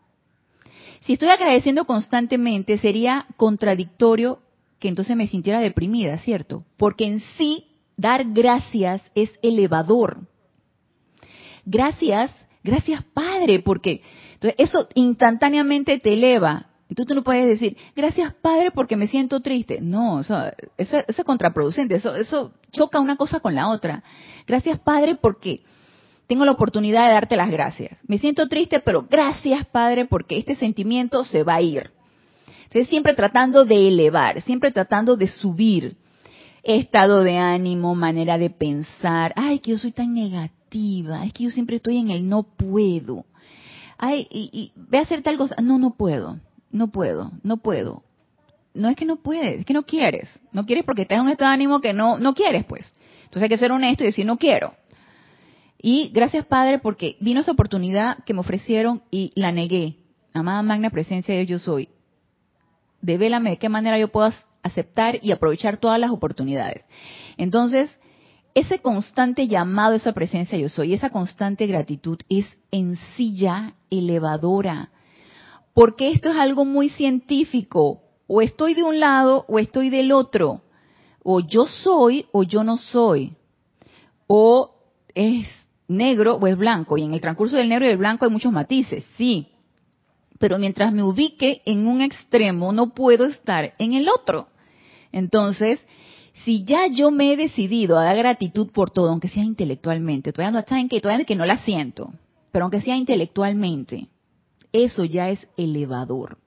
Si 1.00 1.14
estoy 1.14 1.28
agradeciendo 1.28 1.84
constantemente, 1.84 2.78
sería 2.78 3.26
contradictorio 3.36 4.40
que 4.82 4.88
entonces 4.88 5.16
me 5.16 5.28
sintiera 5.28 5.60
deprimida, 5.60 6.18
¿cierto? 6.18 6.66
Porque 6.76 7.06
en 7.06 7.20
sí 7.38 7.72
Dar 7.96 8.24
gracias 8.32 9.00
es 9.14 9.30
elevador. 9.42 10.26
Gracias, 11.64 12.34
gracias 12.64 13.04
Padre, 13.14 13.60
porque 13.60 14.02
eso 14.58 14.88
instantáneamente 14.94 16.00
te 16.00 16.14
eleva. 16.14 16.66
Entonces 16.88 17.06
tú 17.06 17.14
no 17.14 17.22
puedes 17.22 17.46
decir, 17.46 17.76
gracias 17.94 18.34
Padre 18.34 18.70
porque 18.72 18.96
me 18.96 19.06
siento 19.06 19.40
triste. 19.40 19.80
No, 19.80 20.20
eso, 20.20 20.36
eso, 20.76 20.96
es 21.06 21.24
contraproducente, 21.24 21.94
eso, 21.94 22.14
eso 22.16 22.52
choca 22.72 22.98
una 22.98 23.16
cosa 23.16 23.40
con 23.40 23.54
la 23.54 23.68
otra. 23.68 24.02
Gracias 24.46 24.80
Padre 24.80 25.14
porque 25.14 25.62
tengo 26.26 26.44
la 26.44 26.52
oportunidad 26.52 27.06
de 27.06 27.14
darte 27.14 27.36
las 27.36 27.50
gracias. 27.50 28.00
Me 28.08 28.18
siento 28.18 28.48
triste, 28.48 28.80
pero 28.80 29.06
gracias 29.08 29.66
Padre 29.66 30.06
porque 30.06 30.38
este 30.38 30.56
sentimiento 30.56 31.24
se 31.24 31.44
va 31.44 31.54
a 31.54 31.62
ir. 31.62 31.90
Siempre 32.72 33.14
tratando 33.14 33.64
de 33.64 33.88
elevar, 33.88 34.40
siempre 34.42 34.72
tratando 34.72 35.16
de 35.16 35.28
subir 35.28 35.96
estado 36.62 37.22
de 37.22 37.36
ánimo, 37.38 37.94
manera 37.94 38.38
de 38.38 38.50
pensar. 38.50 39.32
Ay, 39.36 39.58
que 39.58 39.72
yo 39.72 39.78
soy 39.78 39.92
tan 39.92 40.14
negativa, 40.14 41.24
es 41.24 41.32
que 41.32 41.44
yo 41.44 41.50
siempre 41.50 41.76
estoy 41.76 41.98
en 41.98 42.10
el 42.10 42.28
no 42.28 42.44
puedo. 42.44 43.26
Ay, 43.98 44.26
y, 44.30 44.50
y 44.52 44.72
ve 44.76 44.98
a 44.98 45.02
hacer 45.02 45.22
tal 45.22 45.36
cosa. 45.36 45.56
No, 45.60 45.78
no 45.78 45.94
puedo, 45.96 46.38
no 46.70 46.88
puedo, 46.88 47.30
no 47.42 47.58
puedo. 47.58 48.02
No 48.74 48.88
es 48.88 48.96
que 48.96 49.04
no 49.04 49.16
puedes, 49.16 49.60
es 49.60 49.66
que 49.66 49.74
no 49.74 49.84
quieres. 49.84 50.30
No 50.50 50.64
quieres 50.64 50.84
porque 50.84 51.02
estás 51.02 51.18
en 51.18 51.24
un 51.24 51.30
estado 51.30 51.50
de 51.50 51.54
ánimo 51.54 51.80
que 51.80 51.92
no, 51.92 52.18
no 52.18 52.34
quieres, 52.34 52.64
pues. 52.64 52.92
Entonces 53.24 53.42
hay 53.42 53.48
que 53.50 53.58
ser 53.58 53.70
honesto 53.70 54.02
y 54.02 54.06
decir, 54.06 54.24
no 54.24 54.38
quiero. 54.38 54.74
Y 55.78 56.10
gracias, 56.14 56.46
Padre, 56.46 56.78
porque 56.78 57.16
vino 57.20 57.40
esa 57.40 57.52
oportunidad 57.52 58.24
que 58.24 58.32
me 58.32 58.40
ofrecieron 58.40 59.02
y 59.10 59.32
la 59.34 59.52
negué. 59.52 59.96
Amada 60.32 60.62
magna 60.62 60.90
presencia 60.90 61.34
de 61.34 61.44
Dios, 61.44 61.62
yo 61.62 61.64
soy. 61.72 61.88
Devélame 63.02 63.50
de 63.50 63.58
qué 63.58 63.68
manera 63.68 63.98
yo 63.98 64.08
puedo 64.08 64.32
aceptar 64.62 65.18
y 65.22 65.32
aprovechar 65.32 65.76
todas 65.76 65.98
las 66.00 66.10
oportunidades. 66.10 66.84
Entonces, 67.36 67.90
ese 68.54 68.80
constante 68.80 69.48
llamado, 69.48 69.94
esa 69.94 70.12
presencia 70.12 70.58
yo 70.58 70.68
soy, 70.68 70.94
esa 70.94 71.10
constante 71.10 71.66
gratitud 71.66 72.18
es 72.28 72.46
en 72.70 72.96
sí 73.16 73.34
ya 73.34 73.74
elevadora. 73.90 74.90
Porque 75.74 76.12
esto 76.12 76.30
es 76.30 76.36
algo 76.36 76.64
muy 76.64 76.90
científico. 76.90 78.00
O 78.26 78.40
estoy 78.40 78.74
de 78.74 78.82
un 78.82 79.00
lado 79.00 79.44
o 79.48 79.58
estoy 79.58 79.90
del 79.90 80.12
otro. 80.12 80.62
O 81.22 81.40
yo 81.40 81.66
soy 81.66 82.26
o 82.32 82.42
yo 82.42 82.62
no 82.62 82.76
soy. 82.76 83.34
O 84.26 84.74
es 85.14 85.46
negro 85.88 86.36
o 86.36 86.46
es 86.46 86.56
blanco. 86.56 86.98
Y 86.98 87.04
en 87.04 87.14
el 87.14 87.20
transcurso 87.20 87.56
del 87.56 87.68
negro 87.68 87.86
y 87.86 87.88
del 87.88 87.98
blanco 87.98 88.24
hay 88.24 88.30
muchos 88.30 88.52
matices, 88.52 89.04
sí. 89.16 89.51
Pero 90.42 90.58
mientras 90.58 90.92
me 90.92 91.04
ubique 91.04 91.62
en 91.66 91.86
un 91.86 92.00
extremo, 92.00 92.72
no 92.72 92.94
puedo 92.94 93.26
estar 93.26 93.74
en 93.78 93.92
el 93.92 94.08
otro. 94.08 94.48
Entonces, 95.12 95.80
si 96.42 96.64
ya 96.64 96.88
yo 96.88 97.12
me 97.12 97.32
he 97.32 97.36
decidido 97.36 97.96
a 97.96 98.02
dar 98.02 98.16
gratitud 98.16 98.72
por 98.72 98.90
todo, 98.90 99.10
aunque 99.10 99.28
sea 99.28 99.44
intelectualmente, 99.44 100.32
todavía 100.32 100.50
no 100.50 100.58
está 100.58 100.80
en 100.80 100.88
que 100.88 101.00
todavía 101.00 101.24
que 101.26 101.36
no 101.36 101.46
la 101.46 101.58
siento, 101.58 102.12
pero 102.50 102.64
aunque 102.64 102.80
sea 102.80 102.96
intelectualmente, 102.96 104.08
eso 104.72 105.04
ya 105.04 105.30
es 105.30 105.46
elevador. 105.56 106.38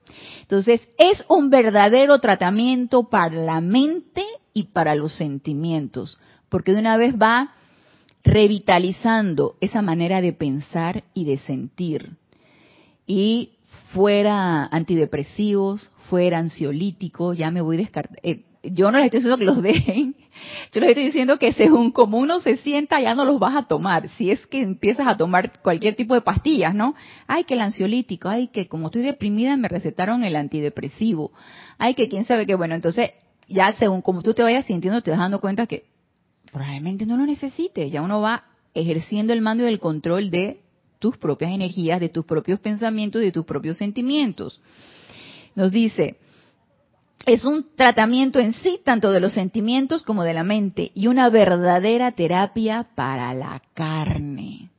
Entonces, 0.42 0.86
es 0.98 1.24
un 1.30 1.48
verdadero 1.48 2.18
tratamiento 2.18 3.04
para 3.04 3.34
la 3.34 3.62
mente 3.62 4.26
y 4.52 4.64
para 4.64 4.94
los 4.94 5.14
sentimientos, 5.14 6.20
porque 6.50 6.72
de 6.72 6.80
una 6.80 6.98
vez 6.98 7.14
va 7.14 7.54
revitalizando 8.24 9.56
esa 9.62 9.80
manera 9.80 10.20
de 10.20 10.34
pensar 10.34 11.04
y 11.14 11.24
de 11.24 11.38
sentir. 11.38 12.10
Y 13.06 13.55
fuera 13.96 14.66
antidepresivos, 14.66 15.90
fuera 16.10 16.36
ansiolíticos, 16.36 17.34
ya 17.38 17.50
me 17.50 17.62
voy 17.62 17.78
descartando. 17.78 18.20
Eh, 18.22 18.44
yo 18.62 18.90
no 18.90 18.98
les 18.98 19.06
estoy 19.06 19.20
diciendo 19.20 19.38
que 19.38 19.44
los 19.46 19.62
dejen, 19.62 20.14
yo 20.72 20.80
les 20.82 20.90
estoy 20.90 21.04
diciendo 21.06 21.38
que 21.38 21.54
según 21.54 21.92
como 21.92 22.18
uno 22.18 22.40
se 22.40 22.56
sienta 22.56 23.00
ya 23.00 23.14
no 23.14 23.24
los 23.24 23.40
vas 23.40 23.56
a 23.56 23.62
tomar, 23.62 24.10
si 24.10 24.30
es 24.30 24.46
que 24.48 24.60
empiezas 24.60 25.08
a 25.08 25.16
tomar 25.16 25.62
cualquier 25.62 25.96
tipo 25.96 26.12
de 26.12 26.20
pastillas, 26.20 26.74
¿no? 26.74 26.94
Ay, 27.26 27.44
que 27.44 27.54
el 27.54 27.60
ansiolítico, 27.60 28.28
ay, 28.28 28.48
que 28.48 28.68
como 28.68 28.88
estoy 28.88 29.00
deprimida 29.00 29.56
me 29.56 29.68
recetaron 29.68 30.24
el 30.24 30.36
antidepresivo, 30.36 31.32
ay, 31.78 31.94
que 31.94 32.10
quién 32.10 32.26
sabe 32.26 32.44
qué, 32.44 32.54
bueno, 32.54 32.74
entonces 32.74 33.12
ya 33.48 33.72
según 33.72 34.02
como 34.02 34.20
tú 34.20 34.34
te 34.34 34.42
vayas 34.42 34.66
sintiendo 34.66 35.00
te 35.00 35.10
vas 35.10 35.20
dando 35.20 35.40
cuenta 35.40 35.66
que 35.66 35.84
probablemente 36.52 37.06
no 37.06 37.16
lo 37.16 37.24
necesites, 37.24 37.90
ya 37.90 38.02
uno 38.02 38.20
va 38.20 38.44
ejerciendo 38.74 39.32
el 39.32 39.40
mando 39.40 39.64
y 39.64 39.68
el 39.68 39.80
control 39.80 40.30
de 40.30 40.65
tus 40.98 41.16
propias 41.16 41.52
energías, 41.52 42.00
de 42.00 42.08
tus 42.08 42.24
propios 42.24 42.60
pensamientos, 42.60 43.20
de 43.20 43.32
tus 43.32 43.44
propios 43.44 43.76
sentimientos. 43.76 44.60
Nos 45.54 45.72
dice, 45.72 46.18
es 47.26 47.44
un 47.44 47.66
tratamiento 47.74 48.38
en 48.38 48.52
sí, 48.52 48.80
tanto 48.84 49.10
de 49.10 49.20
los 49.20 49.32
sentimientos 49.32 50.02
como 50.04 50.22
de 50.22 50.34
la 50.34 50.44
mente, 50.44 50.92
y 50.94 51.08
una 51.08 51.28
verdadera 51.28 52.12
terapia 52.12 52.88
para 52.94 53.34
la 53.34 53.62
carne. 53.74 54.70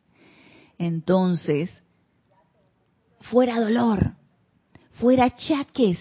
Entonces, 0.78 1.70
fuera 3.20 3.60
dolor, 3.60 4.14
fuera 4.94 5.36
chaques, 5.36 6.00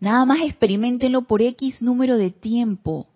nada 0.00 0.24
más 0.24 0.40
experimentenlo 0.42 1.22
por 1.22 1.42
X 1.42 1.82
número 1.82 2.16
de 2.16 2.30
tiempo. 2.30 3.08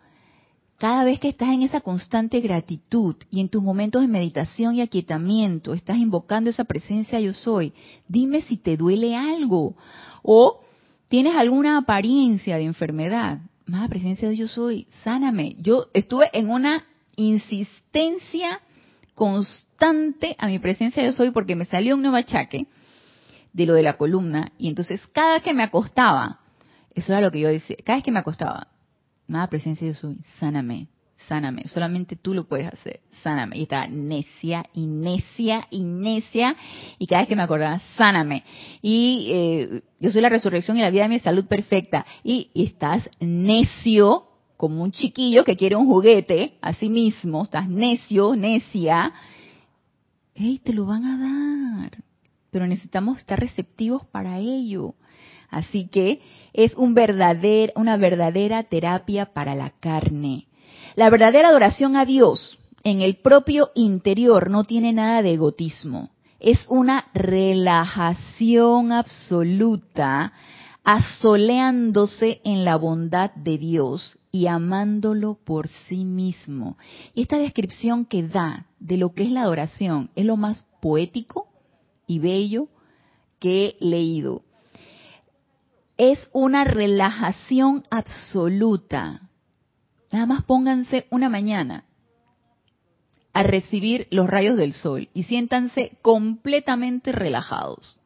Cada 0.79 1.03
vez 1.03 1.19
que 1.19 1.29
estás 1.29 1.49
en 1.49 1.63
esa 1.63 1.81
constante 1.81 2.41
gratitud 2.41 3.17
y 3.31 3.41
en 3.41 3.49
tus 3.49 3.61
momentos 3.61 4.01
de 4.01 4.07
meditación 4.07 4.77
y 4.77 4.81
aquietamiento, 4.81 5.75
estás 5.75 5.97
invocando 5.97 6.51
esa 6.51 6.65
presencia 6.65 7.19
yo 7.19 7.33
soy, 7.33 7.73
dime 8.07 8.43
si 8.43 8.57
te 8.57 8.77
duele 8.77 9.17
algo 9.17 9.75
o 10.23 10.61
tienes 11.09 11.35
alguna 11.35 11.79
apariencia 11.79 12.59
de 12.59 12.63
enfermedad. 12.63 13.41
Más 13.67 13.89
presencia 13.89 14.29
de 14.29 14.37
yo 14.37 14.47
soy, 14.47 14.87
sáname. 15.03 15.57
Yo 15.59 15.87
estuve 15.95 16.31
en 16.33 16.49
una 16.49 16.85
insistencia 17.17 18.61
constante 19.17 20.37
a 20.39 20.47
mi 20.47 20.61
presencia 20.61 21.05
yo 21.05 21.13
soy 21.13 21.33
porque 21.33 21.57
me 21.57 21.65
salió 21.65 21.97
un 21.97 22.03
nuevo 22.03 22.17
achaque 22.17 22.69
de 23.53 23.67
lo 23.67 23.75
de 23.75 23.83
la 23.83 23.97
columna 23.97 24.53
y 24.59 24.69
entonces 24.69 25.01
cada 25.09 25.35
vez 25.35 25.43
que 25.43 25.55
me 25.55 25.65
acostaba, 25.65 26.39
eso 26.95 27.11
era 27.11 27.21
lo 27.21 27.33
que 27.33 27.41
yo 27.41 27.49
decía, 27.49 27.77
cada 27.85 27.97
vez 27.97 28.05
que 28.05 28.13
me 28.13 28.21
acostaba, 28.21 28.69
Nada 29.29 29.47
presencia 29.47 29.87
yo 29.87 29.93
soy, 29.93 30.19
sáname, 30.41 30.89
sáname, 31.29 31.69
solamente 31.69 32.17
tú 32.17 32.33
lo 32.33 32.49
puedes 32.49 32.67
hacer, 32.67 33.01
sáname. 33.23 33.59
Y 33.59 33.63
estaba 33.65 33.87
necia 33.87 34.65
y 34.73 34.87
necia 34.87 35.67
y 35.71 35.83
necia, 35.83 36.57
y 36.99 37.07
cada 37.07 37.23
vez 37.23 37.29
que 37.29 37.37
me 37.37 37.43
acordaba, 37.43 37.79
sáname. 37.97 38.43
Y 38.81 39.29
eh, 39.31 39.83
yo 40.01 40.11
soy 40.11 40.23
la 40.23 40.31
resurrección 40.31 40.79
y 40.79 40.81
la 40.81 40.89
vida 40.89 41.03
de 41.03 41.11
mi 41.11 41.19
salud 41.19 41.45
perfecta. 41.45 42.07
Y, 42.25 42.51
estás 42.55 43.09
necio, 43.21 44.25
como 44.57 44.83
un 44.83 44.93
chiquillo 44.93 45.45
que 45.45 45.57
quiere 45.57 45.77
un 45.77 45.87
juguete, 45.87 46.57
así 46.63 46.89
mismo, 46.89 47.45
estás 47.45 47.69
necio, 47.69 48.35
necia. 48.35 49.13
¡Ey, 50.35 50.59
te 50.59 50.73
lo 50.73 50.87
van 50.87 51.05
a 51.05 51.19
dar! 51.19 51.99
Pero 52.51 52.67
necesitamos 52.67 53.19
estar 53.19 53.39
receptivos 53.39 54.07
para 54.07 54.39
ello. 54.39 54.95
Así 55.51 55.89
que 55.89 56.21
es 56.53 56.75
un 56.77 56.95
verdader, 56.95 57.73
una 57.77 57.97
verdadera 57.97 58.65
terapia 58.65 59.33
para 59.33 59.55
la 59.55 59.71
carne. 59.71 60.47
La 60.95 61.11
verdadera 61.11 61.49
adoración 61.49 61.97
a 61.97 62.05
Dios 62.05 62.59
en 62.85 63.03
el 63.03 63.17
propio 63.17 63.71
interior 63.75 64.51
no 64.51 64.65
tiene 64.65 64.93
nada 64.93 65.23
de 65.23 65.33
egotismo. 65.33 66.11
Es 66.41 66.67
una 66.69 67.07
relajación 67.15 68.93
absoluta, 68.93 70.33
asoleándose 70.85 72.41
en 72.45 72.65
la 72.65 72.77
bondad 72.77 73.33
de 73.35 73.59
Dios 73.59 74.19
y 74.31 74.47
amándolo 74.47 75.39
por 75.45 75.69
sí 75.69 76.05
mismo. 76.05 76.79
Y 77.15 77.23
esta 77.23 77.39
descripción 77.39 78.05
que 78.05 78.23
da 78.23 78.67
de 78.79 78.97
lo 78.97 79.13
que 79.15 79.25
es 79.25 79.31
la 79.31 79.43
adoración 79.43 80.11
es 80.15 80.25
lo 80.25 80.37
más 80.37 80.67
poético 80.81 81.49
y 82.07 82.21
bello 82.21 82.69
que 83.39 83.77
he 83.81 83.85
leído 83.85 84.43
es 85.99 86.29
una 86.33 86.63
relajación 86.65 87.85
absoluta. 87.91 89.29
Nada 90.13 90.27
más 90.27 90.45
pónganse 90.45 91.07
una 91.11 91.29
mañana 91.29 91.85
a 93.35 93.43
recibir 93.43 94.07
los 94.11 94.29
rayos 94.29 94.57
del 94.57 94.73
sol 94.73 95.09
y 95.13 95.25
siéntanse 95.25 95.99
completamente 96.01 97.13
relajados. 97.13 97.99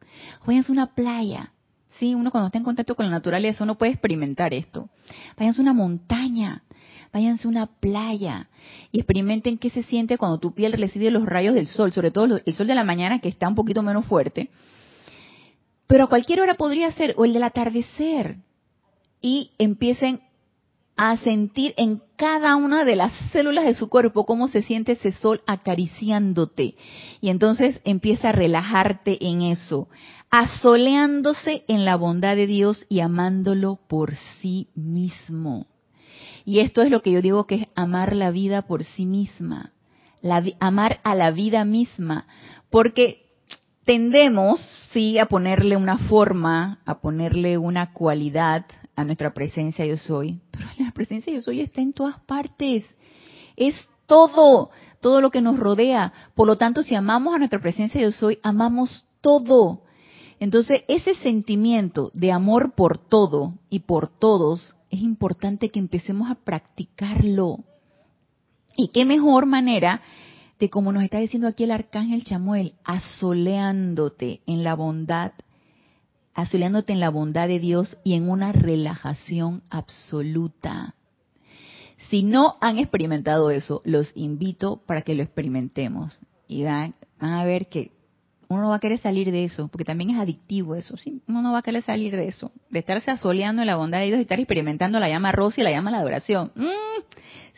Váyanse 0.45 0.71
a 0.71 0.73
una 0.73 0.87
playa. 0.87 1.53
Sí, 1.99 2.15
uno 2.15 2.31
cuando 2.31 2.47
está 2.47 2.57
en 2.57 2.63
contacto 2.63 2.95
con 2.95 3.05
la 3.05 3.11
naturaleza 3.11 3.63
uno 3.63 3.77
puede 3.77 3.91
experimentar 3.91 4.53
esto. 4.53 4.89
Váyanse 5.37 5.61
a 5.61 5.63
una 5.63 5.73
montaña, 5.73 6.63
váyanse 7.13 7.47
a 7.47 7.51
una 7.51 7.67
playa 7.67 8.49
y 8.91 8.97
experimenten 8.97 9.59
qué 9.59 9.69
se 9.69 9.83
siente 9.83 10.17
cuando 10.17 10.39
tu 10.39 10.53
piel 10.53 10.73
recibe 10.73 11.11
los 11.11 11.25
rayos 11.25 11.53
del 11.53 11.67
sol, 11.67 11.93
sobre 11.93 12.09
todo 12.09 12.41
el 12.43 12.53
sol 12.53 12.67
de 12.67 12.75
la 12.75 12.83
mañana 12.83 13.19
que 13.19 13.29
está 13.29 13.47
un 13.47 13.55
poquito 13.55 13.83
menos 13.83 14.05
fuerte 14.05 14.49
pero 15.87 16.05
a 16.05 16.07
cualquier 16.07 16.41
hora 16.41 16.55
podría 16.55 16.91
ser, 16.91 17.13
o 17.17 17.25
el 17.25 17.33
del 17.33 17.43
atardecer, 17.43 18.37
y 19.21 19.51
empiecen 19.57 20.21
a 20.95 21.17
sentir 21.17 21.73
en 21.77 22.01
cada 22.17 22.55
una 22.55 22.85
de 22.85 22.95
las 22.95 23.11
células 23.31 23.65
de 23.65 23.73
su 23.73 23.89
cuerpo 23.89 24.25
cómo 24.25 24.47
se 24.47 24.61
siente 24.61 24.93
ese 24.93 25.11
sol 25.11 25.41
acariciándote. 25.47 26.75
Y 27.19 27.29
entonces 27.29 27.81
empieza 27.83 28.29
a 28.29 28.33
relajarte 28.33 29.25
en 29.25 29.41
eso, 29.41 29.87
asoleándose 30.29 31.63
en 31.67 31.85
la 31.85 31.95
bondad 31.95 32.35
de 32.35 32.47
Dios 32.47 32.85
y 32.89 32.99
amándolo 32.99 33.79
por 33.87 34.13
sí 34.39 34.67
mismo. 34.75 35.65
Y 36.45 36.59
esto 36.59 36.81
es 36.81 36.91
lo 36.91 37.01
que 37.01 37.11
yo 37.11 37.21
digo 37.21 37.45
que 37.45 37.55
es 37.55 37.67
amar 37.75 38.15
la 38.15 38.31
vida 38.31 38.63
por 38.63 38.83
sí 38.83 39.05
misma, 39.05 39.71
amar 40.59 40.99
a 41.03 41.15
la 41.15 41.31
vida 41.31 41.65
misma, 41.65 42.27
porque 42.69 43.22
tendemos, 43.85 44.59
sí, 44.91 45.17
a 45.17 45.25
ponerle 45.25 45.77
una 45.77 45.97
forma, 45.97 46.79
a 46.85 46.99
ponerle 46.99 47.57
una 47.57 47.93
cualidad 47.93 48.65
a 48.95 49.03
nuestra 49.03 49.33
presencia 49.33 49.85
yo 49.85 49.97
soy, 49.97 50.39
pero 50.51 50.67
la 50.79 50.91
presencia 50.91 51.33
yo 51.33 51.41
soy 51.41 51.61
está 51.61 51.81
en 51.81 51.93
todas 51.93 52.19
partes, 52.21 52.85
es 53.55 53.75
todo, 54.05 54.69
todo 55.01 55.21
lo 55.21 55.31
que 55.31 55.41
nos 55.41 55.59
rodea. 55.59 56.13
Por 56.35 56.47
lo 56.47 56.57
tanto, 56.57 56.83
si 56.83 56.95
amamos 56.95 57.35
a 57.35 57.37
nuestra 57.37 57.59
presencia 57.59 58.01
yo 58.01 58.11
soy, 58.11 58.39
amamos 58.43 59.05
todo. 59.21 59.81
Entonces, 60.39 60.83
ese 60.87 61.15
sentimiento 61.15 62.11
de 62.13 62.31
amor 62.31 62.73
por 62.75 62.97
todo 62.97 63.53
y 63.69 63.79
por 63.79 64.07
todos, 64.07 64.75
es 64.89 65.01
importante 65.01 65.69
que 65.69 65.79
empecemos 65.79 66.29
a 66.29 66.35
practicarlo. 66.35 67.59
Y 68.75 68.89
qué 68.89 69.05
mejor 69.05 69.45
manera 69.45 70.01
como 70.69 70.91
nos 70.91 71.03
está 71.03 71.19
diciendo 71.19 71.47
aquí 71.47 71.63
el 71.63 71.71
arcángel 71.71 72.23
Chamuel, 72.23 72.73
asoleándote 72.83 74.41
en 74.45 74.63
la 74.63 74.75
bondad, 74.75 75.33
asoleándote 76.33 76.93
en 76.93 76.99
la 76.99 77.09
bondad 77.09 77.47
de 77.47 77.59
Dios 77.59 77.97
y 78.03 78.13
en 78.13 78.29
una 78.29 78.51
relajación 78.51 79.61
absoluta. 79.69 80.95
Si 82.09 82.23
no 82.23 82.57
han 82.61 82.77
experimentado 82.77 83.49
eso, 83.51 83.81
los 83.85 84.11
invito 84.15 84.81
para 84.85 85.01
que 85.01 85.15
lo 85.15 85.23
experimentemos. 85.23 86.19
Y 86.47 86.63
van, 86.63 86.95
a 87.19 87.43
ver 87.45 87.67
que 87.67 87.91
uno 88.49 88.61
no 88.61 88.69
va 88.69 88.75
a 88.75 88.79
querer 88.79 88.99
salir 88.99 89.31
de 89.31 89.45
eso, 89.45 89.67
porque 89.69 89.85
también 89.85 90.11
es 90.11 90.19
adictivo 90.19 90.75
eso, 90.75 90.97
¿sí? 90.97 91.21
Uno 91.27 91.41
no 91.41 91.53
va 91.53 91.59
a 91.59 91.63
querer 91.63 91.81
salir 91.81 92.15
de 92.15 92.27
eso, 92.27 92.51
de 92.69 92.79
estarse 92.79 93.09
asoleando 93.09 93.61
en 93.61 93.67
la 93.67 93.77
bondad 93.77 93.99
de 93.99 94.07
Dios 94.07 94.19
y 94.19 94.23
estar 94.23 94.39
experimentando 94.39 94.99
la 94.99 95.09
llama 95.09 95.31
rosa 95.31 95.61
y 95.61 95.63
la 95.63 95.71
llama 95.71 95.91
la 95.91 95.99
adoración. 95.99 96.51
Mm, 96.55 97.01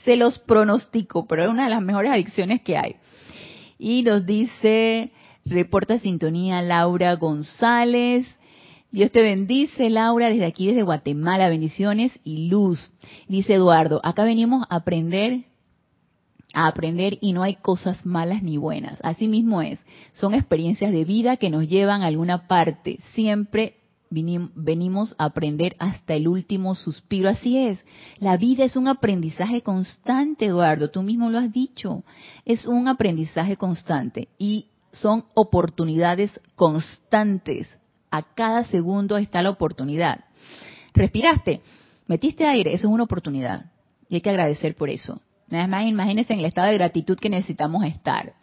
se 0.05 0.15
los 0.15 0.39
pronostico, 0.39 1.25
pero 1.27 1.43
es 1.43 1.49
una 1.49 1.65
de 1.65 1.71
las 1.71 1.81
mejores 1.81 2.11
adicciones 2.11 2.61
que 2.61 2.77
hay. 2.77 2.95
Y 3.77 4.03
nos 4.03 4.25
dice, 4.25 5.11
reporta 5.43 5.99
sintonía 5.99 6.61
Laura 6.61 7.13
González. 7.15 8.25
Dios 8.91 9.11
te 9.11 9.21
bendice, 9.21 9.89
Laura, 9.89 10.29
desde 10.29 10.45
aquí, 10.45 10.67
desde 10.67 10.83
Guatemala, 10.83 11.49
bendiciones 11.49 12.17
y 12.23 12.47
luz. 12.47 12.91
Dice 13.27 13.55
Eduardo, 13.55 13.99
acá 14.03 14.23
venimos 14.23 14.65
a 14.69 14.77
aprender, 14.77 15.43
a 16.53 16.67
aprender 16.67 17.17
y 17.19 17.33
no 17.33 17.43
hay 17.43 17.55
cosas 17.55 18.05
malas 18.05 18.41
ni 18.41 18.55
buenas. 18.55 18.97
Así 19.03 19.27
mismo 19.27 19.61
es. 19.61 19.79
Son 20.13 20.33
experiencias 20.33 20.93
de 20.93 21.03
vida 21.03 21.35
que 21.35 21.49
nos 21.49 21.67
llevan 21.67 22.03
a 22.03 22.05
alguna 22.05 22.47
parte. 22.47 22.99
Siempre 23.15 23.75
venimos 24.09 25.15
a 25.17 25.25
aprender 25.25 25.75
hasta 25.79 26.13
el 26.13 26.27
último 26.27 26.75
suspiro. 26.75 27.29
Así 27.29 27.57
es, 27.57 27.83
la 28.19 28.37
vida 28.37 28.63
es 28.63 28.75
un 28.75 28.87
aprendizaje 28.87 29.61
constante, 29.61 30.45
Eduardo, 30.45 30.89
tú 30.89 31.01
mismo 31.01 31.29
lo 31.29 31.39
has 31.39 31.51
dicho, 31.51 32.03
es 32.45 32.65
un 32.65 32.87
aprendizaje 32.87 33.57
constante 33.57 34.29
y 34.37 34.67
son 34.91 35.25
oportunidades 35.33 36.39
constantes. 36.55 37.69
A 38.11 38.21
cada 38.21 38.63
segundo 38.65 39.17
está 39.17 39.41
la 39.41 39.49
oportunidad. 39.49 40.25
Respiraste, 40.93 41.61
metiste 42.07 42.45
aire, 42.45 42.73
eso 42.73 42.87
es 42.87 42.93
una 42.93 43.03
oportunidad 43.03 43.71
y 44.07 44.15
hay 44.15 44.21
que 44.21 44.29
agradecer 44.29 44.75
por 44.75 44.89
eso. 44.89 45.19
Nada 45.47 45.67
más 45.67 45.85
imagínense 45.87 46.33
en 46.33 46.39
el 46.39 46.45
estado 46.45 46.67
de 46.67 46.75
gratitud 46.75 47.17
que 47.17 47.29
necesitamos 47.29 47.85
estar. 47.85 48.33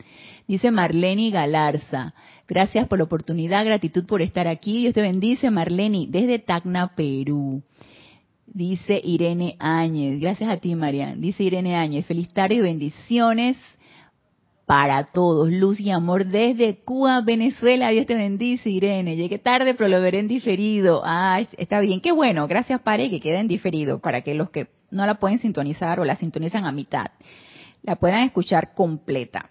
Dice 0.46 0.70
Marlene 0.70 1.30
Galarza, 1.30 2.14
gracias 2.48 2.86
por 2.88 2.98
la 2.98 3.04
oportunidad, 3.04 3.64
gratitud 3.64 4.04
por 4.06 4.22
estar 4.22 4.46
aquí. 4.46 4.80
Dios 4.80 4.94
te 4.94 5.02
bendice, 5.02 5.50
Marlene, 5.50 6.06
desde 6.08 6.38
Tacna, 6.38 6.94
Perú. 6.94 7.62
Dice 8.46 9.00
Irene 9.02 9.56
Áñez, 9.58 10.20
gracias 10.20 10.50
a 10.50 10.58
ti, 10.58 10.74
Marian. 10.74 11.20
Dice 11.20 11.42
Irene 11.42 11.76
Áñez, 11.76 12.06
feliz 12.06 12.28
tarde 12.28 12.56
y 12.56 12.60
bendiciones 12.60 13.56
para 14.66 15.04
todos. 15.04 15.50
Luz 15.50 15.80
y 15.80 15.90
amor 15.90 16.26
desde 16.26 16.76
Cuba, 16.84 17.20
Venezuela. 17.22 17.90
Dios 17.90 18.06
te 18.06 18.14
bendice, 18.14 18.70
Irene. 18.70 19.16
Llegué 19.16 19.38
tarde, 19.38 19.74
pero 19.74 19.88
lo 19.88 20.00
veré 20.00 20.18
en 20.18 20.28
diferido. 20.28 21.02
Ah, 21.04 21.40
está 21.56 21.80
bien. 21.80 22.00
Qué 22.00 22.12
bueno. 22.12 22.46
Gracias, 22.46 22.80
Pare, 22.80 23.10
que 23.10 23.20
quede 23.20 23.38
en 23.38 23.48
diferido 23.48 24.00
para 24.00 24.20
que 24.22 24.34
los 24.34 24.50
que 24.50 24.68
no 24.92 25.06
la 25.06 25.14
pueden 25.14 25.38
sintonizar 25.38 25.98
o 25.98 26.04
la 26.04 26.16
sintonizan 26.16 26.64
a 26.64 26.72
mitad, 26.72 27.06
la 27.82 27.96
puedan 27.96 28.20
escuchar 28.20 28.74
completa. 28.74 29.50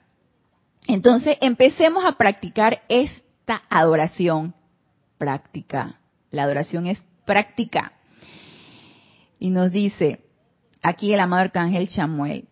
Entonces, 0.87 1.37
empecemos 1.41 2.05
a 2.05 2.13
practicar 2.13 2.81
esta 2.87 3.63
adoración 3.69 4.53
práctica. 5.17 5.99
La 6.29 6.43
adoración 6.43 6.87
es 6.87 7.03
práctica. 7.25 7.93
Y 9.39 9.49
nos 9.49 9.71
dice 9.71 10.21
aquí 10.81 11.13
el 11.13 11.19
amado 11.19 11.43
arcángel 11.43 11.87
Chamuel, 11.89 12.47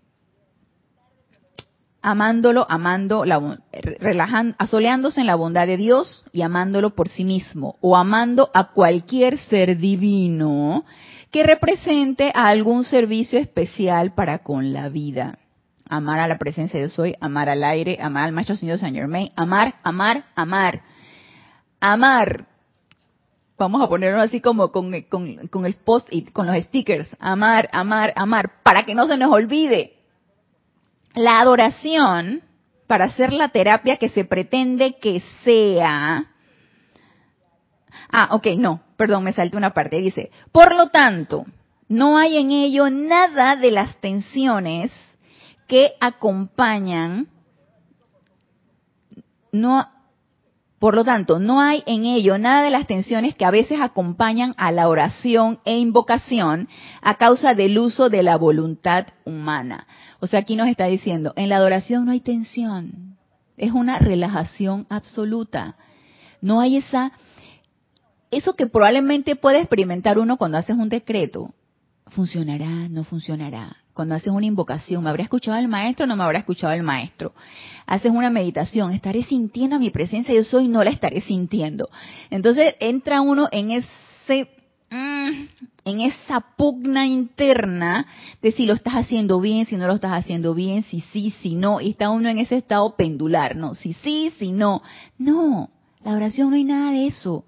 amándolo, 2.01 2.65
amando, 2.69 3.25
la, 3.25 3.59
relajando, 3.99 4.55
asoleándose 4.57 5.21
en 5.21 5.27
la 5.27 5.35
bondad 5.35 5.67
de 5.67 5.77
Dios 5.77 6.25
y 6.31 6.41
amándolo 6.41 6.91
por 6.95 7.09
sí 7.09 7.23
mismo, 7.23 7.77
o 7.81 7.95
amando 7.95 8.49
a 8.53 8.71
cualquier 8.71 9.37
ser 9.37 9.77
divino 9.77 10.85
que 11.31 11.43
represente 11.43 12.31
a 12.33 12.47
algún 12.47 12.83
servicio 12.83 13.39
especial 13.39 14.13
para 14.13 14.39
con 14.39 14.73
la 14.73 14.89
vida. 14.89 15.39
Amar 15.87 16.19
a 16.19 16.27
la 16.27 16.37
presencia 16.37 16.79
de 16.79 16.89
soy, 16.89 17.15
amar 17.19 17.49
al 17.49 17.63
aire, 17.63 17.97
amar 18.01 18.25
al 18.25 18.31
Maestro 18.31 18.55
Señor 18.55 18.79
Saint 18.79 18.95
Germain, 18.95 19.31
amar, 19.35 19.75
amar, 19.83 20.25
amar. 20.35 20.81
Amar. 21.79 22.45
Vamos 23.57 23.81
a 23.81 23.87
ponerlo 23.87 24.21
así 24.21 24.41
como 24.41 24.71
con, 24.71 24.91
con 25.49 25.65
el 25.65 25.73
post 25.75 26.07
y 26.11 26.23
con 26.25 26.47
los 26.47 26.55
stickers. 26.65 27.09
Amar, 27.19 27.69
amar, 27.71 28.13
amar, 28.15 28.51
para 28.63 28.83
que 28.83 28.95
no 28.95 29.07
se 29.07 29.17
nos 29.17 29.31
olvide. 29.31 29.93
La 31.15 31.39
adoración, 31.39 32.41
para 32.87 33.05
hacer 33.05 33.33
la 33.33 33.49
terapia 33.49 33.97
que 33.97 34.09
se 34.09 34.25
pretende 34.25 34.97
que 34.99 35.21
sea, 35.43 36.29
Ah, 38.11 38.29
ok, 38.31 38.47
no, 38.57 38.81
perdón, 38.99 39.23
me 39.23 39.31
salté 39.31 39.55
una 39.55 39.73
parte. 39.73 40.01
Dice, 40.01 40.29
por 40.51 40.75
lo 40.75 40.89
tanto, 40.89 41.45
no 41.87 42.17
hay 42.17 42.37
en 42.37 42.51
ello 42.51 42.89
nada 42.89 43.55
de 43.55 43.71
las 43.71 43.95
tensiones 44.01 44.91
que 45.67 45.93
acompañan, 46.01 47.29
no, 49.53 49.87
por 50.79 50.95
lo 50.95 51.05
tanto, 51.05 51.39
no 51.39 51.61
hay 51.61 51.81
en 51.85 52.03
ello 52.03 52.37
nada 52.37 52.61
de 52.61 52.71
las 52.71 52.87
tensiones 52.87 53.35
que 53.35 53.45
a 53.45 53.51
veces 53.51 53.79
acompañan 53.79 54.53
a 54.57 54.69
la 54.73 54.89
oración 54.89 55.59
e 55.63 55.77
invocación 55.77 56.67
a 57.01 57.15
causa 57.15 57.53
del 57.53 57.79
uso 57.79 58.09
de 58.09 58.21
la 58.21 58.35
voluntad 58.35 59.07
humana. 59.23 59.87
O 60.19 60.27
sea, 60.27 60.41
aquí 60.41 60.57
nos 60.57 60.67
está 60.67 60.87
diciendo, 60.87 61.31
en 61.37 61.47
la 61.47 61.55
adoración 61.55 62.05
no 62.05 62.11
hay 62.11 62.19
tensión, 62.19 63.17
es 63.55 63.71
una 63.71 63.97
relajación 63.97 64.87
absoluta. 64.89 65.77
No 66.41 66.59
hay 66.59 66.77
esa 66.77 67.13
eso 68.31 68.55
que 68.55 68.67
probablemente 68.67 69.35
puede 69.35 69.59
experimentar 69.59 70.19
uno 70.19 70.37
cuando 70.37 70.57
haces 70.57 70.75
un 70.75 70.89
decreto, 70.89 71.53
funcionará, 72.09 72.87
no 72.89 73.03
funcionará. 73.03 73.77
Cuando 73.93 74.15
haces 74.15 74.31
una 74.31 74.45
invocación, 74.45 75.03
¿me 75.03 75.09
habrá 75.09 75.23
escuchado 75.23 75.57
el 75.57 75.67
maestro 75.67 76.05
o 76.05 76.07
no 76.07 76.15
me 76.15 76.23
habrá 76.23 76.39
escuchado 76.39 76.73
el 76.73 76.83
maestro? 76.83 77.33
Haces 77.85 78.11
una 78.11 78.29
meditación, 78.29 78.93
estaré 78.93 79.23
sintiendo 79.23 79.79
mi 79.79 79.89
presencia, 79.89 80.33
yo 80.33 80.43
soy, 80.43 80.67
no 80.67 80.83
la 80.83 80.91
estaré 80.91 81.21
sintiendo. 81.21 81.89
Entonces 82.29 82.75
entra 82.79 83.21
uno 83.21 83.49
en 83.51 83.71
ese 83.71 84.49
mm, 84.89 85.47
en 85.85 86.01
esa 86.01 86.39
pugna 86.55 87.07
interna 87.07 88.05
de 88.41 88.51
si 88.51 88.65
lo 88.65 88.73
estás 88.73 88.93
haciendo 88.93 89.41
bien, 89.41 89.65
si 89.65 89.75
no 89.75 89.87
lo 89.87 89.95
estás 89.95 90.13
haciendo 90.13 90.53
bien, 90.53 90.83
si 90.83 91.01
sí, 91.11 91.33
si 91.41 91.55
no, 91.55 91.81
y 91.81 91.89
está 91.89 92.09
uno 92.09 92.29
en 92.29 92.39
ese 92.39 92.55
estado 92.55 92.95
pendular, 92.95 93.55
¿no? 93.55 93.75
Si 93.75 93.93
sí, 93.93 94.31
si 94.37 94.51
no. 94.51 94.81
No, 95.17 95.71
la 96.05 96.13
oración 96.13 96.51
no 96.51 96.55
hay 96.55 96.63
nada 96.63 96.91
de 96.91 97.07
eso 97.07 97.43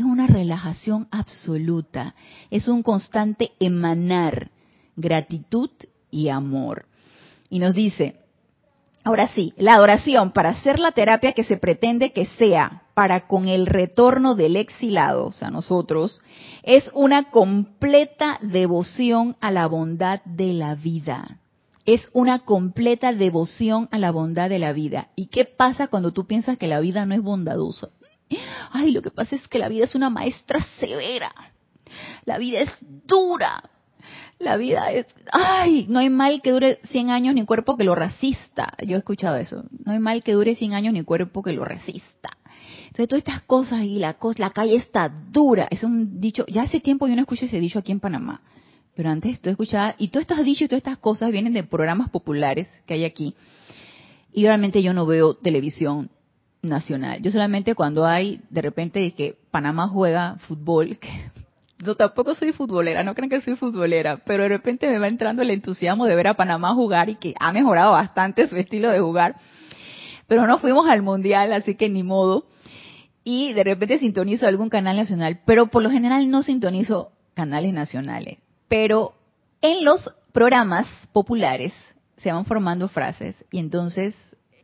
es 0.00 0.06
una 0.06 0.26
relajación 0.26 1.08
absoluta, 1.10 2.14
es 2.50 2.68
un 2.68 2.82
constante 2.82 3.52
emanar 3.60 4.50
gratitud 4.96 5.70
y 6.10 6.30
amor. 6.30 6.86
Y 7.50 7.58
nos 7.58 7.74
dice, 7.74 8.16
ahora 9.04 9.28
sí, 9.28 9.52
la 9.58 9.74
adoración 9.74 10.32
para 10.32 10.50
hacer 10.50 10.78
la 10.78 10.92
terapia 10.92 11.32
que 11.32 11.44
se 11.44 11.58
pretende 11.58 12.12
que 12.12 12.24
sea 12.24 12.84
para 12.94 13.26
con 13.26 13.48
el 13.48 13.66
retorno 13.66 14.34
del 14.34 14.56
exilado, 14.56 15.26
o 15.26 15.32
sea, 15.32 15.50
nosotros, 15.50 16.22
es 16.62 16.90
una 16.94 17.30
completa 17.30 18.38
devoción 18.40 19.36
a 19.40 19.50
la 19.50 19.66
bondad 19.66 20.22
de 20.24 20.54
la 20.54 20.74
vida. 20.76 21.38
Es 21.84 22.08
una 22.12 22.40
completa 22.40 23.12
devoción 23.12 23.88
a 23.90 23.98
la 23.98 24.12
bondad 24.12 24.48
de 24.48 24.58
la 24.58 24.72
vida. 24.72 25.08
¿Y 25.16 25.26
qué 25.26 25.44
pasa 25.44 25.88
cuando 25.88 26.12
tú 26.12 26.26
piensas 26.26 26.56
que 26.56 26.68
la 26.68 26.80
vida 26.80 27.04
no 27.04 27.14
es 27.14 27.22
bondadosa? 27.22 27.88
Ay, 28.70 28.92
lo 28.92 29.02
que 29.02 29.10
pasa 29.10 29.36
es 29.36 29.46
que 29.48 29.58
la 29.58 29.68
vida 29.68 29.84
es 29.84 29.94
una 29.94 30.10
maestra 30.10 30.60
severa. 30.78 31.32
La 32.24 32.38
vida 32.38 32.60
es 32.60 32.70
dura. 32.80 33.70
La 34.38 34.56
vida 34.56 34.90
es, 34.90 35.06
ay, 35.32 35.86
no 35.88 35.98
hay 35.98 36.08
mal 36.08 36.40
que 36.40 36.50
dure 36.50 36.78
100 36.90 37.10
años 37.10 37.34
ni 37.34 37.44
cuerpo 37.44 37.76
que 37.76 37.84
lo 37.84 37.94
resista. 37.94 38.72
Yo 38.86 38.96
he 38.96 38.98
escuchado 38.98 39.36
eso. 39.36 39.64
No 39.84 39.92
hay 39.92 39.98
mal 39.98 40.22
que 40.22 40.32
dure 40.32 40.54
100 40.54 40.74
años 40.74 40.94
ni 40.94 41.04
cuerpo 41.04 41.42
que 41.42 41.52
lo 41.52 41.64
resista. 41.64 42.30
Entonces, 42.84 43.08
todas 43.08 43.20
estas 43.20 43.42
cosas 43.42 43.82
y 43.82 43.98
la, 43.98 44.14
cosa, 44.14 44.40
la 44.40 44.50
calle 44.50 44.76
está 44.76 45.08
dura. 45.08 45.68
Es 45.70 45.84
un 45.84 46.20
dicho, 46.20 46.46
ya 46.46 46.62
hace 46.62 46.80
tiempo 46.80 47.06
yo 47.06 47.14
no 47.14 47.20
escucho 47.20 47.44
ese 47.44 47.60
dicho 47.60 47.78
aquí 47.78 47.92
en 47.92 48.00
Panamá. 48.00 48.40
Pero 48.94 49.10
antes 49.10 49.40
tú 49.40 49.50
escuchabas, 49.50 49.94
y 49.98 50.08
todos 50.08 50.22
estos 50.22 50.44
dichos 50.44 50.62
y 50.62 50.68
todas 50.68 50.80
estas 50.80 50.98
cosas 50.98 51.30
vienen 51.30 51.52
de 51.52 51.62
programas 51.62 52.10
populares 52.10 52.66
que 52.86 52.94
hay 52.94 53.04
aquí. 53.04 53.34
Y 54.32 54.44
realmente 54.44 54.82
yo 54.82 54.92
no 54.92 55.06
veo 55.06 55.34
televisión 55.34 56.10
nacional. 56.62 57.22
Yo 57.22 57.30
solamente 57.30 57.74
cuando 57.74 58.06
hay 58.06 58.40
de 58.50 58.62
repente 58.62 59.12
que 59.12 59.36
Panamá 59.50 59.88
juega 59.88 60.36
fútbol, 60.46 60.98
que 61.00 61.08
yo 61.78 61.94
tampoco 61.94 62.34
soy 62.34 62.52
futbolera, 62.52 63.02
no 63.02 63.14
crean 63.14 63.30
que 63.30 63.40
soy 63.40 63.56
futbolera, 63.56 64.18
pero 64.26 64.42
de 64.42 64.50
repente 64.50 64.88
me 64.88 64.98
va 64.98 65.08
entrando 65.08 65.42
el 65.42 65.50
entusiasmo 65.50 66.06
de 66.06 66.14
ver 66.14 66.28
a 66.28 66.34
Panamá 66.34 66.74
jugar 66.74 67.08
y 67.08 67.16
que 67.16 67.34
ha 67.40 67.52
mejorado 67.52 67.92
bastante 67.92 68.46
su 68.46 68.56
estilo 68.56 68.90
de 68.90 69.00
jugar. 69.00 69.36
Pero 70.26 70.46
no 70.46 70.58
fuimos 70.58 70.88
al 70.88 71.02
mundial, 71.02 71.52
así 71.52 71.74
que 71.74 71.88
ni 71.88 72.02
modo. 72.02 72.46
Y 73.24 73.52
de 73.52 73.64
repente 73.64 73.98
sintonizo 73.98 74.46
algún 74.46 74.68
canal 74.68 74.96
nacional, 74.96 75.40
pero 75.44 75.66
por 75.66 75.82
lo 75.82 75.90
general 75.90 76.30
no 76.30 76.42
sintonizo 76.42 77.12
canales 77.34 77.72
nacionales. 77.72 78.38
Pero 78.68 79.14
en 79.62 79.84
los 79.84 80.14
programas 80.32 80.86
populares 81.12 81.72
se 82.18 82.32
van 82.32 82.44
formando 82.44 82.88
frases 82.88 83.44
y 83.50 83.58
entonces 83.58 84.14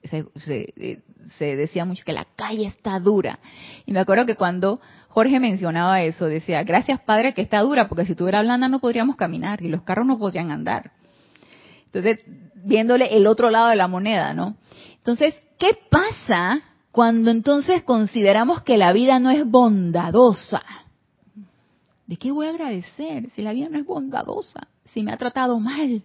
se, 0.08 1.02
se, 1.38 1.56
decía 1.56 1.84
mucho 1.84 2.04
que 2.04 2.12
la 2.12 2.26
calle 2.36 2.66
está 2.66 2.98
dura. 3.00 3.38
Y 3.86 3.92
me 3.92 4.00
acuerdo 4.00 4.26
que 4.26 4.36
cuando 4.36 4.80
Jorge 5.08 5.40
mencionaba 5.40 6.02
eso, 6.02 6.26
decía, 6.26 6.62
gracias 6.62 7.00
Padre 7.00 7.34
que 7.34 7.42
está 7.42 7.60
dura, 7.60 7.88
porque 7.88 8.06
si 8.06 8.14
tuviera 8.14 8.42
blanda 8.42 8.68
no 8.68 8.80
podríamos 8.80 9.16
caminar 9.16 9.62
y 9.62 9.68
los 9.68 9.82
carros 9.82 10.06
no 10.06 10.18
podrían 10.18 10.50
andar. 10.50 10.92
Entonces, 11.86 12.20
viéndole 12.54 13.16
el 13.16 13.26
otro 13.26 13.50
lado 13.50 13.68
de 13.68 13.76
la 13.76 13.88
moneda, 13.88 14.34
¿no? 14.34 14.56
Entonces, 14.96 15.34
¿qué 15.58 15.78
pasa 15.90 16.60
cuando 16.90 17.30
entonces 17.30 17.82
consideramos 17.82 18.62
que 18.62 18.76
la 18.76 18.92
vida 18.92 19.18
no 19.18 19.30
es 19.30 19.48
bondadosa? 19.48 20.62
¿De 22.06 22.16
qué 22.16 22.30
voy 22.30 22.46
a 22.46 22.50
agradecer 22.50 23.30
si 23.30 23.42
la 23.42 23.52
vida 23.52 23.68
no 23.70 23.78
es 23.78 23.86
bondadosa? 23.86 24.68
Si 24.84 25.02
me 25.02 25.12
ha 25.12 25.16
tratado 25.16 25.58
mal, 25.58 26.02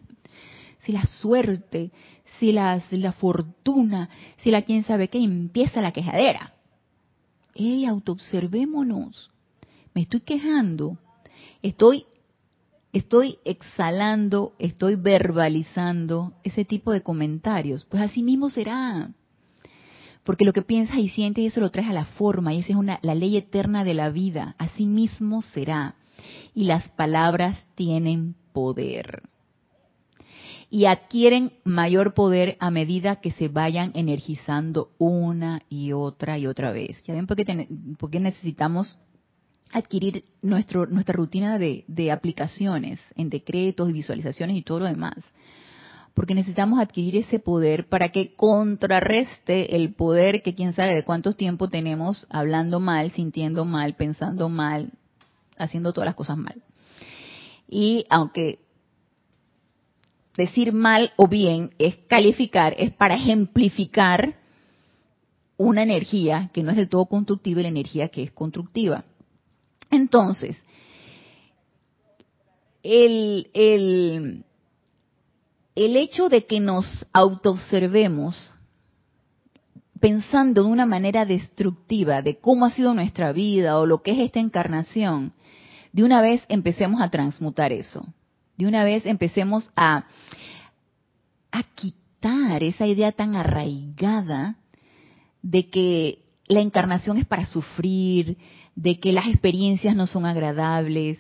si 0.79 0.91
la 0.91 1.05
suerte, 1.05 1.91
si 2.41 2.51
la, 2.51 2.81
la 2.89 3.11
fortuna, 3.11 4.09
si 4.37 4.49
la 4.49 4.63
quién 4.63 4.83
sabe 4.83 5.09
qué, 5.09 5.23
empieza 5.23 5.79
la 5.79 5.91
quejadera. 5.91 6.55
Ey, 7.53 7.85
autoobservémonos. 7.85 9.29
Me 9.93 10.01
estoy 10.01 10.21
quejando. 10.21 10.97
Estoy, 11.61 12.05
estoy 12.93 13.37
exhalando, 13.45 14.55
estoy 14.57 14.95
verbalizando 14.95 16.33
ese 16.43 16.65
tipo 16.65 16.91
de 16.91 17.03
comentarios. 17.03 17.85
Pues 17.85 18.01
así 18.01 18.23
mismo 18.23 18.49
será. 18.49 19.11
Porque 20.23 20.43
lo 20.43 20.51
que 20.51 20.63
piensas 20.63 20.97
y 20.97 21.09
sientes, 21.09 21.45
eso 21.45 21.61
lo 21.61 21.69
traes 21.69 21.89
a 21.89 21.93
la 21.93 22.05
forma, 22.05 22.55
y 22.55 22.59
esa 22.59 22.73
es 22.73 22.75
una, 22.75 22.97
la 23.03 23.13
ley 23.13 23.37
eterna 23.37 23.83
de 23.83 23.93
la 23.93 24.09
vida. 24.09 24.55
Así 24.57 24.87
mismo 24.87 25.43
será. 25.43 25.93
Y 26.55 26.63
las 26.63 26.89
palabras 26.89 27.67
tienen 27.75 28.33
poder. 28.51 29.29
Y 30.71 30.85
adquieren 30.85 31.51
mayor 31.65 32.13
poder 32.13 32.55
a 32.59 32.71
medida 32.71 33.17
que 33.17 33.31
se 33.31 33.49
vayan 33.49 33.91
energizando 33.93 34.89
una 34.97 35.61
y 35.69 35.91
otra 35.91 36.39
y 36.39 36.47
otra 36.47 36.71
vez. 36.71 37.03
¿Ya 37.03 37.13
ven 37.13 37.27
por 37.27 37.35
qué, 37.35 38.19
necesitamos 38.19 38.97
adquirir 39.71 40.23
nuestro, 40.41 40.87
nuestra 40.87 41.13
rutina 41.13 41.59
de, 41.59 41.83
de 41.87 42.11
aplicaciones 42.11 42.99
en 43.15 43.29
decretos 43.29 43.89
y 43.89 43.93
visualizaciones 43.93 44.55
y 44.55 44.63
todo 44.63 44.79
lo 44.79 44.85
demás? 44.85 45.15
porque 46.13 46.35
necesitamos 46.35 46.79
adquirir 46.79 47.15
ese 47.15 47.39
poder 47.39 47.87
para 47.87 48.09
que 48.09 48.35
contrarreste 48.35 49.75
el 49.75 49.93
poder 49.93 50.41
que 50.41 50.55
quién 50.55 50.73
sabe 50.73 50.93
de 50.93 51.03
cuántos 51.03 51.37
tiempo 51.37 51.69
tenemos 51.69 52.27
hablando 52.29 52.79
mal, 52.79 53.11
sintiendo 53.11 53.65
mal, 53.65 53.95
pensando 53.95 54.49
mal, 54.49 54.91
haciendo 55.57 55.93
todas 55.93 56.07
las 56.07 56.15
cosas 56.15 56.37
mal. 56.37 56.61
Y 57.69 58.05
aunque 58.09 58.59
decir 60.41 60.73
mal 60.73 61.11
o 61.17 61.27
bien 61.27 61.71
es 61.77 61.95
calificar, 62.07 62.75
es 62.77 62.91
para 62.91 63.15
ejemplificar 63.15 64.35
una 65.57 65.83
energía 65.83 66.49
que 66.53 66.63
no 66.63 66.71
es 66.71 66.77
del 66.77 66.89
todo 66.89 67.05
constructiva 67.05 67.59
y 67.59 67.63
la 67.63 67.69
energía 67.69 68.09
que 68.09 68.23
es 68.23 68.31
constructiva. 68.31 69.05
Entonces, 69.91 70.57
el, 72.81 73.49
el, 73.53 74.43
el 75.75 75.95
hecho 75.95 76.29
de 76.29 76.45
que 76.45 76.59
nos 76.59 77.05
autoobservemos 77.13 78.55
pensando 79.99 80.63
de 80.63 80.69
una 80.69 80.87
manera 80.87 81.25
destructiva 81.25 82.23
de 82.23 82.39
cómo 82.39 82.65
ha 82.65 82.71
sido 82.71 82.95
nuestra 82.95 83.31
vida 83.31 83.77
o 83.77 83.85
lo 83.85 84.01
que 84.01 84.11
es 84.11 84.19
esta 84.19 84.39
encarnación, 84.39 85.33
de 85.93 86.03
una 86.03 86.21
vez 86.21 86.43
empecemos 86.49 87.01
a 87.01 87.09
transmutar 87.09 87.71
eso. 87.71 88.03
De 88.57 88.65
una 88.65 88.83
vez 88.83 89.05
empecemos 89.05 89.69
a, 89.75 90.05
a 91.51 91.63
quitar 91.75 92.63
esa 92.63 92.87
idea 92.87 93.11
tan 93.11 93.35
arraigada 93.35 94.57
de 95.41 95.69
que 95.69 96.19
la 96.47 96.61
encarnación 96.61 97.17
es 97.17 97.25
para 97.25 97.45
sufrir, 97.45 98.37
de 98.75 98.99
que 98.99 99.13
las 99.13 99.27
experiencias 99.27 99.95
no 99.95 100.07
son 100.07 100.25
agradables, 100.25 101.19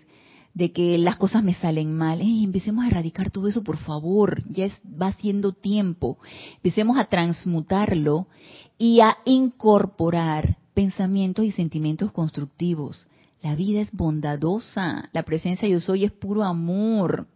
de 0.53 0.71
que 0.71 0.97
las 0.97 1.15
cosas 1.15 1.43
me 1.43 1.53
salen 1.53 1.97
mal. 1.97 2.21
empecemos 2.21 2.83
a 2.83 2.87
erradicar 2.87 3.31
todo 3.31 3.47
eso, 3.47 3.63
por 3.63 3.77
favor. 3.77 4.43
Ya 4.49 4.65
es, 4.65 4.73
va 4.85 5.13
siendo 5.13 5.53
tiempo. 5.53 6.17
Empecemos 6.55 6.97
a 6.97 7.05
transmutarlo 7.05 8.27
y 8.77 8.99
a 8.99 9.17
incorporar 9.25 10.57
pensamientos 10.73 11.45
y 11.45 11.51
sentimientos 11.51 12.11
constructivos. 12.11 13.05
La 13.41 13.55
vida 13.55 13.81
es 13.81 13.91
bondadosa. 13.91 15.09
La 15.13 15.23
presencia 15.23 15.67
yo 15.67 15.79
soy 15.79 16.03
es 16.03 16.11
puro 16.11 16.43
amor. 16.43 17.27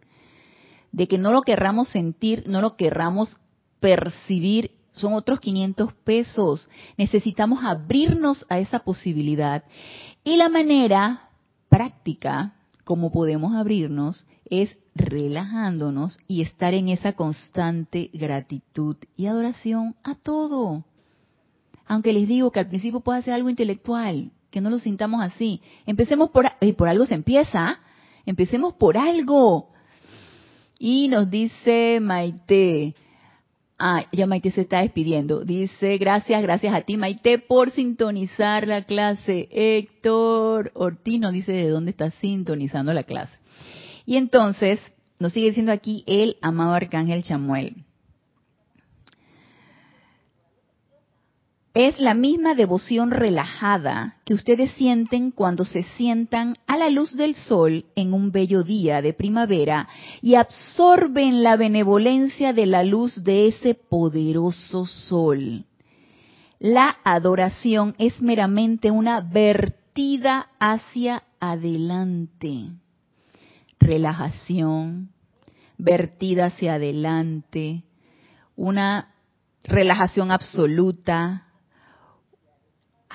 De 0.92 1.08
que 1.08 1.18
no 1.18 1.32
lo 1.32 1.42
querramos 1.42 1.88
sentir, 1.88 2.44
no 2.46 2.60
lo 2.60 2.76
querramos 2.76 3.36
percibir, 3.80 4.70
son 4.92 5.12
otros 5.14 5.40
500 5.40 5.92
pesos. 6.04 6.68
Necesitamos 6.96 7.64
abrirnos 7.64 8.46
a 8.48 8.58
esa 8.58 8.78
posibilidad. 8.80 9.64
Y 10.24 10.36
la 10.36 10.48
manera 10.48 11.30
práctica 11.68 12.54
como 12.84 13.10
podemos 13.10 13.54
abrirnos 13.54 14.26
es 14.48 14.78
relajándonos 14.94 16.18
y 16.28 16.42
estar 16.42 16.72
en 16.72 16.88
esa 16.88 17.14
constante 17.14 18.10
gratitud 18.12 18.96
y 19.16 19.26
adoración 19.26 19.96
a 20.04 20.14
todo. 20.14 20.84
Aunque 21.86 22.12
les 22.12 22.28
digo 22.28 22.52
que 22.52 22.60
al 22.60 22.68
principio 22.68 23.00
puede 23.00 23.22
ser 23.22 23.34
algo 23.34 23.50
intelectual, 23.50 24.30
que 24.50 24.60
no 24.60 24.70
lo 24.70 24.78
sintamos 24.78 25.22
así. 25.22 25.60
Empecemos 25.86 26.30
por, 26.30 26.46
y 26.60 26.72
por 26.72 26.88
algo 26.88 27.06
se 27.06 27.14
empieza, 27.14 27.80
empecemos 28.24 28.74
por 28.74 28.96
algo. 28.96 29.70
Y 30.78 31.08
nos 31.08 31.30
dice 31.30 31.98
Maite, 32.00 32.94
Ah, 33.78 34.06
ya 34.10 34.26
Maite 34.26 34.50
se 34.50 34.62
está 34.62 34.80
despidiendo. 34.80 35.44
Dice, 35.44 35.98
gracias, 35.98 36.40
gracias 36.42 36.74
a 36.74 36.80
ti 36.80 36.96
Maite 36.96 37.38
por 37.38 37.70
sintonizar 37.70 38.66
la 38.66 38.84
clase. 38.84 39.48
Héctor 39.50 40.70
Ortiz 40.74 41.20
nos 41.20 41.32
dice 41.32 41.52
de 41.52 41.68
dónde 41.68 41.90
está 41.90 42.10
sintonizando 42.10 42.94
la 42.94 43.02
clase. 43.02 43.36
Y 44.06 44.16
entonces, 44.16 44.80
nos 45.18 45.32
sigue 45.32 45.48
diciendo 45.48 45.72
aquí 45.72 46.04
el 46.06 46.36
amado 46.40 46.72
Arcángel 46.72 47.22
Chamuel. 47.22 47.85
Es 51.78 52.00
la 52.00 52.14
misma 52.14 52.54
devoción 52.54 53.10
relajada 53.10 54.16
que 54.24 54.32
ustedes 54.32 54.70
sienten 54.78 55.30
cuando 55.30 55.66
se 55.66 55.82
sientan 55.98 56.56
a 56.66 56.78
la 56.78 56.88
luz 56.88 57.14
del 57.14 57.34
sol 57.34 57.84
en 57.94 58.14
un 58.14 58.32
bello 58.32 58.62
día 58.62 59.02
de 59.02 59.12
primavera 59.12 59.86
y 60.22 60.36
absorben 60.36 61.42
la 61.42 61.58
benevolencia 61.58 62.54
de 62.54 62.64
la 62.64 62.82
luz 62.82 63.22
de 63.24 63.48
ese 63.48 63.74
poderoso 63.74 64.86
sol. 64.86 65.66
La 66.58 66.96
adoración 67.04 67.94
es 67.98 68.22
meramente 68.22 68.90
una 68.90 69.20
vertida 69.20 70.48
hacia 70.58 71.24
adelante. 71.40 72.70
Relajación, 73.78 75.10
vertida 75.76 76.46
hacia 76.46 76.76
adelante, 76.76 77.84
una 78.56 79.12
relajación 79.62 80.30
absoluta, 80.30 81.45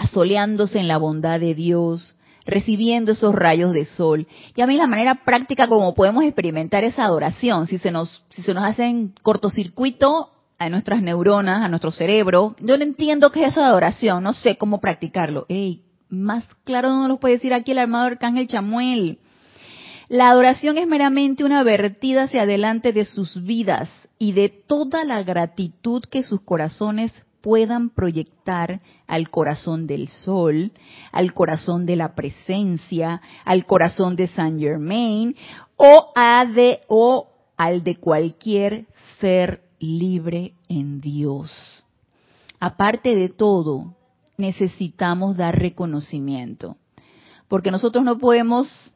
asoleándose 0.02 0.80
en 0.80 0.88
la 0.88 0.98
bondad 0.98 1.40
de 1.40 1.54
Dios, 1.54 2.16
recibiendo 2.46 3.12
esos 3.12 3.36
rayos 3.36 3.74
de 3.74 3.86
sol. 3.86 4.28
Y 4.56 4.62
a 4.62 4.68
mí 4.68 4.76
la 4.76 4.88
manera 4.88 5.24
práctica 5.24 5.68
como 5.68 5.94
podemos 5.94 6.24
experimentar 6.24 6.84
esa 6.84 7.06
adoración, 7.06 7.68
si 7.68 7.78
se 7.78 7.92
nos, 7.92 8.24
si 8.30 8.42
se 8.42 8.54
nos 8.54 8.64
hacen 8.64 9.14
cortocircuito 9.22 10.30
a 10.58 10.70
nuestras 10.70 11.02
neuronas, 11.02 11.62
a 11.62 11.68
nuestro 11.68 11.92
cerebro, 11.92 12.56
yo 12.60 12.78
no 12.78 12.84
entiendo 12.84 13.32
qué 13.32 13.44
es 13.44 13.50
esa 13.50 13.68
adoración, 13.68 14.24
no 14.24 14.34
sé 14.34 14.58
cómo 14.58 14.82
practicarlo. 14.82 15.46
Ey, 15.50 15.84
más 16.10 16.46
claro 16.64 16.90
no 16.90 17.08
lo 17.08 17.20
puede 17.20 17.36
decir 17.36 17.54
aquí 17.54 17.72
el 17.72 17.80
armado 17.80 18.06
arcángel 18.06 18.48
Chamuel. 18.48 19.20
La 20.10 20.30
adoración 20.30 20.78
es 20.78 20.88
meramente 20.88 21.44
una 21.44 21.64
vertida 21.64 22.24
hacia 22.24 22.42
adelante 22.42 22.92
de 22.92 23.06
sus 23.06 23.42
vidas 23.44 23.90
y 24.20 24.34
de 24.34 24.50
toda 24.50 25.06
la 25.06 25.24
gratitud 25.24 26.04
que 26.04 26.22
sus 26.22 26.42
corazones 26.42 27.14
puedan 27.42 27.90
proyectar 27.90 28.82
al 29.08 29.30
corazón 29.30 29.88
del 29.88 30.08
sol, 30.08 30.72
al 31.12 31.34
corazón 31.34 31.86
de 31.86 31.96
la 31.96 32.16
presencia, 32.16 33.22
al 33.44 33.66
corazón 33.66 34.16
de 34.16 34.28
Saint 34.28 34.60
Germain 34.60 35.36
o, 35.76 36.12
a 36.16 36.46
de, 36.46 36.82
o 36.88 37.30
al 37.58 37.84
de 37.84 37.98
cualquier 37.98 38.86
ser 39.20 39.64
libre 39.80 40.54
en 40.70 41.02
Dios. 41.02 41.52
Aparte 42.60 43.16
de 43.16 43.30
todo, 43.30 43.96
necesitamos 44.38 45.36
dar 45.36 45.58
reconocimiento, 45.58 46.78
porque 47.48 47.72
nosotros 47.72 48.04
no 48.04 48.18
podemos 48.18 48.92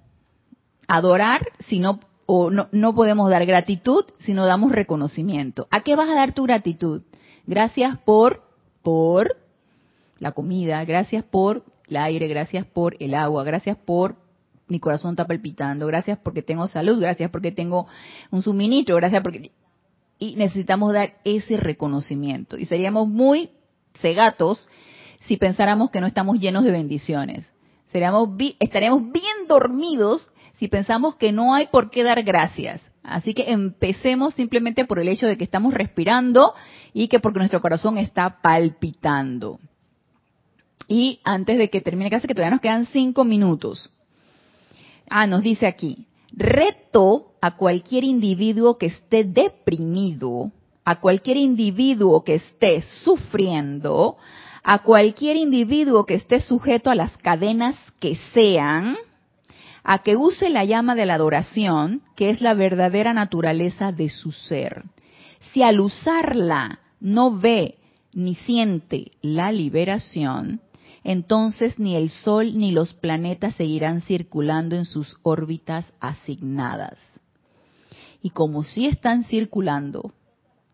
adorar 0.88 1.41
si 1.68 1.80
no 1.80 2.00
o 2.28 2.50
no, 2.50 2.68
no 2.72 2.96
podemos 2.96 3.30
dar 3.30 3.46
gratitud 3.46 4.06
si 4.20 4.34
no 4.34 4.46
damos 4.46 4.72
reconocimiento. 4.72 5.68
¿A 5.72 5.82
qué 5.82 5.96
vas 5.96 6.10
a 6.10 6.16
dar 6.16 6.34
tu 6.34 6.43
gratitud? 6.43 7.04
Gracias 7.48 7.98
por, 8.00 8.41
por 8.82 9.38
la 10.20 10.32
comida, 10.32 10.84
gracias 10.86 11.24
por 11.24 11.64
el 11.88 11.98
aire, 11.98 12.28
gracias 12.28 12.66
por 12.66 12.96
el 13.00 13.14
agua, 13.14 13.43
gracias 13.43 13.78
por 13.78 14.16
mi 14.68 14.80
corazón 14.80 15.12
está 15.12 15.28
palpitando, 15.28 15.86
gracias 15.88 16.18
porque 16.20 16.41
tengo 16.41 16.68
salud, 16.68 17.00
gracias 17.00 17.30
porque 17.30 17.52
tengo 17.52 17.88
un 18.32 18.41
suministro, 18.41 18.96
gracias 18.96 19.22
porque... 19.22 19.52
Y 20.18 20.36
necesitamos 20.38 20.93
dar 20.93 21.16
ese 21.24 21.58
reconocimiento. 21.58 22.58
Y 22.58 22.66
seríamos 22.66 23.08
muy 23.08 23.52
cegatos 24.00 24.70
si 25.28 25.38
pensáramos 25.38 25.91
que 25.91 26.00
no 26.00 26.08
estamos 26.08 26.39
llenos 26.39 26.64
de 26.64 26.72
bendiciones. 26.72 27.52
Seríamos, 27.88 28.30
estaríamos 28.60 29.12
bien 29.12 29.48
dormidos 29.48 30.30
si 30.58 30.68
pensamos 30.68 31.16
que 31.16 31.32
no 31.32 31.54
hay 31.54 31.68
por 31.68 31.91
qué 31.91 32.04
dar 32.04 32.24
gracias. 32.24 32.82
Así 33.08 33.34
que 33.34 33.51
empecemos 33.51 34.34
simplemente 34.34 34.86
por 34.86 34.99
el 34.99 35.08
hecho 35.08 35.28
de 35.28 35.38
que 35.38 35.43
estamos 35.43 35.74
respirando 35.74 36.53
y 36.93 37.08
que 37.08 37.20
porque 37.20 37.39
nuestro 37.39 37.62
corazón 37.62 37.97
está 37.97 38.41
palpitando. 38.41 39.60
Y 40.88 41.20
antes 41.24 41.58
de 41.58 41.70
que 41.70 41.82
termine 41.82 42.10
casi 42.10 42.28
que 42.28 42.34
todavía 42.34 42.56
nos 42.56 42.62
quedan 42.62 42.88
cinco 42.88 43.24
minutos. 43.24 43.91
Ah, 45.10 45.28
nos 45.28 45.43
dice 45.43 45.68
aquí, 45.68 46.08
reto 46.32 47.34
a 47.41 47.56
cualquier 47.58 48.03
individuo 48.03 48.78
que 48.78 48.88
esté 48.88 49.24
deprimido, 49.24 50.51
a 50.84 50.99
cualquier 50.99 51.38
individuo 51.38 52.24
que 52.24 52.36
esté 52.36 52.82
sufriendo, 53.03 54.18
a 54.64 54.80
cualquier 54.80 55.38
individuo 55.38 56.06
que 56.06 56.16
esté 56.16 56.39
sujeto 56.39 56.89
a 56.89 56.95
las 56.95 57.16
cadenas 57.18 57.76
que 57.99 58.16
sean, 58.34 58.95
a 59.86 59.99
que 59.99 60.15
use 60.15 60.49
la 60.49 60.65
llama 60.65 60.95
de 60.95 61.05
la 61.05 61.13
adoración, 61.13 62.01
que 62.15 62.31
es 62.31 62.41
la 62.41 62.55
verdadera 62.55 63.13
naturaleza 63.13 63.91
de 63.91 64.09
su 64.09 64.31
ser. 64.31 64.83
Si 65.53 65.61
al 65.61 65.79
usarla 65.79 66.79
no 66.99 67.38
ve 67.38 67.77
ni 68.11 68.33
siente 68.33 69.11
la 69.21 69.51
liberación, 69.51 70.61
entonces 71.03 71.77
ni 71.77 71.95
el 71.95 72.09
Sol 72.09 72.57
ni 72.57 72.71
los 72.71 72.93
planetas 72.93 73.53
seguirán 73.53 74.01
circulando 74.01 74.75
en 74.75 74.86
sus 74.86 75.17
órbitas 75.21 75.86
asignadas. 75.99 76.97
Y 78.23 78.31
como 78.31 78.63
si 78.63 78.88
están 78.88 79.23
circulando 79.23 80.13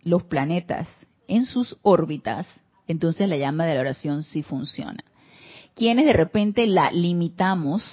los 0.03 0.23
planetas 0.23 0.87
en 1.27 1.43
sus 1.43 1.77
órbitas, 1.81 2.47
entonces 2.87 3.27
la 3.27 3.35
llama 3.35 3.65
de 3.65 3.75
la 3.75 3.81
oración 3.81 4.23
sí 4.23 4.41
funciona. 4.41 5.03
Quienes 5.75 6.05
de 6.05 6.13
repente 6.13 6.65
la 6.65 6.91
limitamos 6.91 7.83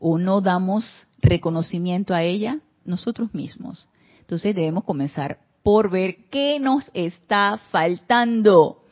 o 0.00 0.18
no 0.18 0.40
damos 0.40 0.84
reconocimiento 1.18 2.14
a 2.14 2.24
ella, 2.24 2.58
nosotros 2.84 3.32
mismos. 3.34 3.86
Entonces 4.20 4.54
debemos 4.54 4.84
comenzar 4.84 5.38
por 5.62 5.90
ver 5.90 6.16
qué 6.30 6.58
nos 6.58 6.90
está 6.94 7.60
faltando. 7.70 8.82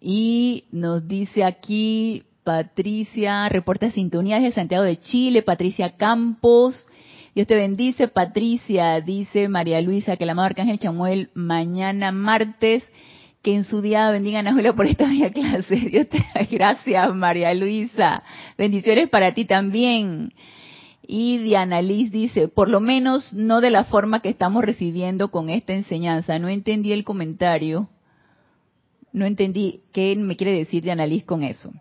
Y 0.00 0.64
nos 0.72 1.06
dice 1.06 1.44
aquí 1.44 2.24
Patricia, 2.42 3.48
reporta 3.50 3.86
de 3.86 3.92
sintonía 3.92 4.40
desde 4.40 4.54
Santiago 4.54 4.82
de 4.82 4.98
Chile, 4.98 5.42
Patricia 5.42 5.96
Campos. 5.96 6.86
Dios 7.34 7.46
te 7.46 7.54
bendice, 7.54 8.08
Patricia, 8.08 9.00
dice 9.00 9.48
María 9.48 9.80
Luisa, 9.80 10.16
que 10.16 10.24
la 10.24 10.32
amado 10.32 10.46
Arcángel 10.46 10.78
Chamuel 10.78 11.30
mañana 11.34 12.10
martes, 12.10 12.82
que 13.42 13.54
en 13.54 13.64
su 13.64 13.80
día 13.80 14.10
bendigan 14.10 14.46
a 14.46 14.52
Julio 14.52 14.76
por 14.76 14.86
esta 14.86 15.08
bella 15.08 15.30
clase. 15.30 15.76
Dios 15.90 16.08
te 16.08 16.22
gracias, 16.50 17.14
María 17.14 17.54
Luisa. 17.54 18.22
Bendiciones 18.58 19.08
para 19.08 19.34
ti 19.34 19.44
también. 19.44 20.32
Y 21.06 21.38
Diana 21.38 21.82
Liz 21.82 22.12
dice, 22.12 22.48
por 22.48 22.68
lo 22.68 22.80
menos 22.80 23.32
no 23.32 23.60
de 23.60 23.70
la 23.70 23.84
forma 23.84 24.20
que 24.20 24.28
estamos 24.28 24.64
recibiendo 24.64 25.30
con 25.30 25.50
esta 25.50 25.72
enseñanza. 25.72 26.38
No 26.38 26.48
entendí 26.48 26.92
el 26.92 27.04
comentario. 27.04 27.88
No 29.12 29.24
entendí 29.24 29.80
qué 29.92 30.14
me 30.16 30.36
quiere 30.36 30.52
decir 30.52 30.82
Diana 30.82 31.06
Liz 31.06 31.24
con 31.24 31.42
eso. 31.42 31.72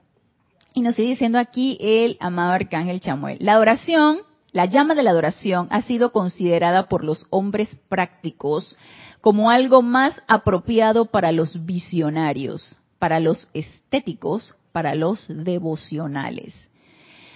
Y 0.74 0.82
nos 0.82 0.95
sigue 0.95 1.10
diciendo 1.10 1.38
aquí 1.38 1.78
el 1.80 2.18
amado 2.20 2.53
Arcángel 2.53 3.01
Chamuel. 3.01 3.38
La 3.41 3.53
adoración, 3.53 4.20
la 4.51 4.66
llama 4.66 4.95
de 4.95 5.03
la 5.03 5.12
adoración 5.12 5.68
ha 5.70 5.82
sido 5.82 6.12
considerada 6.12 6.88
por 6.88 7.03
los 7.03 7.28
hombres 7.30 7.70
prácticos 7.89 8.78
como 9.22 9.49
algo 9.49 9.82
más 9.82 10.22
apropiado 10.28 11.05
para 11.05 11.32
los 11.32 11.65
visionarios, 11.65 12.78
para 12.99 13.20
los 13.20 13.49
estéticos, 13.53 14.55
para 14.72 14.95
los 14.95 15.26
devocionales. 15.28 16.53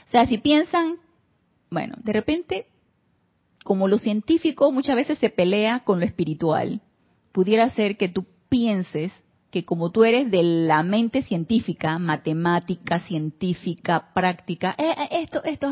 O 0.07 0.11
sea, 0.11 0.25
si 0.27 0.37
piensan 0.37 0.97
bueno, 1.73 1.95
de 2.03 2.13
repente, 2.13 2.67
como 3.63 3.87
lo 3.87 3.97
científico 3.97 4.71
muchas 4.71 4.95
veces 4.95 5.17
se 5.17 5.31
pelea 5.31 5.79
con 5.83 5.99
lo 5.99 6.05
espiritual, 6.05 6.81
pudiera 7.31 7.67
ser 7.71 7.97
que 7.97 8.09
tú 8.09 8.27
pienses 8.47 9.11
que 9.53 9.65
como 9.65 9.91
tú 9.91 10.03
eres 10.03 10.31
de 10.31 10.41
la 10.41 10.81
mente 10.81 11.21
científica, 11.21 11.99
matemática, 11.99 12.99
científica, 13.01 14.11
práctica, 14.11 14.73
eh, 14.79 14.95
eh, 14.97 15.21
esto, 15.21 15.43
esto, 15.43 15.69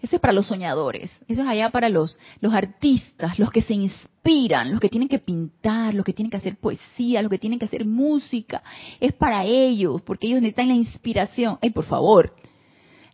eso 0.00 0.16
es 0.16 0.20
para 0.20 0.32
los 0.32 0.46
soñadores, 0.46 1.10
eso 1.28 1.42
es 1.42 1.46
allá 1.46 1.68
para 1.68 1.90
los, 1.90 2.18
los 2.40 2.54
artistas, 2.54 3.38
los 3.38 3.50
que 3.50 3.60
se 3.60 3.74
inspiran, 3.74 4.70
los 4.70 4.80
que 4.80 4.88
tienen 4.88 5.10
que 5.10 5.18
pintar, 5.18 5.92
los 5.92 6.02
que 6.02 6.14
tienen 6.14 6.30
que 6.30 6.38
hacer 6.38 6.56
poesía, 6.56 7.20
los 7.20 7.30
que 7.30 7.36
tienen 7.36 7.58
que 7.58 7.66
hacer 7.66 7.84
música, 7.84 8.62
es 9.00 9.12
para 9.12 9.44
ellos, 9.44 10.00
porque 10.00 10.28
ellos 10.28 10.40
necesitan 10.40 10.68
la 10.68 10.74
inspiración. 10.74 11.58
Ay, 11.60 11.72
por 11.72 11.84
favor, 11.84 12.34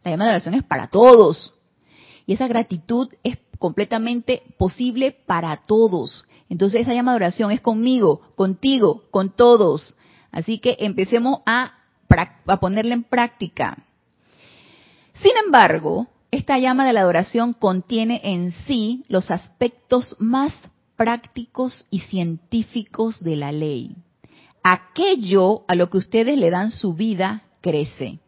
la 0.04 0.12
llamada 0.12 0.30
de 0.30 0.36
oración 0.36 0.54
es 0.54 0.62
para 0.62 0.86
todos, 0.86 1.52
y 2.26 2.34
esa 2.34 2.46
gratitud 2.46 3.08
es 3.24 3.38
completamente 3.58 4.44
posible 4.56 5.16
para 5.26 5.56
todos. 5.66 6.27
Entonces 6.48 6.82
esa 6.82 6.94
llamada 6.94 7.18
de 7.18 7.24
oración 7.26 7.50
es 7.50 7.60
conmigo, 7.60 8.20
contigo, 8.34 9.04
con 9.10 9.34
todos. 9.34 9.96
Así 10.30 10.58
que 10.58 10.76
empecemos 10.80 11.40
a, 11.46 11.74
a 12.46 12.60
ponerla 12.60 12.94
en 12.94 13.04
práctica. 13.04 13.84
Sin 15.14 15.32
embargo, 15.44 16.06
esta 16.30 16.58
llama 16.58 16.86
de 16.86 16.92
la 16.92 17.00
adoración 17.00 17.52
contiene 17.54 18.20
en 18.22 18.52
sí 18.66 19.04
los 19.08 19.30
aspectos 19.30 20.16
más 20.18 20.52
prácticos 20.96 21.86
y 21.90 22.00
científicos 22.00 23.22
de 23.22 23.36
la 23.36 23.52
ley. 23.52 23.96
Aquello 24.62 25.62
a 25.68 25.74
lo 25.74 25.88
que 25.88 25.98
ustedes 25.98 26.36
le 26.36 26.50
dan 26.50 26.70
su 26.70 26.94
vida 26.94 27.42
crece, 27.60 28.18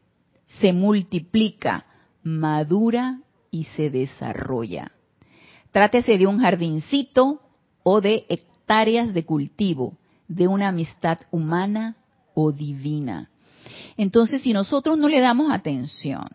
se 0.47 0.73
multiplica, 0.73 1.87
madura 2.23 3.21
y 3.51 3.65
se 3.65 3.91
desarrolla. 3.91 4.93
Trátese 5.73 6.17
de 6.19 6.27
un 6.27 6.39
jardincito 6.39 7.41
o 7.83 8.01
de 8.01 8.27
hectáreas 8.29 9.15
de 9.15 9.25
cultivo, 9.25 9.97
de 10.29 10.47
una 10.47 10.69
amistad 10.69 11.19
humana 11.31 11.97
o 12.35 12.53
divina. 12.53 13.31
Entonces, 13.97 14.43
si 14.43 14.53
nosotros 14.53 14.97
no 14.99 15.09
le 15.09 15.21
damos 15.21 15.51
atención, 15.53 16.27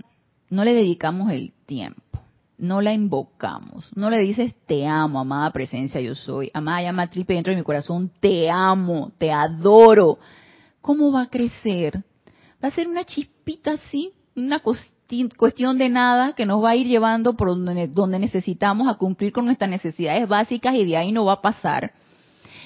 no 0.49 0.63
le 0.63 0.73
dedicamos 0.73 1.31
el 1.31 1.53
tiempo, 1.65 2.19
no 2.57 2.81
la 2.81 2.93
invocamos, 2.93 3.89
no 3.95 4.09
le 4.09 4.19
dices 4.19 4.55
te 4.65 4.85
amo, 4.85 5.19
amada 5.19 5.51
presencia 5.51 5.99
yo 6.01 6.15
soy, 6.15 6.51
amada 6.53 6.83
llama 6.83 7.09
triple 7.09 7.35
dentro 7.35 7.51
de 7.51 7.57
mi 7.57 7.63
corazón, 7.63 8.11
te 8.19 8.49
amo, 8.49 9.11
te 9.17 9.31
adoro, 9.31 10.19
¿cómo 10.81 11.11
va 11.11 11.23
a 11.23 11.29
crecer? 11.29 12.03
Va 12.63 12.69
a 12.69 12.71
ser 12.71 12.87
una 12.87 13.03
chispita 13.03 13.73
así, 13.73 14.11
una 14.35 14.59
cosita 14.59 14.94
cuestión 15.37 15.77
de 15.77 15.89
nada 15.89 16.33
que 16.33 16.45
nos 16.45 16.63
va 16.63 16.71
a 16.71 16.75
ir 16.75 16.87
llevando 16.87 17.35
por 17.35 17.49
donde, 17.49 17.87
donde 17.87 18.19
necesitamos 18.19 18.87
a 18.87 18.95
cumplir 18.95 19.31
con 19.31 19.45
nuestras 19.45 19.69
necesidades 19.69 20.27
básicas 20.27 20.75
y 20.75 20.85
de 20.85 20.97
ahí 20.97 21.11
no 21.11 21.25
va 21.25 21.33
a 21.33 21.41
pasar. 21.41 21.93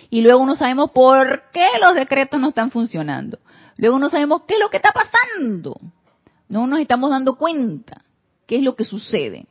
Y 0.09 0.21
luego 0.21 0.45
no 0.45 0.55
sabemos 0.55 0.91
por 0.91 1.43
qué 1.53 1.67
los 1.81 1.93
decretos 1.93 2.39
no 2.39 2.49
están 2.49 2.71
funcionando. 2.71 3.39
Luego 3.77 3.99
no 3.99 4.09
sabemos 4.09 4.43
qué 4.47 4.55
es 4.55 4.59
lo 4.59 4.69
que 4.69 4.77
está 4.77 4.91
pasando. 4.91 5.79
No 6.47 6.65
nos 6.65 6.79
estamos 6.79 7.11
dando 7.11 7.35
cuenta 7.35 8.03
qué 8.47 8.57
es 8.57 8.63
lo 8.63 8.75
que 8.75 8.83
sucede. 8.83 9.45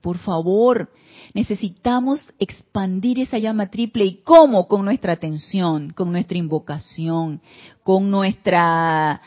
Por 0.00 0.18
favor, 0.18 0.90
necesitamos 1.32 2.32
expandir 2.38 3.20
esa 3.20 3.38
llama 3.38 3.70
triple. 3.70 4.04
¿Y 4.04 4.16
cómo? 4.22 4.66
Con 4.66 4.84
nuestra 4.84 5.12
atención, 5.12 5.90
con 5.90 6.12
nuestra 6.12 6.36
invocación, 6.36 7.40
con 7.82 8.10
nuestra 8.10 9.22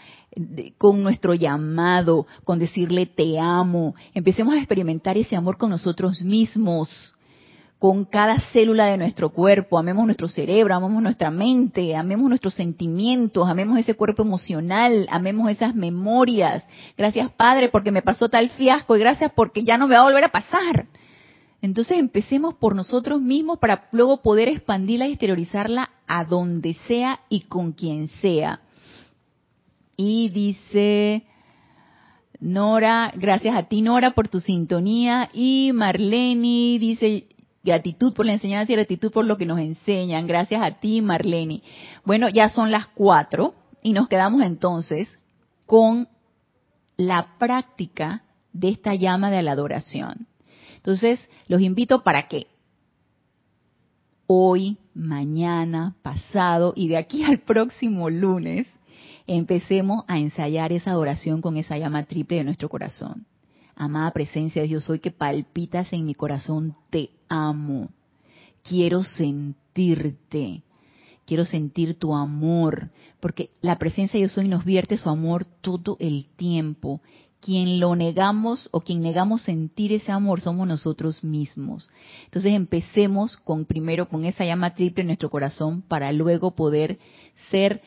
con 0.78 1.04
nuestro 1.04 1.34
llamado, 1.34 2.26
con 2.44 2.60
decirle 2.60 3.06
te 3.06 3.40
amo. 3.40 3.96
Empecemos 4.14 4.54
a 4.54 4.58
experimentar 4.58 5.18
ese 5.18 5.36
amor 5.36 5.58
con 5.58 5.70
nosotros 5.70 6.22
mismos, 6.22 7.14
con 7.80 8.06
cada 8.06 8.40
célula 8.52 8.86
de 8.88 8.98
nuestro 8.98 9.30
cuerpo. 9.30 9.78
Amemos 9.78 10.06
nuestro 10.06 10.28
cerebro, 10.28 10.76
amemos 10.76 11.02
nuestra 11.02 11.30
mente, 11.32 11.96
amemos 11.96 12.30
nuestros 12.30 12.54
sentimientos, 12.54 13.48
amemos 13.48 13.78
ese 13.78 13.94
cuerpo 13.94 14.24
emocional, 14.24 15.08
amemos 15.10 15.50
esas 15.50 15.76
memorias. 15.76 16.64
Gracias 16.98 17.32
Padre 17.32 17.70
porque 17.70 17.92
me 17.92 18.02
pasó 18.02 18.30
tal 18.30 18.50
fiasco 18.50 18.96
y 18.96 19.00
gracias 19.00 19.32
porque 19.36 19.64
ya 19.64 19.78
no 19.78 19.88
me 19.88 19.96
va 19.96 20.02
a 20.02 20.06
volver 20.06 20.24
a 20.24 20.32
pasar. 20.32 20.88
Entonces 21.62 21.98
empecemos 21.98 22.54
por 22.54 22.76
nosotros 22.76 23.22
mismos 23.22 23.58
para 23.60 23.88
luego 23.92 24.22
poder 24.22 24.48
expandirla 24.48 25.08
y 25.08 25.12
exteriorizarla 25.12 25.90
a 26.08 26.24
donde 26.24 26.74
sea 26.88 27.20
y 27.30 27.42
con 27.42 27.74
quien 27.74 28.08
sea. 28.08 28.62
Y 29.98 30.30
dice 30.30 31.24
Nora, 32.40 33.12
gracias 33.16 33.56
a 33.56 33.64
ti 33.64 33.82
Nora 33.82 34.12
por 34.12 34.28
tu 34.28 34.40
sintonía. 34.40 35.30
Y 35.34 35.72
Marleni 35.74 36.78
dice, 36.78 37.28
gratitud 37.64 38.14
por 38.14 38.28
la 38.28 38.34
enseñanza 38.34 38.72
y 38.72 38.76
gratitud 38.76 39.12
por 39.12 39.26
lo 39.26 39.38
que 39.38 39.48
nos 39.48 39.60
enseñan. 39.60 40.28
Gracias 40.28 40.62
a 40.62 40.80
ti 40.80 41.02
Marleni. 41.02 41.64
Bueno, 42.06 42.30
ya 42.30 42.50
son 42.50 42.70
las 42.70 42.88
cuatro 42.88 43.56
y 43.82 43.94
nos 43.94 44.08
quedamos 44.08 44.44
entonces 44.44 45.18
con 45.66 46.08
la 46.96 47.38
práctica 47.40 48.24
de 48.54 48.70
esta 48.70 48.94
llama 48.94 49.32
de 49.32 49.42
la 49.42 49.54
adoración. 49.54 50.28
Entonces, 50.76 51.28
los 51.48 51.62
invito 51.62 52.04
para 52.04 52.28
que 52.28 52.48
hoy, 54.28 54.78
mañana, 54.94 55.96
pasado 56.04 56.74
y 56.76 56.88
de 56.88 56.98
aquí 56.98 57.24
al 57.24 57.40
próximo 57.40 58.10
lunes 58.10 58.68
empecemos 59.28 60.06
a 60.08 60.18
ensayar 60.18 60.72
esa 60.72 60.92
adoración 60.92 61.42
con 61.42 61.58
esa 61.58 61.78
llama 61.78 62.06
triple 62.06 62.38
de 62.38 62.46
nuestro 62.46 62.70
corazón. 62.70 63.26
Amada 63.76 64.12
presencia 64.12 64.62
de 64.62 64.70
Dios, 64.70 64.86
soy 64.86 65.00
que 65.00 65.12
palpitas 65.12 65.94
en 65.94 66.06
mi 66.06 66.16
corazón, 66.16 66.76
te 66.90 67.12
amo. 67.30 67.90
Quiero 68.64 69.04
sentirte. 69.04 70.64
Quiero 71.26 71.46
sentir 71.46 71.96
tu 72.00 72.16
amor, 72.16 72.90
porque 73.20 73.52
la 73.62 73.78
presencia 73.78 74.18
de 74.18 74.26
Dios 74.26 74.38
hoy 74.38 74.48
nos 74.48 74.64
vierte 74.64 74.98
su 74.98 75.10
amor 75.10 75.46
todo 75.46 75.98
el 76.00 76.26
tiempo. 76.38 77.02
Quien 77.42 77.80
lo 77.80 77.96
negamos 77.96 78.70
o 78.72 78.82
quien 78.82 79.02
negamos 79.02 79.42
sentir 79.44 79.94
ese 79.94 80.12
amor 80.12 80.42
somos 80.42 80.68
nosotros 80.68 81.24
mismos. 81.24 81.90
Entonces 82.26 82.54
empecemos 82.54 83.38
con 83.38 83.66
primero 83.66 84.08
con 84.10 84.26
esa 84.26 84.46
llama 84.46 84.74
triple 84.74 85.02
en 85.02 85.08
nuestro 85.08 85.30
corazón 85.30 85.82
para 85.82 86.12
luego 86.14 86.56
poder 86.56 86.98
ser 87.52 87.82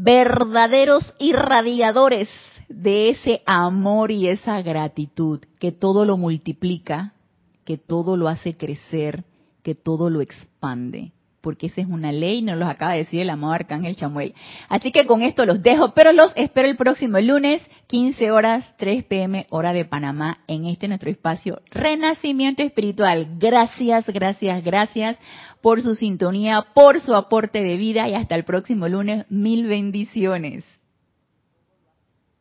verdaderos 0.00 1.12
irradiadores 1.18 2.28
de 2.68 3.10
ese 3.10 3.42
amor 3.46 4.12
y 4.12 4.28
esa 4.28 4.62
gratitud 4.62 5.40
que 5.58 5.72
todo 5.72 6.04
lo 6.04 6.16
multiplica, 6.16 7.14
que 7.64 7.78
todo 7.78 8.16
lo 8.16 8.28
hace 8.28 8.56
crecer, 8.56 9.24
que 9.64 9.74
todo 9.74 10.08
lo 10.08 10.20
expande. 10.20 11.12
Porque 11.40 11.66
esa 11.66 11.80
es 11.80 11.86
una 11.86 12.12
ley, 12.12 12.42
nos 12.42 12.58
los 12.58 12.68
acaba 12.68 12.92
de 12.92 12.98
decir 12.98 13.20
el 13.20 13.30
amado 13.30 13.52
Arcángel 13.52 13.96
Chamuel. 13.96 14.34
Así 14.68 14.92
que 14.92 15.06
con 15.06 15.22
esto 15.22 15.46
los 15.46 15.62
dejo, 15.62 15.94
pero 15.94 16.12
los 16.12 16.32
espero 16.36 16.68
el 16.68 16.76
próximo 16.76 17.18
lunes, 17.20 17.62
15 17.86 18.30
horas, 18.30 18.74
3 18.78 19.04
pm, 19.04 19.46
hora 19.50 19.72
de 19.72 19.84
Panamá, 19.84 20.38
en 20.46 20.66
este 20.66 20.88
nuestro 20.88 21.10
espacio 21.10 21.60
Renacimiento 21.70 22.62
Espiritual. 22.62 23.28
Gracias, 23.38 24.06
gracias, 24.06 24.64
gracias 24.64 25.18
por 25.60 25.82
su 25.82 25.94
sintonía, 25.94 26.66
por 26.74 27.00
su 27.00 27.14
aporte 27.14 27.62
de 27.62 27.76
vida 27.76 28.08
y 28.08 28.14
hasta 28.14 28.34
el 28.34 28.44
próximo 28.44 28.88
lunes. 28.88 29.26
Mil 29.28 29.66
bendiciones. 29.66 30.77